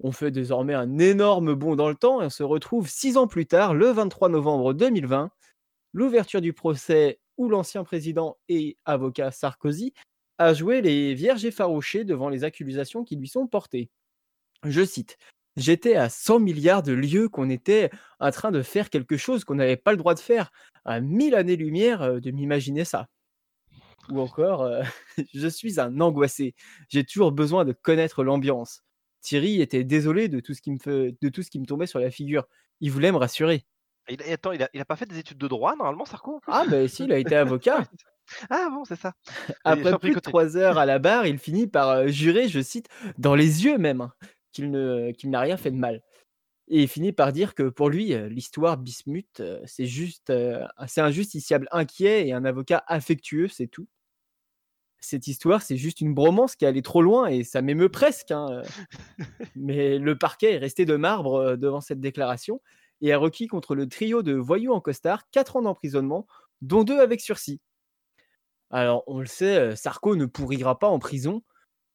On 0.00 0.10
fait 0.10 0.30
désormais 0.30 0.72
un 0.72 0.96
énorme 0.96 1.52
bond 1.52 1.76
dans 1.76 1.90
le 1.90 1.96
temps 1.96 2.22
et 2.22 2.24
on 2.24 2.30
se 2.30 2.42
retrouve 2.42 2.88
six 2.88 3.18
ans 3.18 3.26
plus 3.26 3.44
tard, 3.44 3.74
le 3.74 3.90
23 3.90 4.30
novembre 4.30 4.72
2020, 4.72 5.30
l'ouverture 5.92 6.40
du 6.40 6.54
procès 6.54 7.20
où 7.36 7.50
l'ancien 7.50 7.84
président 7.84 8.38
et 8.48 8.78
avocat 8.86 9.32
Sarkozy 9.32 9.92
a 10.38 10.54
joué 10.54 10.80
les 10.80 11.12
vierges 11.12 11.44
effarouchées 11.44 12.04
devant 12.04 12.30
les 12.30 12.42
accusations 12.42 13.04
qui 13.04 13.16
lui 13.16 13.28
sont 13.28 13.46
portées. 13.46 13.90
Je 14.64 14.82
cite 14.82 15.18
J'étais 15.58 15.96
à 15.96 16.08
100 16.08 16.38
milliards 16.38 16.84
de 16.84 16.92
lieux 16.92 17.28
qu'on 17.28 17.50
était 17.50 17.90
en 18.20 18.30
train 18.30 18.52
de 18.52 18.62
faire 18.62 18.90
quelque 18.90 19.16
chose 19.16 19.42
qu'on 19.42 19.56
n'avait 19.56 19.76
pas 19.76 19.90
le 19.90 19.96
droit 19.96 20.14
de 20.14 20.20
faire, 20.20 20.52
à 20.84 21.00
mille 21.00 21.34
années-lumière 21.34 22.02
euh, 22.02 22.20
de 22.20 22.30
m'imaginer 22.30 22.84
ça. 22.84 23.08
Ou 24.08 24.20
encore, 24.20 24.62
euh, 24.62 24.82
je 25.34 25.48
suis 25.48 25.80
un 25.80 26.00
angoissé, 26.00 26.54
j'ai 26.88 27.04
toujours 27.04 27.32
besoin 27.32 27.64
de 27.64 27.72
connaître 27.72 28.22
l'ambiance. 28.22 28.82
Thierry 29.20 29.60
était 29.60 29.82
désolé 29.82 30.28
de 30.28 30.38
tout 30.38 30.54
ce 30.54 30.62
qui 30.62 30.70
me, 30.70 30.78
fait, 30.78 31.16
de 31.20 31.28
tout 31.28 31.42
ce 31.42 31.50
qui 31.50 31.58
me 31.58 31.66
tombait 31.66 31.88
sur 31.88 31.98
la 31.98 32.12
figure. 32.12 32.46
Il 32.80 32.92
voulait 32.92 33.10
me 33.10 33.16
rassurer. 33.18 33.66
Il, 34.08 34.22
attends, 34.32 34.52
il 34.52 34.62
a, 34.62 34.84
pas 34.84 34.94
fait 34.94 35.06
des 35.06 35.18
études 35.18 35.38
de 35.38 35.48
droit 35.48 35.74
normalement, 35.74 36.04
Sarko 36.04 36.40
Ah, 36.46 36.64
ben 36.70 36.86
si, 36.86 37.02
il 37.02 37.12
a 37.12 37.18
été 37.18 37.34
avocat. 37.36 37.84
ah 38.48 38.68
bon, 38.70 38.84
c'est 38.84 38.96
ça. 38.96 39.12
Après 39.64 39.98
plus 39.98 40.14
de 40.14 40.20
trois 40.20 40.56
heures 40.56 40.78
à 40.78 40.86
la 40.86 41.00
barre, 41.00 41.26
il 41.26 41.38
finit 41.38 41.66
par 41.66 41.88
euh, 41.88 42.06
jurer, 42.06 42.48
je 42.48 42.60
cite, 42.60 42.88
dans 43.18 43.34
les 43.34 43.64
yeux 43.64 43.76
même, 43.76 44.02
hein, 44.02 44.12
qu'il 45.14 45.30
n'a 45.30 45.40
rien 45.40 45.56
fait 45.56 45.70
de 45.70 45.76
mal. 45.76 46.02
Et 46.68 46.82
il 46.82 46.88
finit 46.88 47.12
par 47.12 47.32
dire 47.32 47.54
que 47.54 47.68
pour 47.70 47.88
lui, 47.88 48.12
euh, 48.12 48.28
l'histoire 48.28 48.76
Bismuth, 48.76 49.40
euh, 49.40 49.60
c'est 49.64 49.86
juste, 49.86 50.32
c'est 50.86 51.00
un 51.00 51.10
justiciable 51.10 51.66
inquiet 51.72 52.28
et 52.28 52.32
un 52.34 52.44
avocat 52.44 52.84
affectueux, 52.86 53.48
c'est 53.48 53.68
tout 53.68 53.88
cette 55.00 55.28
histoire, 55.28 55.62
c'est 55.62 55.76
juste 55.76 56.00
une 56.00 56.14
bromance 56.14 56.56
qui 56.56 56.66
allait 56.66 56.82
trop 56.82 57.02
loin 57.02 57.26
et 57.26 57.44
ça 57.44 57.62
m'émeut 57.62 57.88
presque. 57.88 58.30
Hein, 58.30 58.62
Mais 59.56 59.98
le 59.98 60.18
parquet 60.18 60.54
est 60.54 60.58
resté 60.58 60.84
de 60.84 60.96
marbre 60.96 61.56
devant 61.56 61.80
cette 61.80 62.00
déclaration 62.00 62.60
et 63.00 63.12
a 63.12 63.18
requis 63.18 63.46
contre 63.46 63.74
le 63.74 63.88
trio 63.88 64.22
de 64.22 64.34
voyous 64.34 64.72
en 64.72 64.80
costard 64.80 65.30
4 65.30 65.56
ans 65.56 65.62
d'emprisonnement, 65.62 66.26
dont 66.62 66.82
deux 66.82 66.98
avec 66.98 67.20
sursis. 67.20 67.60
Alors, 68.70 69.04
on 69.06 69.20
le 69.20 69.26
sait, 69.26 69.76
Sarko 69.76 70.16
ne 70.16 70.26
pourrira 70.26 70.78
pas 70.78 70.88
en 70.88 70.98
prison, 70.98 71.42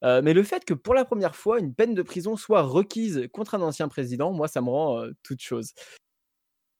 mais 0.04 0.34
le 0.34 0.43
fait 0.43 0.66
que 0.66 0.74
pour 0.74 0.93
la 0.93 1.06
première 1.06 1.36
fois, 1.36 1.60
une 1.60 1.74
peine 1.74 1.95
de 1.95 2.01
prison 2.04 2.36
soit 2.36 2.62
requise 2.62 3.28
contre 3.32 3.56
un 3.56 3.62
ancien 3.62 3.88
président, 3.88 4.32
moi, 4.32 4.47
ça 4.47 4.62
me 4.62 4.70
rend 4.70 5.06
toute 5.24 5.41
chose. 5.41 5.74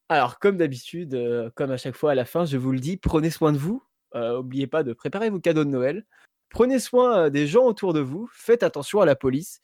Alors, 0.10 0.40
comme 0.40 0.58
d'habitude, 0.58 1.52
comme 1.56 1.72
à 1.72 1.78
chaque 1.78 1.96
fois 1.96 2.12
à 2.12 2.16
la 2.16 2.26
fin, 2.26 2.46
je 2.46 2.58
vous 2.58 2.72
le 2.72 2.80
dis, 2.80 2.98
prenez 2.98 3.30
soin 3.30 3.52
de 3.54 3.58
vous, 3.58 3.82
N'oubliez 4.16 4.68
pas 4.68 4.84
de 4.84 4.94
préparer 4.94 5.30
vos 5.30 5.40
cadeaux 5.40 5.64
de 5.64 5.70
Noël. 5.70 6.06
Prenez 6.50 6.80
soin 6.80 7.30
des 7.30 7.48
gens 7.48 7.66
autour 7.66 7.94
de 7.94 8.00
vous. 8.00 8.30
Faites 8.32 8.64
attention 8.64 9.02
à 9.02 9.06
la 9.06 9.16
police. 9.16 9.62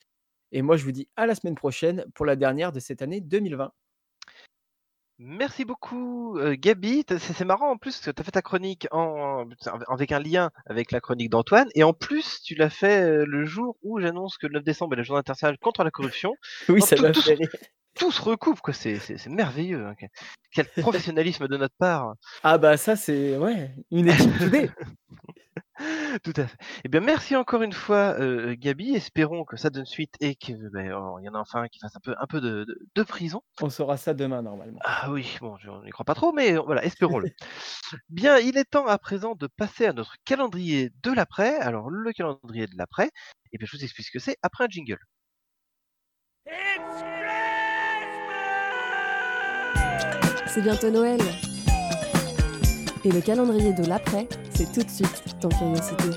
Et 0.51 0.61
moi, 0.61 0.77
je 0.77 0.83
vous 0.83 0.91
dis 0.91 1.07
à 1.15 1.27
la 1.27 1.35
semaine 1.35 1.55
prochaine 1.55 2.05
pour 2.15 2.25
la 2.25 2.35
dernière 2.35 2.71
de 2.71 2.79
cette 2.79 3.01
année 3.01 3.21
2020. 3.21 3.71
Merci 5.19 5.65
beaucoup, 5.65 6.39
Gabi. 6.53 7.05
C'est 7.19 7.43
marrant 7.45 7.71
en 7.71 7.77
plus 7.77 7.99
que 7.99 8.09
tu 8.09 8.21
as 8.21 8.23
fait 8.23 8.31
ta 8.31 8.41
chronique 8.41 8.87
en, 8.91 9.45
avec 9.89 10.13
un 10.13 10.19
lien 10.19 10.49
avec 10.65 10.91
la 10.91 11.01
chronique 11.01 11.29
d'Antoine. 11.29 11.67
Et 11.75 11.83
en 11.83 11.93
plus, 11.93 12.41
tu 12.41 12.55
l'as 12.55 12.69
fait 12.69 13.25
le 13.25 13.45
jour 13.45 13.77
où 13.83 13.99
j'annonce 13.99 14.37
que 14.37 14.47
le 14.47 14.53
9 14.53 14.63
décembre 14.63 14.93
est 14.93 14.97
la 14.97 15.03
journée 15.03 15.19
internationale 15.19 15.57
contre 15.59 15.83
la 15.83 15.91
corruption. 15.91 16.33
oui, 16.69 16.81
ça 16.81 16.95
m'a 16.95 17.13
fait 17.13 17.37
tout 17.99 18.11
se 18.11 18.21
recoupe, 18.21 18.61
quoi. 18.61 18.73
C'est, 18.73 19.27
merveilleux. 19.27 19.85
Hein. 19.85 19.95
Quel 20.51 20.65
professionnalisme 20.77 21.47
de 21.47 21.57
notre 21.57 21.75
part. 21.77 22.15
Ah 22.43 22.57
bah 22.57 22.77
ça 22.77 22.95
c'est 22.95 23.37
ouais 23.37 23.71
une 23.91 24.09
équipe 24.09 24.31
Tout 26.23 26.33
à 26.35 26.45
fait. 26.45 26.57
Eh 26.83 26.89
bien, 26.89 26.99
merci 26.99 27.35
encore 27.35 27.61
une 27.61 27.71
fois, 27.73 28.15
euh, 28.19 28.55
Gabi. 28.57 28.95
Espérons 28.95 29.45
que 29.45 29.55
ça 29.57 29.69
donne 29.69 29.85
suite 29.85 30.13
et 30.19 30.35
qu'il 30.35 30.69
ben, 30.73 30.91
oh, 30.93 31.19
y 31.19 31.29
en 31.29 31.35
a 31.35 31.39
enfin 31.39 31.67
qui 31.67 31.79
fasse 31.79 31.95
un 31.95 31.99
peu, 32.01 32.15
un 32.19 32.27
peu 32.27 32.41
de, 32.41 32.65
de- 32.65 32.79
de 32.95 33.03
prison. 33.03 33.41
On 33.61 33.69
saura 33.69 33.95
ça 33.97 34.13
demain 34.13 34.41
normalement. 34.41 34.79
Ah 34.83 35.09
oui, 35.11 35.37
bon, 35.39 35.57
je 35.57 35.69
n'y 35.85 35.91
crois 35.91 36.03
pas 36.05 36.15
trop, 36.15 36.33
mais 36.33 36.57
voilà, 36.57 36.83
espérons-le. 36.83 37.29
Bien, 38.09 38.37
il 38.39 38.57
est 38.57 38.65
temps 38.69 38.87
à 38.87 38.97
présent 38.97 39.35
de 39.35 39.47
passer 39.47 39.85
à 39.85 39.93
notre 39.93 40.15
calendrier 40.25 40.91
de 41.03 41.11
l'après. 41.13 41.57
Alors, 41.59 41.89
le 41.89 42.11
calendrier 42.11 42.67
de 42.67 42.77
l'après, 42.77 43.09
et 43.53 43.57
bien, 43.57 43.67
je 43.71 43.77
vous 43.77 43.83
explique 43.83 44.07
ce 44.07 44.11
que 44.11 44.19
c'est 44.19 44.37
après 44.41 44.65
un 44.65 44.69
jingle. 44.69 44.99
C'est 50.47 50.61
bientôt 50.61 50.89
Noël. 50.89 51.19
Et 53.05 53.11
le 53.11 53.21
calendrier 53.21 53.71
de 53.71 53.85
l'après, 53.85 54.27
c'est 54.53 54.69
tout 54.73 54.83
de 54.83 54.89
suite 54.89 55.23
dans 55.41 55.47
Curiosité. 55.47 56.09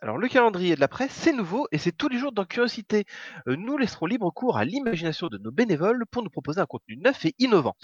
Alors, 0.00 0.16
le 0.18 0.28
calendrier 0.28 0.76
de 0.76 0.80
l'après, 0.80 1.08
c'est 1.08 1.32
nouveau 1.32 1.66
et 1.72 1.78
c'est 1.78 1.90
tous 1.90 2.08
les 2.08 2.18
jours 2.18 2.30
dans 2.30 2.44
Curiosité. 2.44 3.04
Euh, 3.48 3.56
nous 3.56 3.78
laisserons 3.78 4.06
libre 4.06 4.30
cours 4.30 4.56
à 4.56 4.64
l'imagination 4.64 5.26
de 5.26 5.38
nos 5.38 5.50
bénévoles 5.50 6.04
pour 6.08 6.22
nous 6.22 6.30
proposer 6.30 6.60
un 6.60 6.66
contenu 6.66 6.96
neuf 6.98 7.24
et 7.24 7.34
innovant. 7.40 7.74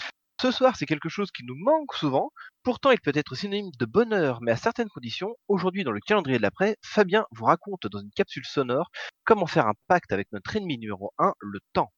Ce 0.41 0.51
soir, 0.51 0.74
c'est 0.74 0.86
quelque 0.86 1.09
chose 1.09 1.30
qui 1.30 1.45
nous 1.45 1.55
manque 1.55 1.95
souvent, 1.95 2.30
pourtant 2.62 2.91
il 2.91 3.01
peut 3.01 3.12
être 3.14 3.34
synonyme 3.34 3.70
de 3.78 3.84
bonheur, 3.84 4.41
mais 4.41 4.53
à 4.53 4.57
certaines 4.57 4.89
conditions. 4.89 5.36
Aujourd'hui, 5.49 5.84
dans 5.84 5.93
le 5.93 6.01
calendrier 6.01 6.39
de 6.39 6.43
l'après, 6.43 6.76
Fabien 6.82 7.26
vous 7.30 7.45
raconte 7.45 7.86
dans 7.86 8.01
une 8.01 8.11
capsule 8.11 8.45
sonore 8.47 8.91
comment 9.24 9.47
faire 9.47 9.66
un 9.66 9.74
pacte 9.86 10.11
avec 10.12 10.32
notre 10.32 10.57
ennemi 10.57 10.78
numéro 10.78 11.12
1, 11.18 11.34
le 11.41 11.61
temps. 11.72 11.93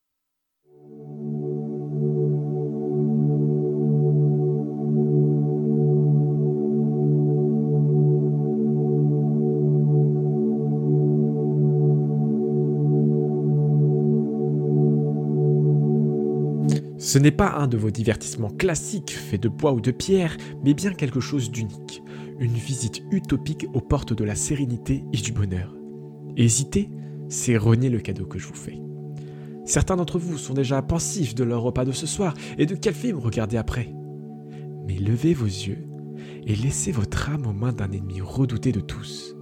Ce 17.10 17.18
n'est 17.18 17.32
pas 17.32 17.56
un 17.58 17.66
de 17.66 17.76
vos 17.76 17.90
divertissements 17.90 18.50
classiques 18.50 19.10
faits 19.10 19.42
de 19.42 19.48
bois 19.48 19.72
ou 19.72 19.80
de 19.80 19.90
pierre, 19.90 20.36
mais 20.62 20.74
bien 20.74 20.92
quelque 20.92 21.18
chose 21.18 21.50
d'unique. 21.50 22.04
Une 22.38 22.52
visite 22.52 23.02
utopique 23.10 23.66
aux 23.74 23.80
portes 23.80 24.12
de 24.12 24.22
la 24.22 24.36
sérénité 24.36 25.02
et 25.12 25.16
du 25.16 25.32
bonheur. 25.32 25.74
Hésiter, 26.36 26.88
c'est 27.28 27.56
renier 27.56 27.90
le 27.90 27.98
cadeau 27.98 28.26
que 28.26 28.38
je 28.38 28.46
vous 28.46 28.54
fais. 28.54 28.78
Certains 29.64 29.96
d'entre 29.96 30.20
vous 30.20 30.38
sont 30.38 30.54
déjà 30.54 30.82
pensifs 30.82 31.34
de 31.34 31.42
leur 31.42 31.62
repas 31.62 31.84
de 31.84 31.90
ce 31.90 32.06
soir 32.06 32.32
et 32.58 32.66
de 32.66 32.76
quel 32.76 32.94
film 32.94 33.18
regarder 33.18 33.56
après? 33.56 33.92
Mais 34.86 34.94
levez 34.94 35.34
vos 35.34 35.46
yeux 35.46 35.88
et 36.46 36.54
laissez 36.54 36.92
votre 36.92 37.28
âme 37.28 37.44
aux 37.44 37.52
mains 37.52 37.72
d'un 37.72 37.90
ennemi 37.90 38.20
redouté 38.20 38.70
de 38.70 38.80
tous, 38.80 39.34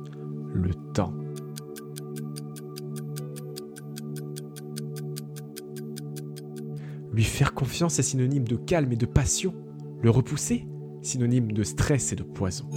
le 0.54 0.72
temps. 0.94 1.12
Lui 7.18 7.24
faire 7.24 7.52
confiance 7.52 7.98
est 7.98 8.04
synonyme 8.04 8.46
de 8.46 8.54
calme 8.54 8.92
et 8.92 8.96
de 8.96 9.04
passion. 9.04 9.52
Le 10.04 10.08
repousser, 10.08 10.68
synonyme 11.02 11.50
de 11.50 11.64
stress 11.64 12.12
et 12.12 12.14
de 12.14 12.22
poison. 12.22 12.70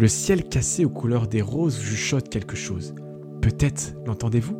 Le 0.00 0.08
ciel 0.08 0.48
cassé 0.48 0.86
aux 0.86 0.88
couleurs 0.88 1.28
des 1.28 1.42
roses 1.42 1.78
chuchote 1.78 2.30
quelque 2.30 2.56
chose. 2.56 2.94
Peut-être 3.42 3.94
l'entendez-vous? 4.06 4.56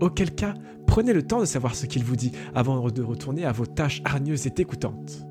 Auquel 0.00 0.32
cas, 0.36 0.54
prenez 0.86 1.12
le 1.12 1.24
temps 1.24 1.40
de 1.40 1.46
savoir 1.46 1.74
ce 1.74 1.86
qu'il 1.86 2.04
vous 2.04 2.14
dit 2.14 2.30
avant 2.54 2.88
de 2.88 3.02
retourner 3.02 3.44
à 3.44 3.50
vos 3.50 3.66
tâches 3.66 4.02
hargneuses 4.04 4.46
et 4.46 4.52
écoutantes. 4.56 5.26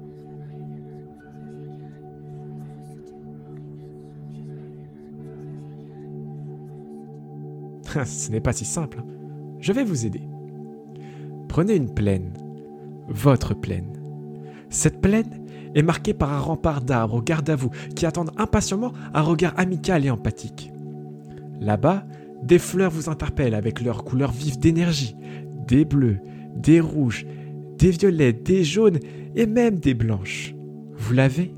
Ce 8.05 8.29
n'est 8.31 8.41
pas 8.41 8.51
si 8.51 8.65
simple. 8.65 9.01
Je 9.61 9.73
vais 9.73 9.83
vous 9.83 10.05
aider. 10.05 10.21
Prenez 11.47 11.75
une 11.75 11.93
plaine, 11.93 12.33
votre 13.07 13.53
plaine. 13.53 13.97
Cette 14.69 15.01
plaine 15.01 15.45
est 15.75 15.83
marquée 15.83 16.13
par 16.13 16.33
un 16.33 16.39
rempart 16.39 16.81
d'arbres 16.81 17.15
au 17.15 17.21
garde 17.21 17.49
à 17.49 17.55
vous 17.55 17.69
qui 17.95 18.05
attendent 18.05 18.31
impatiemment 18.37 18.91
un 19.13 19.21
regard 19.21 19.53
amical 19.57 20.05
et 20.05 20.09
empathique. 20.09 20.71
Là-bas, 21.59 22.05
des 22.41 22.57
fleurs 22.57 22.91
vous 22.91 23.09
interpellent 23.09 23.53
avec 23.53 23.81
leurs 23.81 24.03
couleurs 24.03 24.31
vives 24.31 24.59
d'énergie, 24.59 25.15
des 25.67 25.85
bleus, 25.85 26.17
des 26.55 26.79
rouges, 26.79 27.25
des 27.77 27.91
violets, 27.91 28.33
des 28.33 28.63
jaunes 28.63 28.99
et 29.35 29.45
même 29.45 29.79
des 29.79 29.93
blanches. 29.93 30.55
Vous 30.95 31.13
l'avez? 31.13 31.53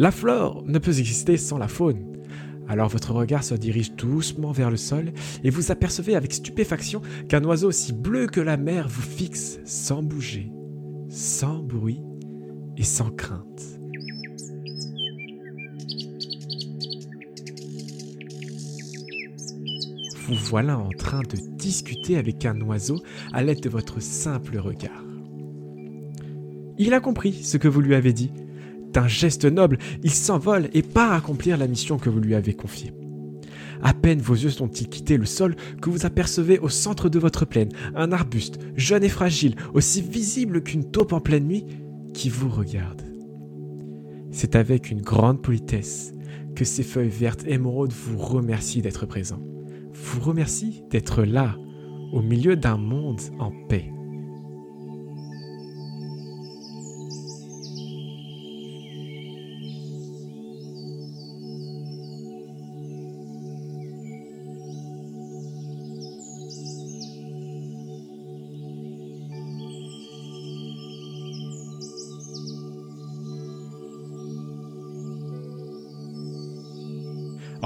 La 0.00 0.10
flore 0.10 0.64
ne 0.66 0.78
peut 0.78 0.98
exister 0.98 1.36
sans 1.36 1.58
la 1.58 1.68
faune. 1.68 2.16
Alors 2.68 2.88
votre 2.88 3.12
regard 3.12 3.44
se 3.44 3.54
dirige 3.54 3.92
doucement 3.96 4.50
vers 4.50 4.70
le 4.70 4.78
sol 4.78 5.12
et 5.44 5.50
vous 5.50 5.70
apercevez 5.70 6.16
avec 6.16 6.32
stupéfaction 6.32 7.02
qu'un 7.28 7.44
oiseau 7.44 7.68
aussi 7.68 7.92
bleu 7.92 8.26
que 8.26 8.40
la 8.40 8.56
mer 8.56 8.88
vous 8.88 9.02
fixe 9.02 9.60
sans 9.66 10.02
bouger, 10.02 10.50
sans 11.10 11.58
bruit 11.58 12.00
et 12.78 12.82
sans 12.82 13.10
crainte. 13.10 13.78
Vous 20.26 20.34
voilà 20.48 20.78
en 20.78 20.92
train 20.96 21.20
de 21.20 21.36
discuter 21.58 22.16
avec 22.16 22.46
un 22.46 22.58
oiseau 22.62 23.02
à 23.34 23.42
l'aide 23.42 23.60
de 23.60 23.68
votre 23.68 24.00
simple 24.00 24.56
regard. 24.56 25.04
Il 26.78 26.94
a 26.94 27.00
compris 27.00 27.34
ce 27.34 27.58
que 27.58 27.68
vous 27.68 27.82
lui 27.82 27.94
avez 27.94 28.14
dit. 28.14 28.32
D'un 28.92 29.08
geste 29.08 29.44
noble, 29.44 29.78
il 30.02 30.10
s'envole 30.10 30.68
et 30.72 30.82
part 30.82 31.12
accomplir 31.12 31.56
la 31.56 31.68
mission 31.68 31.98
que 31.98 32.10
vous 32.10 32.20
lui 32.20 32.34
avez 32.34 32.54
confiée. 32.54 32.92
À 33.82 33.94
peine 33.94 34.20
vos 34.20 34.34
yeux 34.34 34.50
sont-ils 34.50 34.88
quittés 34.88 35.16
le 35.16 35.26
sol 35.26 35.56
que 35.80 35.90
vous 35.90 36.04
apercevez 36.04 36.58
au 36.58 36.68
centre 36.68 37.08
de 37.08 37.18
votre 37.18 37.44
plaine 37.44 37.70
un 37.94 38.12
arbuste, 38.12 38.58
jeune 38.76 39.04
et 39.04 39.08
fragile, 39.08 39.56
aussi 39.74 40.02
visible 40.02 40.62
qu'une 40.62 40.90
taupe 40.90 41.12
en 41.12 41.20
pleine 41.20 41.46
nuit, 41.46 41.64
qui 42.12 42.28
vous 42.28 42.50
regarde. 42.50 43.02
C'est 44.32 44.54
avec 44.54 44.90
une 44.90 45.02
grande 45.02 45.40
politesse 45.40 46.12
que 46.54 46.64
ces 46.64 46.82
feuilles 46.82 47.08
vertes 47.08 47.46
émeraudes 47.46 47.92
vous 47.92 48.18
remercient 48.18 48.82
d'être 48.82 49.06
présents. 49.06 49.42
Vous 49.94 50.20
remercient 50.20 50.84
d'être 50.90 51.22
là, 51.22 51.56
au 52.12 52.22
milieu 52.22 52.56
d'un 52.56 52.76
monde 52.76 53.20
en 53.38 53.50
paix. 53.68 53.90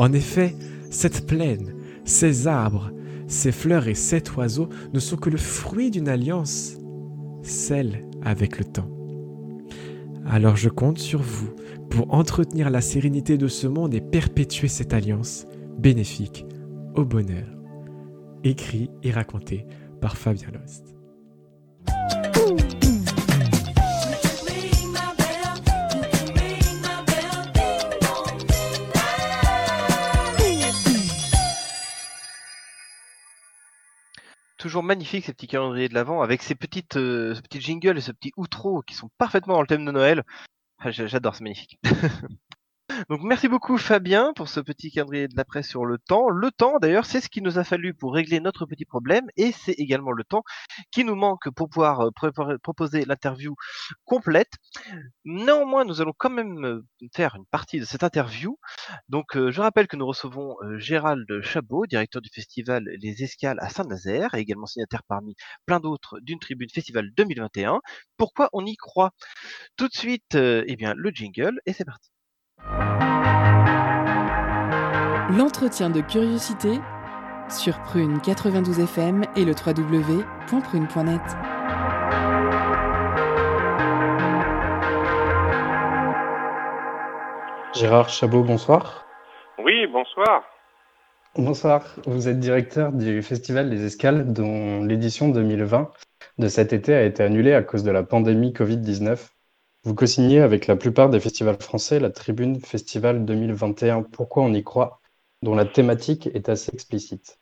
En 0.05 0.13
effet, 0.13 0.55
cette 0.91 1.27
plaine, 1.27 1.73
ces 2.05 2.47
arbres, 2.47 2.91
ces 3.27 3.53
fleurs 3.53 3.89
et 3.89 3.95
cet 3.95 4.37
oiseau 4.37 4.69
ne 4.93 5.01
sont 5.01 5.17
que 5.17 5.31
le 5.31 5.39
fruit 5.39 5.91
d'une 5.91 6.11
alliance, 6.11 6.77
celle 7.43 8.05
avec 8.21 8.59
le 8.59 8.67
temps. 8.67 8.91
Alors 10.27 10.57
je 10.57 10.69
compte 10.69 10.99
sur 10.99 11.23
vous 11.23 11.49
pour 11.89 12.13
entretenir 12.13 12.69
la 12.69 12.83
sérénité 12.83 13.39
de 13.39 13.49
ce 13.49 13.67
monde 13.67 13.95
et 13.95 14.03
perpétuer 14.03 14.69
cette 14.69 14.93
alliance 14.93 15.47
bénéfique 15.79 16.45
au 16.97 17.07
bonheur 17.07 17.49
écrit 18.45 18.91
et 19.03 19.11
raconté 19.11 19.65
par 20.03 20.19
Fabien 20.19 20.49
Lost. 20.53 20.95
Toujours 34.65 34.83
magnifique 34.83 35.27
ces 35.27 35.35
petits 35.35 35.47
calendriers 35.47 35.91
de 35.91 35.95
l'avant 35.95 36.23
avec 36.23 36.43
ces 36.43 36.55
petites, 36.55 36.97
euh, 36.97 37.35
et 37.99 38.01
ce 38.01 38.13
petit 38.13 38.33
outro 38.39 38.81
qui 38.81 38.95
sont 38.95 39.11
parfaitement 39.19 39.53
dans 39.57 39.61
le 39.61 39.67
thème 39.67 39.85
de 39.85 39.91
Noël. 39.93 40.23
Ah, 40.79 40.91
j'a- 40.91 41.07
J'adore, 41.07 41.37
c'est 41.37 41.45
magnifique. 41.45 41.79
Donc 43.09 43.23
merci 43.23 43.49
beaucoup 43.49 43.79
Fabien 43.79 44.33
pour 44.35 44.49
ce 44.49 44.61
petit 44.61 44.91
calendrier 44.91 45.27
de 45.27 45.35
l'après 45.37 45.63
sur 45.63 45.87
le 45.87 45.99
temps. 45.99 46.29
Le 46.29 46.51
temps 46.51 46.79
d'ailleurs 46.79 47.07
c'est 47.07 47.21
ce 47.23 47.31
qu'il 47.31 47.43
nous 47.43 47.59
a 47.59 47.65
fallu 47.65 47.95
pour 47.95 48.13
régler 48.13 48.41
notre 48.41 48.67
petit 48.67 48.85
problème 48.85 49.27
et 49.37 49.53
c'est 49.53 49.73
également 49.73 50.13
le 50.13 50.23
temps 50.23 50.45
qui 50.91 51.03
nous 51.05 51.15
manque 51.15 51.49
pour 51.51 51.71
pouvoir 51.71 52.01
euh, 52.01 52.11
proposer 52.63 53.07
l'interview 53.07 53.57
complète. 54.05 54.53
Néanmoins 55.25 55.85
nous 55.85 56.03
allons 56.03 56.13
quand 56.17 56.31
même 56.31 56.65
euh, 56.65 56.87
faire 57.15 57.37
une 57.37 57.47
partie 57.47 57.81
de 57.81 57.87
cette 57.87 58.05
interview. 58.05 58.59
Donc 59.09 59.37
euh, 59.37 59.51
je 59.51 59.63
rappelle 59.63 59.89
que 59.89 59.97
nous 59.97 60.07
recevons 60.07 60.57
Gérald 60.77 61.41
Chabot, 61.43 61.87
directeur 61.87 62.21
du 62.21 62.31
festival 62.33 62.85
Les 63.01 63.23
Escales 63.23 63.59
à 63.61 63.71
Saint-Nazaire 63.71 64.35
et 64.35 64.41
également 64.41 64.67
signataire 64.67 65.03
parmi 65.09 65.35
plein 65.65 65.81
d'autres 65.81 66.21
d'une 66.21 66.39
tribune 66.39 66.71
festival 66.71 67.11
2021. 67.17 67.81
Pourquoi 68.19 68.51
on 68.53 68.67
y 68.67 68.77
croit? 68.77 69.13
Tout 69.77 69.89
de 69.89 69.95
suite 69.95 70.35
eh 70.35 70.77
bien 70.77 70.95
le 70.95 71.11
jingle 71.11 71.61
et 71.67 71.73
c'est 71.73 71.85
parti. 71.85 72.14
L'entretien 75.37 75.91
de 75.91 76.01
curiosité 76.01 76.79
sur 77.51 77.81
Prune 77.81 78.21
92 78.21 78.79
FM 78.79 79.25
et 79.35 79.45
le 79.45 79.53
www.prune.net. 79.53 81.21
Gérard 87.75 88.11
Chabot, 88.11 88.45
bonsoir. 88.45 89.07
Oui, 89.59 89.89
bonsoir. 89.89 90.45
Bonsoir, 91.35 91.83
vous 92.07 92.29
êtes 92.29 92.39
directeur 92.39 92.93
du 92.93 93.21
Festival 93.23 93.69
Les 93.71 93.85
Escales 93.85 94.33
dont 94.33 94.85
l'édition 94.85 95.31
2020 95.31 95.91
de 96.39 96.47
cet 96.47 96.73
été 96.73 96.95
a 96.95 97.03
été 97.03 97.25
annulée 97.25 97.55
à 97.55 97.63
cause 97.65 97.83
de 97.83 97.91
la 97.91 98.05
pandémie 98.05 98.53
Covid-19. 98.53 99.31
Vous 99.83 99.95
co-signez 99.97 100.41
avec 100.41 100.69
la 100.69 100.77
plupart 100.77 101.11
des 101.11 101.19
festivals 101.19 101.61
français 101.61 101.99
la 101.99 102.11
tribune 102.11 102.61
Festival 102.61 103.25
2021 103.25 104.03
Pourquoi 104.03 104.45
on 104.45 104.53
y 104.53 104.63
croit? 104.63 105.01
Dont 105.45 105.55
la 105.55 105.67
thématique 105.67 106.27
est 106.35 106.49
assez 106.49 106.73
explicite. 106.75 107.39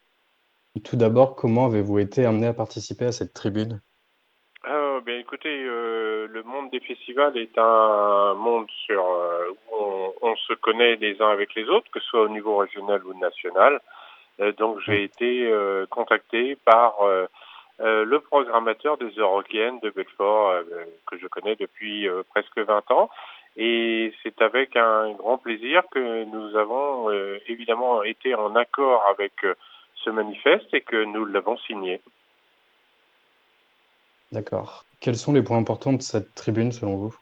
Tout 0.85 0.97
d'abord, 0.97 1.37
comment 1.37 1.67
avez-vous 1.67 2.01
été 2.01 2.27
amené 2.27 2.49
à 2.49 2.53
participer 2.53 3.07
à 3.07 3.13
cette 3.13 3.33
tribune? 3.33 3.81
Euh, 4.69 5.01
bien, 5.01 5.19
écoutez, 5.19 5.65
euh, 5.65 6.27
le 6.29 6.43
monde 6.43 6.71
des 6.71 6.81
festivals 6.81 7.37
est 7.37 7.57
un 7.59 8.35
monde 8.35 8.67
sur, 8.87 9.05
euh, 9.05 9.51
où 9.51 9.77
on, 9.79 10.13
on 10.23 10.37
se 10.37 10.55
connaît 10.55 10.97
les 10.97 11.21
uns 11.23 11.29
avec 11.29 11.55
les 11.55 11.69
autres, 11.69 11.91
que 11.93 12.01
ce 12.01 12.07
soit 12.07 12.23
au 12.23 12.29
niveau 12.29 12.57
régional 12.57 13.05
ou 13.05 13.15
national. 13.15 13.81
Euh, 14.41 14.53
donc, 14.53 14.79
j'ai 14.85 15.05
été 15.05 15.47
euh, 15.47 15.87
contacté 15.87 16.57
par 16.65 16.95
le 17.79 18.19
programmateur 18.21 18.97
des 18.97 19.11
Eurokéennes 19.17 19.81
de 19.83 19.91
Belfort, 19.91 20.63
que 21.07 21.19
je 21.19 21.27
connais 21.27 21.57
depuis 21.57 22.07
presque 22.31 22.59
20 22.59 22.91
ans. 22.93 23.11
Et 23.57 24.13
c'est 24.23 24.41
avec 24.41 24.77
un 24.77 25.13
grand 25.13 25.39
plaisir 25.39 25.83
que 25.91 26.25
nous 26.25 26.57
avons 26.57 27.11
euh, 27.11 27.39
évidemment 27.49 28.03
été 28.03 28.35
en 28.35 28.57
accord 28.57 29.05
avec 29.11 29.33
euh, 29.45 29.55
ce 30.05 30.11
manifeste 30.11 30.73
et 30.73 30.81
que 30.81 31.05
nous 31.05 31.27
l'avons 31.27 31.59
signé. 31.59 32.01
D'accord. 34.33 34.85
Quels 35.01 35.17
sont 35.17 35.35
les 35.35 35.43
points 35.43 35.59
importants 35.59 35.93
de 35.93 36.01
cette 36.01 36.35
tribune 36.35 36.73
selon 36.73 36.97
vous? 36.97 37.15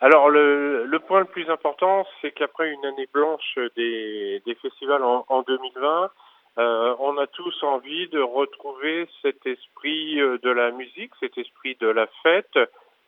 Alors 0.00 0.30
le, 0.30 0.84
le 0.84 0.98
point 1.00 1.20
le 1.20 1.26
plus 1.26 1.48
important, 1.50 2.06
c'est 2.20 2.30
qu'après 2.30 2.70
une 2.70 2.84
année 2.84 3.08
blanche 3.12 3.58
des, 3.74 4.42
des 4.46 4.54
festivals 4.56 5.02
en, 5.02 5.24
en 5.28 5.42
2020, 5.42 6.10
euh, 6.58 6.94
on 7.00 7.18
a 7.18 7.26
tous 7.26 7.62
envie 7.64 8.06
de 8.08 8.20
retrouver 8.20 9.08
cet 9.22 9.44
esprit 9.46 10.16
de 10.16 10.50
la 10.50 10.70
musique, 10.70 11.12
cet 11.18 11.36
esprit 11.38 11.76
de 11.80 11.88
la 11.88 12.06
fête, 12.22 12.58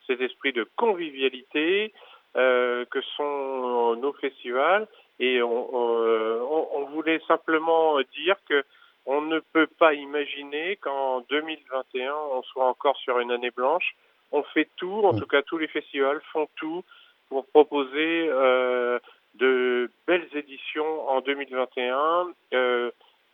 cet 0.09 0.21
esprit 0.21 0.53
de 0.53 0.67
convivialité 0.77 1.93
euh, 2.37 2.85
que 2.87 3.01
sont 3.17 3.97
nos 3.97 4.13
festivals. 4.15 4.89
Et 5.21 5.41
on, 5.43 5.75
on, 5.75 6.69
on 6.75 6.85
voulait 6.87 7.21
simplement 7.29 8.01
dire 8.17 8.37
que 8.49 8.65
on 9.07 9.23
ne 9.23 9.39
peut 9.39 9.67
pas 9.79 9.95
imaginer 9.95 10.77
qu'en 10.77 11.21
2021, 11.31 12.15
on 12.33 12.43
soit 12.43 12.67
encore 12.67 12.97
sur 12.99 13.19
une 13.21 13.31
année 13.31 13.51
blanche. 13.51 13.95
On 14.33 14.43
fait 14.43 14.69
tout, 14.77 15.01
en 15.05 15.19
tout 15.19 15.27
cas 15.27 15.41
tous 15.43 15.57
les 15.57 15.69
festivals 15.69 16.21
font 16.33 16.47
tout 16.57 16.85
pour 17.31 17.47
proposer 17.47 18.29
euh, 18.29 18.99
de 19.37 19.91
belles 20.07 20.29
éditions 20.35 21.09
en 21.09 21.21
2021 21.21 22.29
euh, 22.53 22.91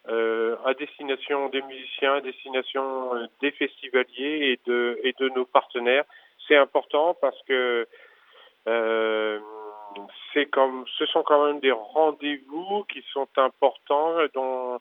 euh, 0.08 0.56
à 0.64 0.74
destination 0.74 1.48
des 1.48 1.62
musiciens, 1.62 2.14
à 2.14 2.20
destination 2.20 3.14
euh, 3.14 3.26
des 3.40 3.50
festivaliers 3.52 4.52
et 4.52 4.60
de, 4.66 5.00
et 5.02 5.14
de 5.18 5.28
nos 5.30 5.44
partenaires. 5.44 6.04
C'est 6.46 6.56
important 6.56 7.14
parce 7.20 7.40
que 7.48 7.86
euh, 8.66 9.40
c'est 10.32 10.46
comme, 10.46 10.84
ce 10.98 11.06
sont 11.06 11.22
quand 11.22 11.46
même 11.46 11.60
des 11.60 11.72
rendez-vous 11.72 12.84
qui 12.84 13.02
sont 13.12 13.28
importants 13.36 14.16
dont 14.34 14.80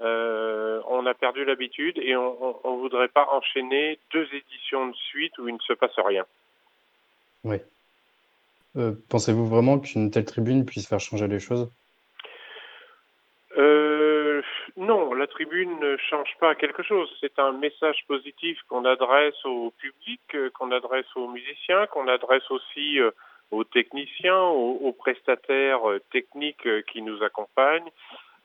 euh, 0.00 0.80
on 0.88 1.06
a 1.06 1.14
perdu 1.14 1.44
l'habitude 1.44 1.98
et 1.98 2.16
on 2.16 2.58
ne 2.64 2.80
voudrait 2.80 3.08
pas 3.08 3.28
enchaîner 3.30 3.98
deux 4.12 4.26
éditions 4.32 4.88
de 4.88 4.94
suite 4.94 5.38
où 5.38 5.48
il 5.48 5.54
ne 5.54 5.60
se 5.60 5.72
passe 5.72 5.98
rien. 5.98 6.24
Oui. 7.44 7.56
Euh, 8.76 8.92
Pensez-vous 9.08 9.46
vraiment 9.46 9.78
qu'une 9.78 10.10
telle 10.10 10.24
tribune 10.24 10.64
puisse 10.66 10.88
faire 10.88 11.00
changer 11.00 11.28
les 11.28 11.38
choses? 11.38 11.70
Euh, 13.56 13.93
Non, 14.84 15.14
la 15.14 15.26
tribune 15.26 15.78
ne 15.80 15.96
change 15.96 16.36
pas 16.40 16.54
quelque 16.54 16.82
chose. 16.82 17.08
C'est 17.20 17.38
un 17.38 17.52
message 17.52 18.04
positif 18.06 18.58
qu'on 18.68 18.84
adresse 18.84 19.42
au 19.46 19.70
public, 19.78 20.20
euh, 20.34 20.50
qu'on 20.50 20.72
adresse 20.72 21.06
aux 21.16 21.28
musiciens, 21.28 21.86
qu'on 21.86 22.06
adresse 22.06 22.50
aussi 22.50 23.00
euh, 23.00 23.10
aux 23.50 23.64
techniciens, 23.64 24.42
aux, 24.42 24.92
prestataires 24.92 25.88
euh, 25.88 26.00
techniques 26.12 26.68
qui 26.86 27.00
nous 27.02 27.22
accompagnent. 27.22 27.90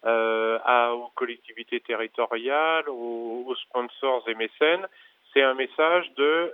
À, 0.01 0.93
aux 0.93 1.11
collectivités 1.13 1.81
territoriales, 1.81 2.87
aux, 2.87 3.43
aux, 3.45 3.55
sponsors 3.55 4.23
et 4.29 4.33
mécènes. 4.33 4.87
C'est 5.33 5.41
un 5.41 5.55
message 5.55 6.09
de 6.15 6.53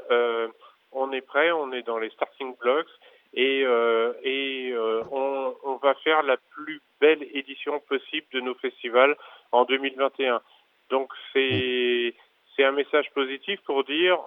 on 0.91 1.11
est 1.11 1.21
prêt, 1.21 1.51
on 1.51 1.71
est 1.71 1.83
dans 1.83 1.99
les 1.99 2.09
starting 2.09 2.55
blocks 2.57 2.89
et, 3.36 3.63
euh, 3.63 4.13
et 4.23 4.73
on, 5.11 5.55
on, 5.63 5.75
va 5.77 5.93
faire 5.95 6.23
la 6.23 6.38
plus 6.38 6.81
belle 6.99 7.23
édition 7.33 7.79
possible 7.88 8.25
de 8.33 8.39
nos 8.39 8.55
festivals 8.55 9.15
en 9.51 9.65
2021. 9.65 10.41
Donc 10.89 11.11
c'est 11.33 12.13
c'est 12.55 12.63
un 12.63 12.71
message 12.71 13.09
positif 13.13 13.59
pour 13.65 13.83
dire 13.83 14.17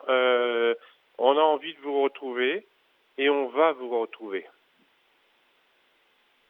on 1.19 1.37
a 1.37 1.41
envie 1.41 1.75
de 1.75 1.81
vous 1.81 2.03
retrouver 2.03 2.67
et 3.19 3.29
on 3.29 3.49
va 3.49 3.73
vous 3.73 4.01
retrouver. 4.01 4.47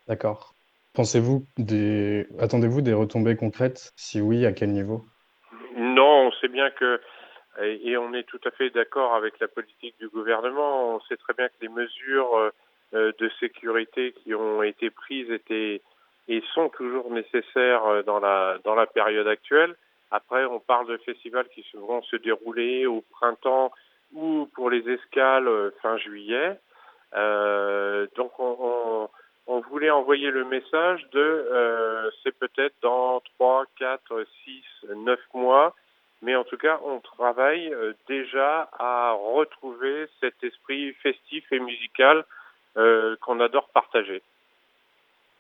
D'accord. 0.07 0.55
Pensez-vous 0.95 1.45
des... 1.57 2.27
Attendez-vous 2.39 2.83
des 2.83 2.93
retombées 2.93 3.37
concrètes? 3.37 3.93
Si 3.97 4.21
oui, 4.21 4.47
à 4.47 4.53
quel 4.53 4.71
niveau? 4.71 5.05
Non, 5.77 6.29
on 6.29 6.33
sait 6.33 6.49
bien 6.49 6.71
que, 6.71 7.01
et 7.63 7.97
on 7.97 8.13
est 8.15 8.25
tout 8.25 8.41
à 8.45 8.51
fait 8.51 8.71
d'accord 8.71 9.15
avec 9.15 9.39
la 9.41 9.49
politique 9.49 9.95
du 9.99 10.09
gouvernement, 10.09 10.95
on 10.95 11.01
sait 11.03 11.17
très 11.17 11.35
bien 11.35 11.49
que 11.49 11.55
les 11.61 11.69
mesures 11.69 12.53
de 12.93 13.31
sécurité 13.41 14.13
qui 14.13 14.35
ont 14.35 14.63
été 14.63 14.91
prises 14.91 15.31
étaient 15.31 15.83
et 16.29 16.43
sont 16.55 16.69
toujours 16.69 17.11
nécessaires 17.11 18.05
dans 18.05 18.21
la, 18.21 18.59
dans 18.65 18.75
la 18.75 18.87
période 18.87 19.27
actuelle. 19.27 19.75
Après, 20.11 20.45
on 20.45 20.61
parle 20.61 20.87
de 20.87 20.97
festivals 20.99 21.49
qui 21.49 21.65
vont 21.75 22.03
se 22.03 22.17
dérouler 22.17 22.87
au 22.87 23.03
printemps 23.11 23.73
ou 24.15 24.49
pour 24.55 24.71
les 24.71 24.89
escales 24.89 25.73
fin 25.83 25.97
juillet. 25.99 26.59
Euh, 27.15 28.07
donc, 28.17 28.39
on, 28.39 29.09
on 29.47 29.61
voulait 29.61 29.91
envoyer 29.91 30.31
le 30.31 30.45
message 30.45 31.07
de 31.13 31.21
euh, 31.21 32.11
c'est 32.23 32.39
peut-être 32.39 32.75
dans 32.83 33.21
3, 33.39 33.65
4, 33.79 34.27
6, 34.45 34.63
9 34.95 35.19
mois, 35.35 35.75
mais 36.23 36.35
en 36.37 36.45
tout 36.45 36.57
cas, 36.57 36.81
on 36.85 37.01
travaille 37.01 37.73
euh, 37.73 37.93
déjà 38.09 38.69
à 38.79 39.13
retrouver 39.13 40.07
cet 40.21 40.43
esprit 40.43 40.93
festif 40.95 41.45
et 41.53 41.61
musical 41.61 42.25
euh, 42.77 43.17
qu'on 43.21 43.41
adore 43.41 43.69
partager. 43.69 44.23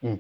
Mmh. 0.03 0.14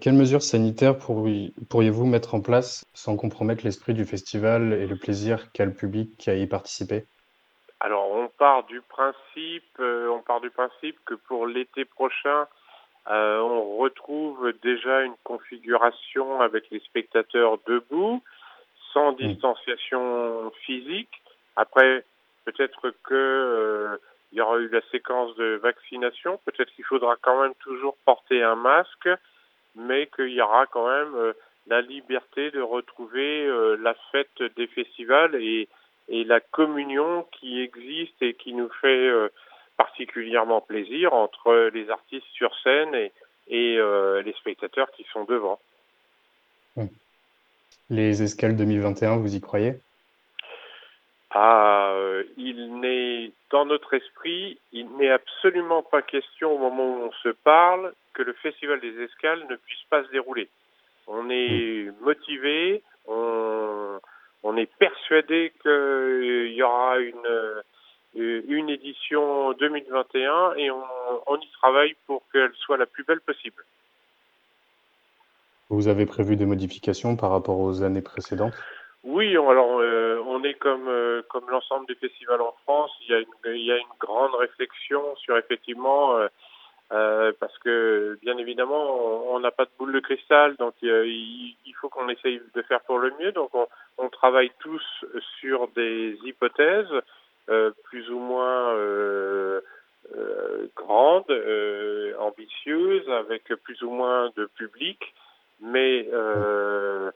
quelles 0.00 0.14
mesures 0.14 0.42
sanitaires 0.42 0.96
pourriez-vous 0.96 2.06
mettre 2.06 2.36
en 2.36 2.40
place 2.40 2.84
sans 2.94 3.16
compromettre 3.16 3.64
l'esprit 3.64 3.92
du 3.92 4.04
festival 4.04 4.72
et 4.72 4.86
le 4.86 4.94
plaisir 4.94 5.50
qu'a 5.50 5.64
le 5.64 5.74
public 5.74 6.16
qui 6.16 6.30
a 6.30 6.36
y 6.36 6.46
participé 6.46 7.04
alors 7.80 8.08
on 8.10 8.28
part 8.28 8.64
du 8.64 8.80
principe, 8.80 9.64
euh, 9.80 10.08
on 10.08 10.22
part 10.22 10.40
du 10.40 10.50
principe 10.50 10.96
que 11.04 11.14
pour 11.14 11.46
l'été 11.46 11.84
prochain, 11.84 12.46
Euh, 13.08 13.38
on 13.38 13.76
retrouve 13.76 14.52
déjà 14.64 15.02
une 15.02 15.14
configuration 15.22 16.40
avec 16.40 16.68
les 16.70 16.80
spectateurs 16.80 17.58
debout, 17.66 18.20
sans 18.96 19.12
distanciation 19.12 20.50
physique. 20.64 21.22
Après, 21.54 22.02
peut-être 22.46 22.94
que 23.04 23.14
euh, 23.14 23.96
il 24.32 24.38
y 24.38 24.40
aura 24.40 24.56
eu 24.56 24.68
la 24.68 24.80
séquence 24.90 25.36
de 25.36 25.60
vaccination. 25.62 26.40
Peut-être 26.46 26.72
qu'il 26.74 26.84
faudra 26.86 27.16
quand 27.20 27.42
même 27.42 27.52
toujours 27.60 27.94
porter 28.06 28.42
un 28.42 28.54
masque, 28.54 29.10
mais 29.74 30.06
qu'il 30.06 30.30
y 30.30 30.40
aura 30.40 30.64
quand 30.64 30.88
même 30.88 31.14
euh, 31.14 31.34
la 31.66 31.82
liberté 31.82 32.50
de 32.50 32.62
retrouver 32.62 33.44
euh, 33.44 33.76
la 33.82 33.94
fête 34.12 34.42
des 34.56 34.66
festivals 34.66 35.34
et, 35.34 35.68
et, 36.08 36.24
la 36.24 36.40
communion 36.40 37.26
qui 37.32 37.60
existe 37.60 38.22
et 38.22 38.32
qui 38.32 38.54
nous 38.54 38.70
fait 38.80 39.10
particulièrement 39.76 40.62
plaisir 40.62 41.12
entre 41.12 41.70
les 41.74 41.90
artistes 41.90 42.26
sur 42.32 42.50
scène 42.62 42.94
et, 42.94 43.12
et 43.48 43.76
les 44.24 44.32
spectateurs 44.40 44.90
qui 44.92 45.04
sont 45.12 45.24
devant. 45.24 45.58
Les 47.88 48.22
escales 48.22 48.56
2021, 48.56 49.18
vous 49.18 49.36
y 49.36 49.40
croyez? 49.40 49.74
Ah, 51.30 51.92
euh, 51.94 52.24
il 52.36 52.80
n'est 52.80 53.30
dans 53.50 53.64
notre 53.64 53.94
esprit, 53.94 54.58
il 54.72 54.88
n'est 54.96 55.10
absolument 55.10 55.82
pas 55.82 56.02
question 56.02 56.52
au 56.52 56.58
moment 56.58 56.84
où 56.84 57.02
on 57.04 57.12
se 57.22 57.28
parle 57.28 57.92
que 58.12 58.22
le 58.22 58.32
festival 58.32 58.80
des 58.80 59.00
escales 59.02 59.46
ne 59.48 59.56
puisse 59.56 59.84
pas 59.88 60.02
se 60.02 60.10
dérouler. 60.10 60.48
On 61.06 61.30
est 61.30 61.92
motivé, 62.00 62.82
on, 63.06 64.00
on 64.42 64.56
est 64.56 64.70
persuadé 64.78 65.52
qu'il 65.62 66.52
y 66.54 66.62
aura 66.62 66.98
une, 66.98 67.26
euh, 67.26 68.42
une 68.48 68.68
édition 68.68 69.52
2021 69.52 70.54
et 70.56 70.70
on, 70.72 70.82
on 71.26 71.36
y 71.36 71.48
travaille 71.60 71.94
pour 72.06 72.22
qu'elle 72.32 72.52
soit 72.54 72.78
la 72.78 72.86
plus 72.86 73.04
belle 73.04 73.20
possible. 73.20 73.62
Vous 75.68 75.88
avez 75.88 76.06
prévu 76.06 76.36
des 76.36 76.46
modifications 76.46 77.16
par 77.16 77.30
rapport 77.30 77.58
aux 77.58 77.82
années 77.82 78.02
précédentes? 78.02 78.54
Oui, 79.02 79.30
alors 79.36 79.78
euh, 79.80 80.20
on 80.26 80.42
est 80.42 80.54
comme 80.54 80.88
euh, 80.88 81.22
comme 81.28 81.48
l'ensemble 81.48 81.86
des 81.86 81.94
festivals 81.94 82.40
en 82.40 82.54
France. 82.64 82.90
Il 83.02 83.10
y 83.10 83.14
a 83.14 83.20
une 83.20 83.54
il 83.54 83.64
y 83.64 83.72
a 83.72 83.76
une 83.76 83.96
grande 84.00 84.34
réflexion 84.34 85.00
sur 85.16 85.36
effectivement 85.36 86.16
euh, 86.92 87.32
parce 87.38 87.56
que 87.58 88.18
bien 88.22 88.36
évidemment 88.38 89.32
on 89.32 89.38
n'a 89.38 89.52
pas 89.52 89.64
de 89.64 89.70
boule 89.78 89.92
de 89.92 90.00
cristal, 90.00 90.56
donc 90.56 90.74
il, 90.82 91.56
il 91.64 91.74
faut 91.80 91.88
qu'on 91.88 92.08
essaye 92.08 92.40
de 92.54 92.62
faire 92.62 92.80
pour 92.80 92.98
le 92.98 93.12
mieux. 93.20 93.32
Donc 93.32 93.50
on, 93.54 93.66
on 93.98 94.08
travaille 94.08 94.50
tous 94.58 94.84
sur 95.40 95.68
des 95.68 96.18
hypothèses 96.24 96.94
plus 97.84 98.10
ou 98.10 98.18
moins 98.18 98.74
grandes, 100.74 101.32
ambitieuses, 102.18 103.08
avec 103.08 103.44
plus 103.62 103.82
ou 103.82 103.90
moins 103.90 104.30
de 104.36 104.46
public, 104.56 105.14
mais 105.60 106.08
euh, 106.12 107.10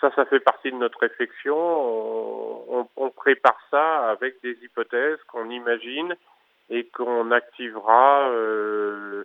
ça, 0.00 0.10
ça 0.14 0.24
fait 0.24 0.40
partie 0.40 0.70
de 0.70 0.76
notre 0.76 0.98
réflexion. 0.98 1.56
On, 1.56 2.88
on, 2.96 3.10
prépare 3.10 3.58
ça 3.70 4.10
avec 4.10 4.40
des 4.42 4.56
hypothèses 4.62 5.18
qu'on 5.24 5.50
imagine 5.50 6.14
et 6.70 6.84
qu'on 6.84 7.30
activera 7.30 8.30
euh, 8.30 9.24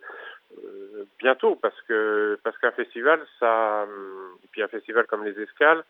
euh, 0.63 1.05
bientôt 1.19 1.55
parce 1.55 1.79
que 1.87 2.37
parce 2.43 2.57
qu'un 2.57 2.71
festival, 2.71 3.21
ça, 3.39 3.85
et 4.43 4.47
puis 4.51 4.63
un 4.63 4.67
festival 4.67 5.05
comme 5.05 5.23
les 5.23 5.39
Escales, 5.39 5.83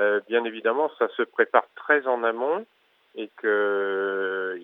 euh, 0.00 0.20
bien 0.28 0.44
évidemment, 0.44 0.90
ça 0.98 1.08
se 1.16 1.22
prépare 1.22 1.66
très 1.76 2.06
en 2.06 2.24
amont 2.24 2.66
et 3.14 3.28
que 3.36 4.58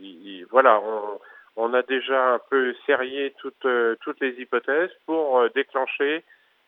voilà, 0.50 0.80
on, 0.80 1.20
on 1.56 1.74
a 1.74 1.82
déjà 1.82 2.34
un 2.34 2.40
peu 2.50 2.74
serrié 2.86 3.34
toutes 3.38 3.66
toutes 4.00 4.20
les 4.20 4.40
hypothèses 4.40 4.90
pour 5.06 5.48
déclencher 5.50 6.24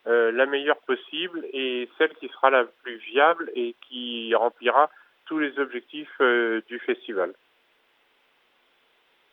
euh, 0.07 0.32
la 0.32 0.46
meilleure 0.46 0.80
possible 0.80 1.44
et 1.53 1.88
celle 1.98 2.14
qui 2.14 2.28
sera 2.28 2.51
la 2.51 2.64
plus 2.82 2.96
viable 2.96 3.51
et 3.55 3.74
qui 3.88 4.34
remplira 4.34 4.90
tous 5.26 5.38
les 5.38 5.59
objectifs 5.59 6.20
euh, 6.20 6.62
du 6.68 6.78
festival. 6.78 7.32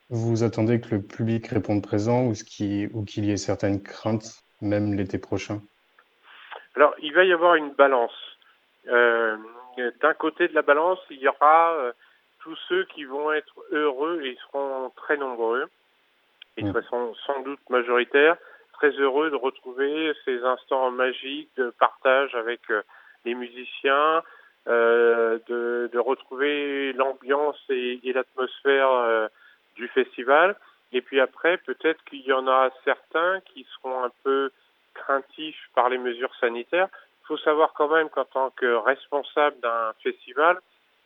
Vous 0.10 0.44
attendez 0.44 0.80
que 0.80 0.96
le 0.96 1.02
public 1.02 1.48
réponde 1.48 1.84
présent 1.84 2.28
ou 2.28 2.34
qu'il 2.34 3.26
y 3.26 3.32
ait 3.32 3.38
certaines 3.38 3.82
craintes, 3.82 4.42
même 4.62 4.94
l'été 4.94 5.18
prochain? 5.18 5.62
Alors, 6.76 6.94
il 7.02 7.14
va 7.14 7.26
y 7.26 7.34
avoir 7.34 7.56
une 7.56 7.72
balance. 7.72 8.38
Euh, 8.88 9.36
D'un 10.02 10.14
côté 10.14 10.48
de 10.48 10.54
la 10.54 10.62
balance, 10.62 11.00
il 11.10 11.20
y 11.20 11.28
aura 11.28 11.74
euh, 11.74 11.92
tous 12.40 12.58
ceux 12.70 12.86
qui 12.86 13.04
vont 13.04 13.34
être 13.34 13.54
heureux 13.72 14.22
et 14.24 14.38
seront 14.46 14.92
très 14.96 15.18
nombreux 15.18 15.66
et 16.56 16.64
de 16.64 16.72
façon 16.72 17.14
sans 17.26 17.42
doute 17.42 17.60
majoritaire 17.70 18.38
très 18.78 18.92
heureux 18.92 19.30
de 19.30 19.36
retrouver 19.36 20.14
ces 20.26 20.44
instants 20.44 20.92
magiques 20.92 21.50
de 21.58 21.72
partage 21.80 22.34
avec 22.36 22.62
euh, 22.70 22.82
les 23.26 23.34
musiciens, 23.34 24.24
euh, 24.68 25.40
de, 25.48 25.90
de, 25.92 26.00
retrouver 26.00 26.94
l'ambiance 26.94 27.58
et, 27.70 28.00
l'atmosphère 28.04 28.92
euh, 28.92 29.28
du 29.76 29.88
festival. 29.88 30.56
Et 30.92 31.02
puis 31.02 31.20
après, 31.20 31.58
peut-être 31.58 32.04
qu'il 32.06 32.22
y 32.22 32.34
en 32.34 32.48
a 32.48 32.70
certains 32.86 33.40
qui 33.42 33.66
seront 33.76 34.04
un 34.04 34.12
peu 34.24 34.52
craintifs 34.94 35.70
par 35.76 35.90
les 35.90 35.98
mesures 35.98 36.34
sanitaires. 36.40 36.90
Il 37.24 37.28
faut 37.28 37.38
savoir 37.38 37.74
quand 37.74 37.90
même 37.90 38.10
qu'en 38.10 38.26
tant 38.26 38.50
que 38.52 38.76
responsable 38.76 39.60
d'un 39.60 39.94
festival, 40.04 40.60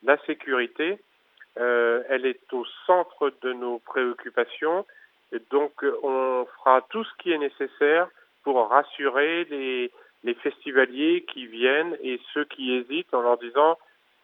la 0.04 0.18
sécurité, 0.26 1.00
euh, 1.60 2.04
elle 2.10 2.26
est 2.26 2.54
au 2.54 2.66
centre 2.86 3.32
de 3.42 3.54
nos 3.54 3.80
préoccupations 3.80 4.86
donc, 5.52 5.72
on 6.04 6.46
fera 6.58 6.82
tout 6.90 7.04
ce 7.04 7.10
qui 7.20 7.32
est 7.32 7.38
nécessaire 7.38 8.08
pour 8.44 8.70
rassurer 8.70 9.46
les, 9.46 9.92
les 10.24 10.34
festivaliers 10.36 11.26
qui 11.32 11.48
viennent 11.48 11.98
et 12.02 12.20
ceux 12.34 12.46
qui 12.46 12.74
hésitent 12.74 13.14
en 13.14 13.22
leur 13.22 13.38
disant 13.38 13.78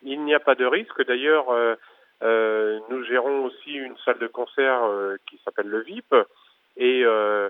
il 0.03 0.23
n'y 0.23 0.35
a 0.35 0.39
pas 0.39 0.55
de 0.55 0.65
risque. 0.65 1.05
D'ailleurs, 1.05 1.49
euh, 1.49 1.75
euh, 2.23 2.79
nous 2.89 3.03
gérons 3.03 3.45
aussi 3.45 3.73
une 3.73 3.97
salle 4.05 4.19
de 4.19 4.27
concert 4.27 4.83
euh, 4.83 5.17
qui 5.29 5.39
s'appelle 5.43 5.67
le 5.67 5.81
VIP 5.81 6.13
et 6.75 7.03
euh, 7.03 7.49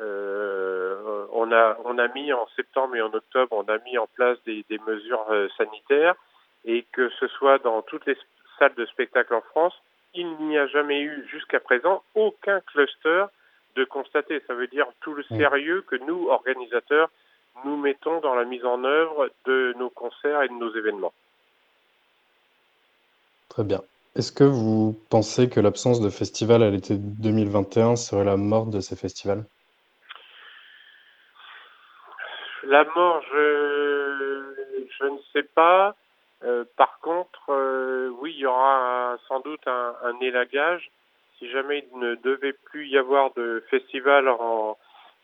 euh, 0.00 1.26
on 1.32 1.50
a 1.52 1.76
on 1.84 1.98
a 1.98 2.08
mis 2.08 2.32
en 2.32 2.46
septembre 2.56 2.96
et 2.96 3.02
en 3.02 3.12
octobre 3.12 3.52
on 3.52 3.64
a 3.64 3.78
mis 3.78 3.98
en 3.98 4.06
place 4.06 4.38
des, 4.44 4.64
des 4.68 4.78
mesures 4.86 5.26
euh, 5.30 5.48
sanitaires 5.56 6.14
et 6.64 6.86
que 6.92 7.10
ce 7.20 7.26
soit 7.28 7.58
dans 7.58 7.82
toutes 7.82 8.06
les 8.06 8.16
salles 8.58 8.74
de 8.76 8.86
spectacle 8.86 9.34
en 9.34 9.40
France, 9.40 9.74
il 10.14 10.30
n'y 10.46 10.58
a 10.58 10.66
jamais 10.66 11.00
eu 11.00 11.26
jusqu'à 11.30 11.60
présent 11.60 12.02
aucun 12.14 12.60
cluster 12.60 13.26
de 13.76 13.84
constater. 13.84 14.42
Ça 14.46 14.54
veut 14.54 14.66
dire 14.66 14.86
tout 15.00 15.14
le 15.14 15.22
sérieux 15.24 15.82
que 15.86 15.96
nous, 15.96 16.28
organisateurs, 16.28 17.10
nous 17.64 17.76
mettons 17.76 18.20
dans 18.20 18.34
la 18.34 18.44
mise 18.44 18.64
en 18.64 18.84
œuvre 18.84 19.30
de 19.46 19.74
nos 19.78 19.90
concerts 19.90 20.42
et 20.42 20.48
de 20.48 20.54
nos 20.54 20.74
événements. 20.74 21.12
Très 23.48 23.64
bien. 23.64 23.80
Est-ce 24.16 24.32
que 24.32 24.44
vous 24.44 24.96
pensez 25.10 25.48
que 25.48 25.60
l'absence 25.60 26.00
de 26.00 26.10
festival 26.10 26.62
à 26.62 26.70
l'été 26.70 26.96
2021 26.98 27.96
serait 27.96 28.24
la 28.24 28.36
mort 28.36 28.66
de 28.66 28.80
ces 28.80 28.96
festivals? 28.96 29.44
La 32.64 32.84
mort, 32.84 33.22
je, 33.32 34.84
je 34.98 35.04
ne 35.06 35.18
sais 35.32 35.44
pas. 35.54 35.94
Euh, 36.44 36.64
par 36.76 37.00
contre, 37.00 37.50
euh, 37.50 38.10
oui, 38.20 38.32
il 38.36 38.40
y 38.40 38.46
aura 38.46 39.16
sans 39.26 39.40
doute 39.40 39.66
un, 39.66 39.96
un, 40.04 40.20
élagage. 40.20 40.90
Si 41.38 41.50
jamais 41.50 41.84
il 41.92 41.98
ne 41.98 42.14
devait 42.16 42.52
plus 42.52 42.86
y 42.86 42.96
avoir 42.96 43.32
de 43.34 43.64
festival 43.70 44.28
en, 44.28 44.76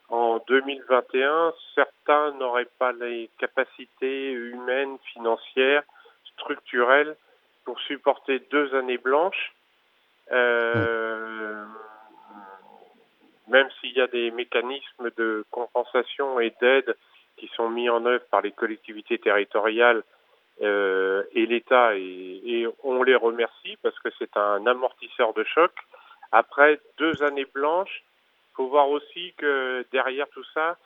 en 0.09 0.39
2021, 0.49 1.55
certains 1.75 2.33
n'auraient 2.33 2.69
pas 2.79 2.93
les 2.93 3.31
capacités 3.39 4.33
humaines, 4.33 4.99
financières, 5.13 5.85
structurelles 6.33 7.17
pour 7.65 7.79
supporter 7.81 8.41
deux 8.51 8.75
années 8.75 8.99
blanches. 8.99 9.55
Euh, 10.33 11.65
même 13.49 13.69
s'il 13.81 13.93
y 13.93 14.01
a 14.01 14.07
des 14.07 14.31
mécanismes 14.31 15.11
de 15.17 15.45
compensation 15.51 16.41
et 16.41 16.53
d'aide 16.61 16.97
qui 17.37 17.49
sont 17.55 17.69
mis 17.69 17.89
en 17.89 18.05
œuvre 18.07 18.25
par 18.31 18.41
les 18.41 18.53
collectivités 18.53 19.19
territoriales 19.19 20.03
euh, 20.63 21.25
et 21.33 21.47
l'État, 21.47 21.97
et, 21.97 22.41
et, 22.45 22.69
on 22.83 23.03
les 23.03 23.17
remercie 23.17 23.77
parce 23.83 23.99
que 23.99 24.09
c'est 24.19 24.37
un 24.37 24.67
amortisseur 24.67 25.35
de 25.35 25.45
choc. 25.45 25.73
Après 26.33 26.81
deux 26.99 27.23
années 27.23 27.47
blanches, 27.53 28.03
faut 28.55 28.69
voir 28.69 28.89
aussi 28.89 29.35
que 29.37 29.85
derrière 29.93 30.29
tout 30.29 30.45
ça, 30.55 30.77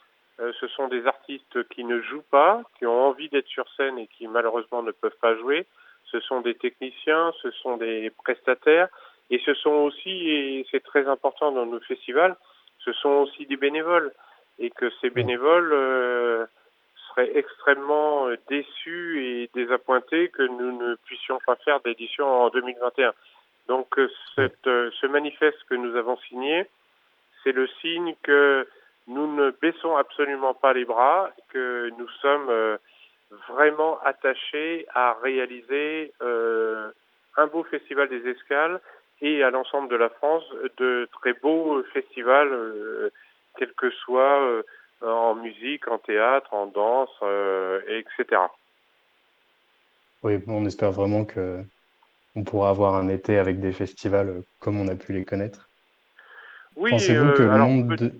euh, 0.40 0.52
ce 0.60 0.68
sont 0.68 0.88
des 0.88 1.06
artistes 1.06 1.68
qui 1.68 1.84
ne 1.84 2.00
jouent 2.00 2.24
pas, 2.30 2.62
qui 2.78 2.86
ont 2.86 3.08
envie 3.08 3.28
d'être 3.28 3.48
sur 3.48 3.68
scène 3.76 3.98
et 3.98 4.06
qui 4.06 4.26
malheureusement 4.26 4.82
ne 4.82 4.92
peuvent 4.92 5.18
pas 5.20 5.36
jouer. 5.36 5.66
Ce 6.10 6.20
sont 6.20 6.40
des 6.40 6.54
techniciens, 6.54 7.32
ce 7.42 7.50
sont 7.50 7.76
des 7.76 8.10
prestataires, 8.10 8.88
et 9.30 9.40
ce 9.44 9.52
sont 9.54 9.70
aussi, 9.70 10.30
et 10.30 10.66
c'est 10.70 10.82
très 10.82 11.06
important 11.06 11.52
dans 11.52 11.66
nos 11.66 11.80
festivals, 11.80 12.36
ce 12.78 12.92
sont 12.92 13.10
aussi 13.10 13.44
des 13.46 13.56
bénévoles, 13.56 14.12
et 14.58 14.70
que 14.70 14.90
ces 15.00 15.10
bénévoles 15.10 15.72
euh, 15.72 16.46
extrêmement 17.24 18.28
euh, 18.28 18.36
déçus 18.48 19.24
et 19.24 19.50
désappointés 19.54 20.28
que 20.28 20.42
nous 20.42 20.72
ne 20.76 20.94
puissions 21.06 21.38
pas 21.46 21.56
faire 21.56 21.80
d'édition 21.80 22.26
en 22.26 22.50
2021. 22.50 23.12
Donc 23.68 23.98
euh, 23.98 24.08
euh, 24.38 24.90
ce 25.00 25.06
manifeste 25.06 25.62
que 25.68 25.74
nous 25.74 25.96
avons 25.96 26.16
signé, 26.28 26.66
c'est 27.42 27.52
le 27.52 27.66
signe 27.80 28.14
que 28.22 28.66
nous 29.06 29.34
ne 29.34 29.50
baissons 29.62 29.96
absolument 29.96 30.54
pas 30.54 30.72
les 30.72 30.84
bras, 30.84 31.30
que 31.50 31.90
nous 31.98 32.08
sommes 32.20 32.78
vraiment 33.48 33.98
attachés 34.04 34.86
à 34.94 35.16
réaliser 35.22 36.12
un 36.20 37.46
beau 37.46 37.62
festival 37.64 38.10
des 38.10 38.28
escales 38.28 38.80
et 39.22 39.42
à 39.42 39.48
l'ensemble 39.48 39.88
de 39.88 39.96
la 39.96 40.10
France 40.10 40.44
de 40.76 41.08
très 41.12 41.32
beaux 41.32 41.82
festivals, 41.94 43.10
quel 43.56 43.72
que 43.72 43.88
soit 43.92 44.62
en 45.02 45.34
musique, 45.36 45.88
en 45.88 45.98
théâtre, 45.98 46.52
en 46.52 46.66
danse, 46.66 47.10
etc. 47.88 48.40
Oui, 50.22 50.42
on 50.48 50.64
espère 50.66 50.90
vraiment 50.92 51.24
que 51.24 51.62
on 52.34 52.44
pourra 52.44 52.70
avoir 52.70 52.94
un 52.94 53.08
été 53.08 53.38
avec 53.38 53.60
des 53.60 53.72
festivals 53.72 54.28
euh, 54.28 54.42
comme 54.60 54.80
on 54.80 54.88
a 54.88 54.94
pu 54.94 55.12
les 55.12 55.24
connaître. 55.24 55.68
Oui, 56.76 56.90
Pensez-vous 56.90 57.32
que 57.32 57.42
euh, 57.42 57.46
le 57.46 57.50
alors, 57.52 57.68
monde 57.68 57.88
peut- 57.88 57.96
de... 57.96 58.12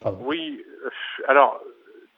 Pardon. 0.00 0.18
Oui, 0.24 0.64
euh, 0.84 0.90
alors 1.28 1.60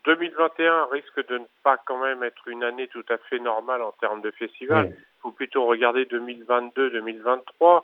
2021 0.05 0.86
risque 0.92 1.26
de 1.28 1.38
ne 1.38 1.44
pas 1.62 1.78
quand 1.86 1.98
même 2.00 2.22
être 2.22 2.46
une 2.48 2.62
année 2.62 2.88
tout 2.88 3.05
à 3.09 3.18
fait 3.18 3.38
normale 3.38 3.82
en 3.82 3.92
termes 3.92 4.20
de 4.22 4.30
festivals. 4.32 4.86
Oui. 4.86 4.94
Il 4.96 5.20
faut 5.22 5.32
plutôt 5.32 5.66
regarder 5.66 6.05
2022-2023. 6.05 7.82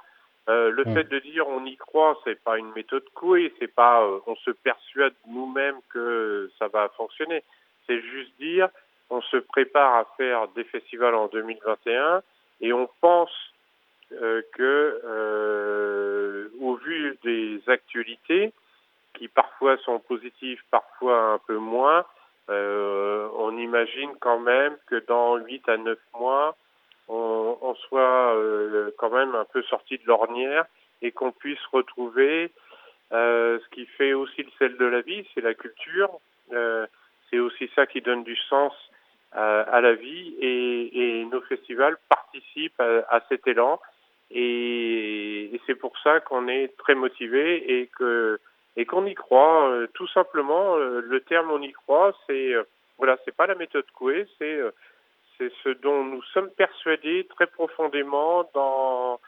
Euh, 0.49 0.71
le 0.71 0.85
Mm. 0.85 0.95
fait 0.95 1.05
de 1.05 1.19
dire 1.21 1.47
on 1.49 1.65
y 1.65 1.77
croit, 1.77 2.19
c'est 2.25 2.43
pas 2.43 2.59
une 2.59 2.73
méthode 2.73 3.05
couée, 3.15 3.53
c'est 3.59 3.73
pas 3.73 4.03
euh, 4.03 4.19
on 4.27 4.37
se 4.37 4.51
persuade 4.51 5.15
nous-mêmes 5.29 5.81
que 5.91 6.51
ça 6.59 6.69
va 6.69 6.89
fonctionner. 6.97 7.45
C'est 7.87 8.01
juste 8.01 8.33
dire 8.39 8.69
on 9.11 9.21
se 9.21 9.37
prépare 9.37 9.97
à 9.97 10.05
faire 10.17 10.49
des 10.49 10.65
festivals 10.65 11.15
en 11.15 11.27
2021 11.27 12.23
et 12.63 12.73
on 12.73 12.89
pense 13.01 13.31
euh, 14.13 14.43
que 14.55 15.01
euh, 15.05 16.49
au 16.61 16.77
vu 16.77 17.17
des 17.23 17.61
actualités 17.69 18.53
qui 19.15 19.29
parfois 19.29 19.77
sont 19.79 19.99
positives, 19.99 20.61
parfois 20.71 21.35
un 21.35 21.39
peu 21.39 21.57
moins, 21.59 22.05
euh, 22.49 23.29
on 23.37 23.57
imagine 23.57 24.11
quand 24.21 24.41
même 24.41 24.77
que 24.87 25.05
dans 25.07 25.37
8 25.37 25.69
à 25.69 25.77
9 25.77 25.99
mois, 26.19 26.57
on, 27.11 27.59
on 27.61 27.75
soit 27.75 28.35
euh, 28.37 28.91
quand 28.97 29.11
même 29.11 29.35
un 29.35 29.45
peu 29.45 29.63
sorti 29.65 29.99
de 29.99 30.07
l'ornière 30.07 30.65
et 31.03 31.11
qu'on 31.11 31.33
puisse 31.33 31.65
retrouver 31.73 32.51
euh, 33.13 33.59
ce 33.59 33.69
qui 33.75 33.87
fait 33.87 34.13
aussi 34.13 34.43
le 34.43 34.51
sel 34.59 34.77
de 34.77 34.85
la 34.85 35.01
vie, 35.01 35.27
c'est 35.35 35.41
la 35.41 35.55
culture. 35.55 36.11
Euh, 36.53 36.87
c'est 37.29 37.39
aussi 37.39 37.69
ça 37.75 37.87
qui 37.87 38.01
donne 38.01 38.23
du 38.23 38.37
sens 38.37 38.73
à, 39.33 39.81
la 39.81 39.95
vie 39.95 40.35
et, 40.41 41.25
nos 41.31 41.41
festivals 41.43 41.97
participent 42.09 42.81
à, 42.81 43.05
à 43.09 43.21
cet 43.29 43.47
élan 43.47 43.81
et, 44.33 45.55
et 45.55 45.61
c'est 45.67 45.77
pour 45.77 45.97
ça 46.03 46.19
qu'on 46.19 46.49
est 46.49 46.77
très 46.79 46.97
motivé 46.97 47.79
et 47.79 47.87
que 47.97 48.41
et 48.77 48.87
qu'on 48.87 49.07
y 49.07 49.15
croit 49.15 49.73
tout 49.95 50.09
simplement 50.09 50.75
le 50.77 51.21
terme 51.21 51.53
on 51.53 51.63
y 51.63 51.71
croit 51.71 52.13
c'est 52.27 52.55
voilà 52.99 53.17
c'est 53.25 53.37
pas 53.37 53.47
la 53.47 53.55
méthode 53.55 53.89
Coué 53.93 54.27
c'est 54.39 54.61
c'est 55.41 55.53
ce 55.65 55.71
dont 55.71 56.05
nous 56.05 56.23
sommes 56.35 56.51
persuadés 56.51 57.27
très 57.31 57.47
profondément 57.47 58.49
dans 58.55 59.19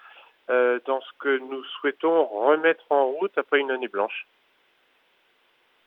euh, 0.50 0.78
dans 0.86 1.00
ce 1.00 1.10
que 1.18 1.38
nous 1.38 1.64
souhaitons 1.64 2.26
remettre 2.26 2.84
en 2.90 3.06
route 3.06 3.36
après 3.38 3.60
une 3.60 3.70
année 3.70 3.88
blanche. 3.88 4.26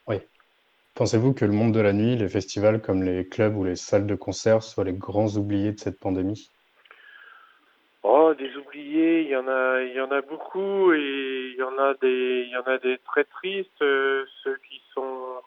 Oui. 0.08 0.18
Pensez-vous 0.96 1.34
que 1.34 1.46
le 1.46 1.52
monde 1.52 1.74
de 1.74 1.82
la 1.82 1.94
nuit, 1.94 2.16
les 2.16 2.30
festivals 2.30 2.82
comme 2.82 3.04
les 3.04 3.28
clubs 3.28 3.56
ou 3.56 3.64
les 3.64 3.76
salles 3.76 4.08
de 4.08 4.16
concert 4.16 4.64
soient 4.64 4.86
les 4.86 4.94
grands 4.94 5.36
oubliés 5.36 5.74
de 5.74 5.80
cette 5.80 6.00
pandémie? 6.00 6.50
Oh, 8.02 8.34
des 8.34 8.56
oubliés, 8.56 9.22
il 9.24 9.28
y 9.28 9.36
en 9.36 9.48
a, 9.48 9.82
il 9.82 9.94
y 9.94 10.00
en 10.00 10.12
a 10.12 10.22
beaucoup 10.22 10.94
et 10.94 11.52
il 11.52 11.56
y 11.58 11.64
en 11.64 11.78
a 11.78 11.94
des, 11.96 12.46
il 12.48 12.52
y 12.52 12.58
en 12.58 12.72
a 12.72 12.78
des 12.78 12.98
très 13.00 13.26
tristes. 13.26 13.82
euh, 13.82 14.26
ceux 14.44 14.58
qui 14.70 14.82
sont, 14.94 15.42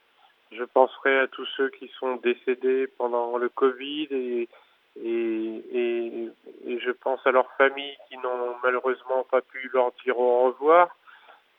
je 0.52 0.64
penserai 0.64 1.20
à 1.20 1.28
tous 1.28 1.46
ceux 1.56 1.70
qui 1.70 1.90
sont 1.98 2.16
décédés 2.16 2.86
pendant 2.98 3.38
le 3.38 3.48
Covid 3.48 4.08
et 4.10 4.48
et, 5.02 5.64
et, 5.72 6.28
et 6.66 6.80
je 6.80 6.90
pense 6.90 7.24
à 7.26 7.30
leurs 7.30 7.50
familles 7.52 7.96
qui 8.08 8.16
n'ont 8.18 8.56
malheureusement 8.62 9.24
pas 9.30 9.40
pu 9.40 9.70
leur 9.72 9.92
dire 10.04 10.18
au 10.18 10.46
revoir. 10.46 10.96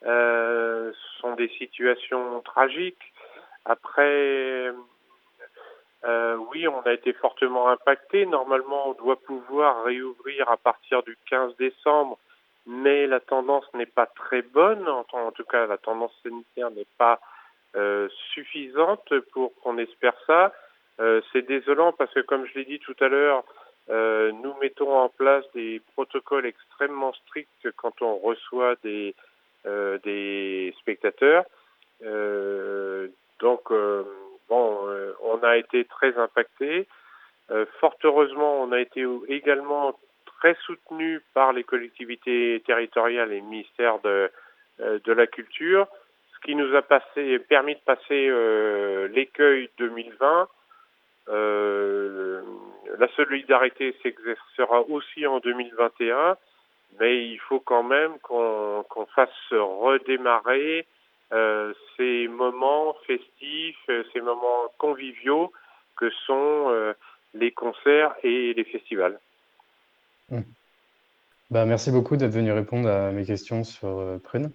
Euh, 0.06 0.92
ce 0.92 1.20
sont 1.20 1.34
des 1.34 1.48
situations 1.58 2.40
tragiques. 2.40 3.12
Après, 3.64 4.72
euh, 6.04 6.36
oui, 6.50 6.66
on 6.66 6.80
a 6.82 6.92
été 6.92 7.12
fortement 7.12 7.68
impacté. 7.68 8.26
Normalement, 8.26 8.88
on 8.88 8.92
doit 8.94 9.20
pouvoir 9.20 9.84
réouvrir 9.84 10.50
à 10.50 10.56
partir 10.56 11.02
du 11.02 11.16
15 11.28 11.56
décembre, 11.56 12.18
mais 12.66 13.06
la 13.06 13.20
tendance 13.20 13.66
n'est 13.74 13.86
pas 13.86 14.06
très 14.06 14.42
bonne. 14.42 14.88
En, 14.88 15.04
en 15.12 15.32
tout 15.32 15.44
cas, 15.44 15.66
la 15.66 15.76
tendance 15.76 16.12
sanitaire 16.22 16.70
n'est 16.70 16.86
pas 16.96 17.20
euh, 17.76 18.08
suffisante 18.32 19.12
pour 19.32 19.52
qu'on 19.60 19.78
espère 19.78 20.14
ça. 20.26 20.52
Euh, 21.00 21.20
c'est 21.32 21.46
désolant 21.46 21.92
parce 21.92 22.12
que, 22.12 22.20
comme 22.20 22.46
je 22.46 22.58
l'ai 22.58 22.64
dit 22.64 22.78
tout 22.78 22.96
à 23.00 23.08
l'heure, 23.08 23.44
euh, 23.88 24.32
nous 24.32 24.54
mettons 24.60 24.94
en 24.96 25.08
place 25.08 25.44
des 25.54 25.80
protocoles 25.94 26.46
extrêmement 26.46 27.12
stricts 27.12 27.70
quand 27.76 28.02
on 28.02 28.16
reçoit 28.16 28.76
des, 28.82 29.14
euh, 29.66 30.70
spectateurs. 30.80 31.44
Donc, 33.40 33.72
bon, 34.48 34.88
on 35.22 35.38
a 35.42 35.56
été 35.56 35.84
très 35.86 36.16
impacté. 36.18 36.86
Fort 37.80 37.96
heureusement, 38.04 38.62
on 38.62 38.72
a 38.72 38.80
été 38.80 39.06
également 39.28 39.98
très 40.26 40.54
soutenu 40.66 41.20
par 41.34 41.52
les 41.52 41.64
collectivités 41.64 42.62
territoriales 42.66 43.32
et 43.32 43.40
le 43.40 43.46
ministère 43.46 43.98
de, 44.00 44.30
de 44.78 45.12
la 45.12 45.26
Culture, 45.26 45.88
ce 46.40 46.46
qui 46.46 46.54
nous 46.54 46.74
a 46.74 46.82
passé, 46.82 47.38
permis 47.38 47.74
de 47.74 47.80
passer 47.80 48.28
euh, 48.28 49.08
l'écueil 49.08 49.68
2020. 49.78 50.48
Euh, 51.28 52.42
la 52.98 53.08
solidarité 53.16 53.94
s'exercera 54.02 54.82
aussi 54.88 55.26
en 55.26 55.38
2021, 55.38 56.36
mais 56.98 57.26
il 57.26 57.38
faut 57.38 57.60
quand 57.60 57.82
même 57.82 58.18
qu'on 58.20 59.06
fasse 59.14 59.30
redémarrer 59.50 60.86
euh, 61.32 61.72
ces 61.96 62.26
moments 62.26 62.94
festifs, 63.06 63.76
euh, 63.88 64.02
ces 64.12 64.20
moments 64.20 64.72
conviviaux 64.78 65.52
que 65.96 66.10
sont 66.26 66.66
euh, 66.70 66.92
les 67.34 67.52
concerts 67.52 68.14
et 68.24 68.52
les 68.54 68.64
festivals. 68.64 69.18
Bah, 71.50 71.64
merci 71.66 71.92
beaucoup 71.92 72.16
d'être 72.16 72.32
venu 72.32 72.52
répondre 72.52 72.88
à 72.88 73.12
mes 73.12 73.24
questions 73.24 73.62
sur 73.62 74.18
Prune. 74.24 74.50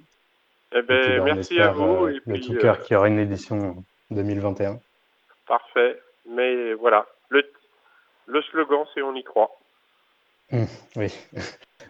Eh 0.74 0.82
puis, 0.82 0.88
ben, 0.88 1.18
bah, 1.20 1.34
merci 1.36 1.60
à 1.60 1.72
vous 1.72 2.08
et 2.10 2.14
de 2.14 2.20
puis 2.20 2.42
tout 2.42 2.56
cœur 2.56 2.80
qu'il 2.80 2.94
y 2.94 2.98
aura 2.98 3.08
une 3.08 3.20
édition 3.20 3.84
en 4.12 4.16
2021. 4.16 4.80
parfait. 5.48 6.00
Mais 6.36 6.74
voilà, 6.74 7.06
le, 7.30 7.44
le 8.28 8.42
slogan 8.44 8.86
c'est 8.94 9.02
on 9.02 9.16
y 9.16 9.24
croit. 9.24 9.52
Hum, 10.52 10.68
oui. 10.96 11.08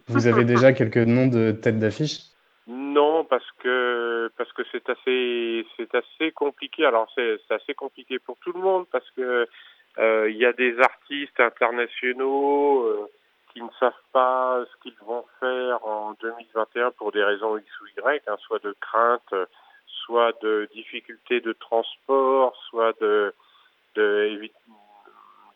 Vous 0.08 0.28
avez 0.28 0.46
déjà 0.54 0.74
quelques 0.74 0.98
noms 0.98 1.28
de 1.28 1.52
têtes 1.52 1.80
d'affiche? 1.80 2.20
Non, 2.68 3.26
parce 3.26 3.50
que 3.60 4.32
parce 4.38 4.52
que 4.54 4.64
c'est 4.72 4.90
assez 4.90 5.66
c'est 5.78 5.94
assez 5.94 6.32
compliqué. 6.32 6.86
Alors 6.86 7.08
c'est 7.14 7.38
c'est 7.48 7.56
assez 7.56 7.74
compliqué 7.74 8.18
pour 8.20 8.38
tout 8.38 8.54
le 8.54 8.60
monde 8.60 8.86
parce 8.92 9.10
que 9.12 9.48
euh, 9.98 10.30
il 10.30 10.38
y 10.38 10.46
a 10.46 10.54
des 10.54 10.80
artistes 10.80 11.40
internationaux 11.40 12.84
euh, 12.84 13.10
qui 13.54 13.62
ne 13.62 13.70
savent 13.80 13.94
pas 14.12 14.66
ce 14.66 14.84
qu'ils 14.84 14.98
vont 15.06 15.26
faire 15.40 15.86
en 15.86 16.14
2021 16.22 16.92
pour 16.92 17.12
des 17.12 17.24
raisons 17.24 17.58
X 17.58 17.68
ou 17.82 18.02
Y, 18.02 18.22
hein, 18.28 18.36
soit 18.46 18.62
de 18.64 18.76
crainte, 18.82 19.34
soit 20.06 20.34
de 20.42 20.68
difficultés 20.74 21.42
de 21.42 21.54
transport, 21.54 22.56
soit 22.70 23.00
de 23.00 23.34
de, 23.96 24.50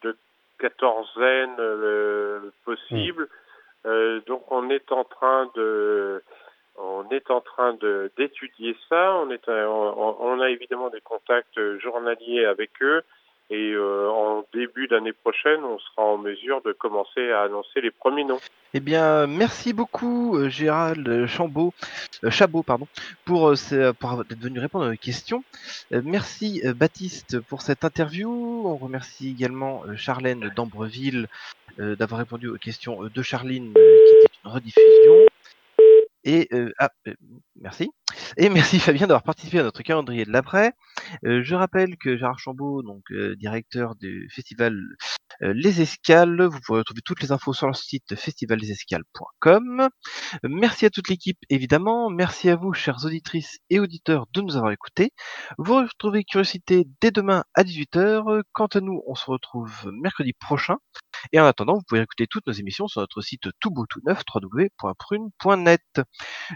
de 0.04 0.16
quatorzaine 0.58 1.56
euh, 1.60 2.52
possible. 2.66 3.28
Euh, 3.86 4.20
donc 4.28 4.52
on 4.52 4.70
est 4.70 4.92
en 4.92 5.04
train 5.04 5.50
de 5.56 6.22
on 6.78 7.08
est 7.12 7.30
en 7.32 7.42
train 7.42 7.74
de 7.74 8.12
d'étudier 8.18 8.76
ça. 8.90 9.16
On 9.16 9.30
est 9.30 9.48
on, 9.48 10.16
on 10.20 10.40
a 10.42 10.50
évidemment 10.50 10.90
des 10.90 11.02
contacts 11.02 11.60
journaliers 11.80 12.46
avec 12.46 12.72
eux 12.82 13.04
et 13.50 13.72
euh, 13.74 14.10
en 14.10 14.46
début 14.54 14.88
d'année 14.88 15.14
prochaine, 15.14 15.64
on 15.64 15.80
sera 15.80 16.04
en 16.08 16.18
mesure 16.18 16.62
de 16.62 16.72
commencer 16.72 17.32
à 17.32 17.42
annoncer 17.44 17.82
les 17.82 17.92
premiers 17.92 18.24
noms. 18.24 18.40
Eh 18.76 18.80
bien, 18.80 19.26
merci 19.26 19.74
beaucoup 19.74 20.38
euh, 20.38 20.50
Gérald 20.50 21.26
Chambaud, 21.26 21.74
euh, 22.24 22.30
Chabot, 22.30 22.62
pardon, 22.62 22.88
pour, 23.26 23.50
euh, 23.50 23.56
ce- 23.56 23.92
pour 23.94 24.22
être 24.22 24.40
venu 24.40 24.60
répondre 24.60 24.86
à 24.86 24.90
nos 24.92 24.96
questions. 24.98 25.44
Euh, 25.92 26.02
merci 26.06 26.62
euh, 26.66 26.74
Baptiste 26.76 27.40
pour 27.40 27.62
cette 27.64 27.84
interview. 27.84 28.30
On 28.68 28.76
remercie 28.78 29.30
également 29.32 29.84
euh, 29.88 29.96
Charlène 29.96 30.52
d'Ambreville 30.56 31.28
euh, 31.80 31.96
d'avoir 31.96 32.20
répondu 32.20 32.48
aux 32.50 32.58
questions 32.58 33.04
euh, 33.04 33.10
de 33.10 33.22
Charline, 33.24 33.74
euh, 33.76 33.98
qui 34.08 34.16
était 34.26 34.34
une 34.46 34.52
rediffusion. 34.52 35.29
Et 36.30 36.48
euh, 36.54 36.72
ah, 36.78 36.92
euh, 37.08 37.16
merci. 37.56 37.90
Et 38.38 38.50
merci 38.50 38.80
Fabien 38.80 39.08
d'avoir 39.08 39.24
participé 39.24 39.58
à 39.58 39.64
notre 39.64 39.82
calendrier 39.82 40.26
de 40.26 40.32
l'après. 40.32 40.74
Euh, 41.26 41.42
je 41.44 41.56
rappelle 41.56 41.98
que 41.98 42.18
Gérard 42.18 42.38
Chambaud, 42.38 42.84
donc 42.84 43.04
directeur 43.40 43.96
du 43.96 44.30
festival 44.30 44.80
Les 45.42 45.82
Escales. 45.82 46.44
Vous 46.44 46.60
pourrez 46.66 46.80
retrouver 46.80 47.02
toutes 47.04 47.22
les 47.22 47.32
infos 47.32 47.54
sur 47.54 47.68
leur 47.68 47.76
site 47.76 48.16
festivaldesescales.com. 48.16 49.90
Merci 50.44 50.86
à 50.86 50.90
toute 50.90 51.10
l'équipe, 51.10 51.40
évidemment. 51.50 52.10
Merci 52.10 52.50
à 52.50 52.56
vous, 52.56 52.74
chères 52.74 53.06
auditrices 53.06 53.60
et 53.70 53.80
auditeurs, 53.80 54.26
de 54.34 54.42
nous 54.42 54.58
avoir 54.58 54.72
écoutés. 54.72 55.12
Vous 55.58 55.76
retrouvez 55.76 56.24
Curiosité 56.24 56.86
dès 57.02 57.12
demain 57.12 57.44
à 57.56 57.64
18h. 57.64 58.42
Quant 58.52 58.68
à 58.68 58.82
nous, 58.82 59.02
on 59.08 59.16
se 59.16 59.26
retrouve 59.30 59.92
mercredi 59.94 60.34
prochain. 60.34 60.78
Et 61.34 61.40
en 61.40 61.46
attendant, 61.46 61.76
vous 61.76 61.84
pouvez 61.88 62.02
écouter 62.02 62.28
toutes 62.28 62.48
nos 62.48 62.54
émissions 62.54 62.88
sur 62.88 63.02
notre 63.02 63.22
site 63.22 63.50
tout 63.60 63.72
beau 63.72 63.86
tout 63.86 64.00
neuf, 64.06 64.22
www.prune.net. 64.34 66.02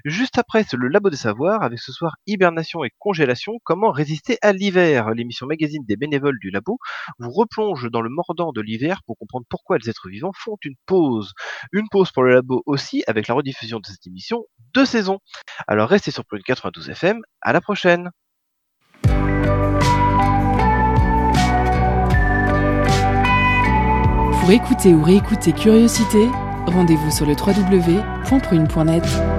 Juste 0.06 0.38
après, 0.38 0.64
c'est 0.64 0.78
le 0.78 0.88
Labo 0.88 1.10
des 1.10 1.18
Savoirs, 1.18 1.64
avec 1.64 1.80
ce 1.80 1.92
soir 1.92 2.16
hibernation 2.28 2.84
et 2.84 2.92
congélation, 3.00 3.54
comment 3.64 3.92
résister 3.92 4.38
à 4.42 4.54
l'hiver. 4.54 5.12
L'émission 5.12 5.48
magazine 5.48 5.84
des 5.86 5.98
bénévoles 5.98 6.40
du 6.40 6.50
labo 6.50 6.78
vous 7.20 7.32
replonge 7.32 7.90
dans 7.92 8.02
le 8.02 8.10
mordant 8.10 8.52
de 8.52 8.62
l'hiver 8.62 8.73
pour 9.06 9.18
comprendre 9.18 9.46
pourquoi 9.50 9.78
les 9.78 9.90
êtres 9.90 10.10
vivants 10.10 10.32
font 10.36 10.58
une 10.64 10.76
pause. 10.86 11.34
Une 11.72 11.88
pause 11.90 12.12
pour 12.12 12.24
le 12.24 12.34
labo 12.34 12.64
aussi, 12.66 13.04
avec 13.08 13.28
la 13.28 13.36
rediffusion 13.36 13.80
de 13.80 13.86
cette 13.86 14.06
émission 14.08 14.46
de 14.74 14.86
saison. 14.86 15.20
Alors 15.68 15.90
restez 15.90 16.12
sur 16.12 16.26
Prune 16.26 16.44
92 16.44 16.90
FM, 16.90 17.22
à 17.42 17.54
la 17.54 17.62
prochaine 17.62 18.10
Pour 24.42 24.52
écouter 24.52 24.94
ou 24.94 25.02
réécouter 25.02 25.54
Curiosité, 25.54 26.28
rendez-vous 26.66 27.12
sur 27.12 27.26
le 27.26 27.34
www.prune.net. 27.34 29.33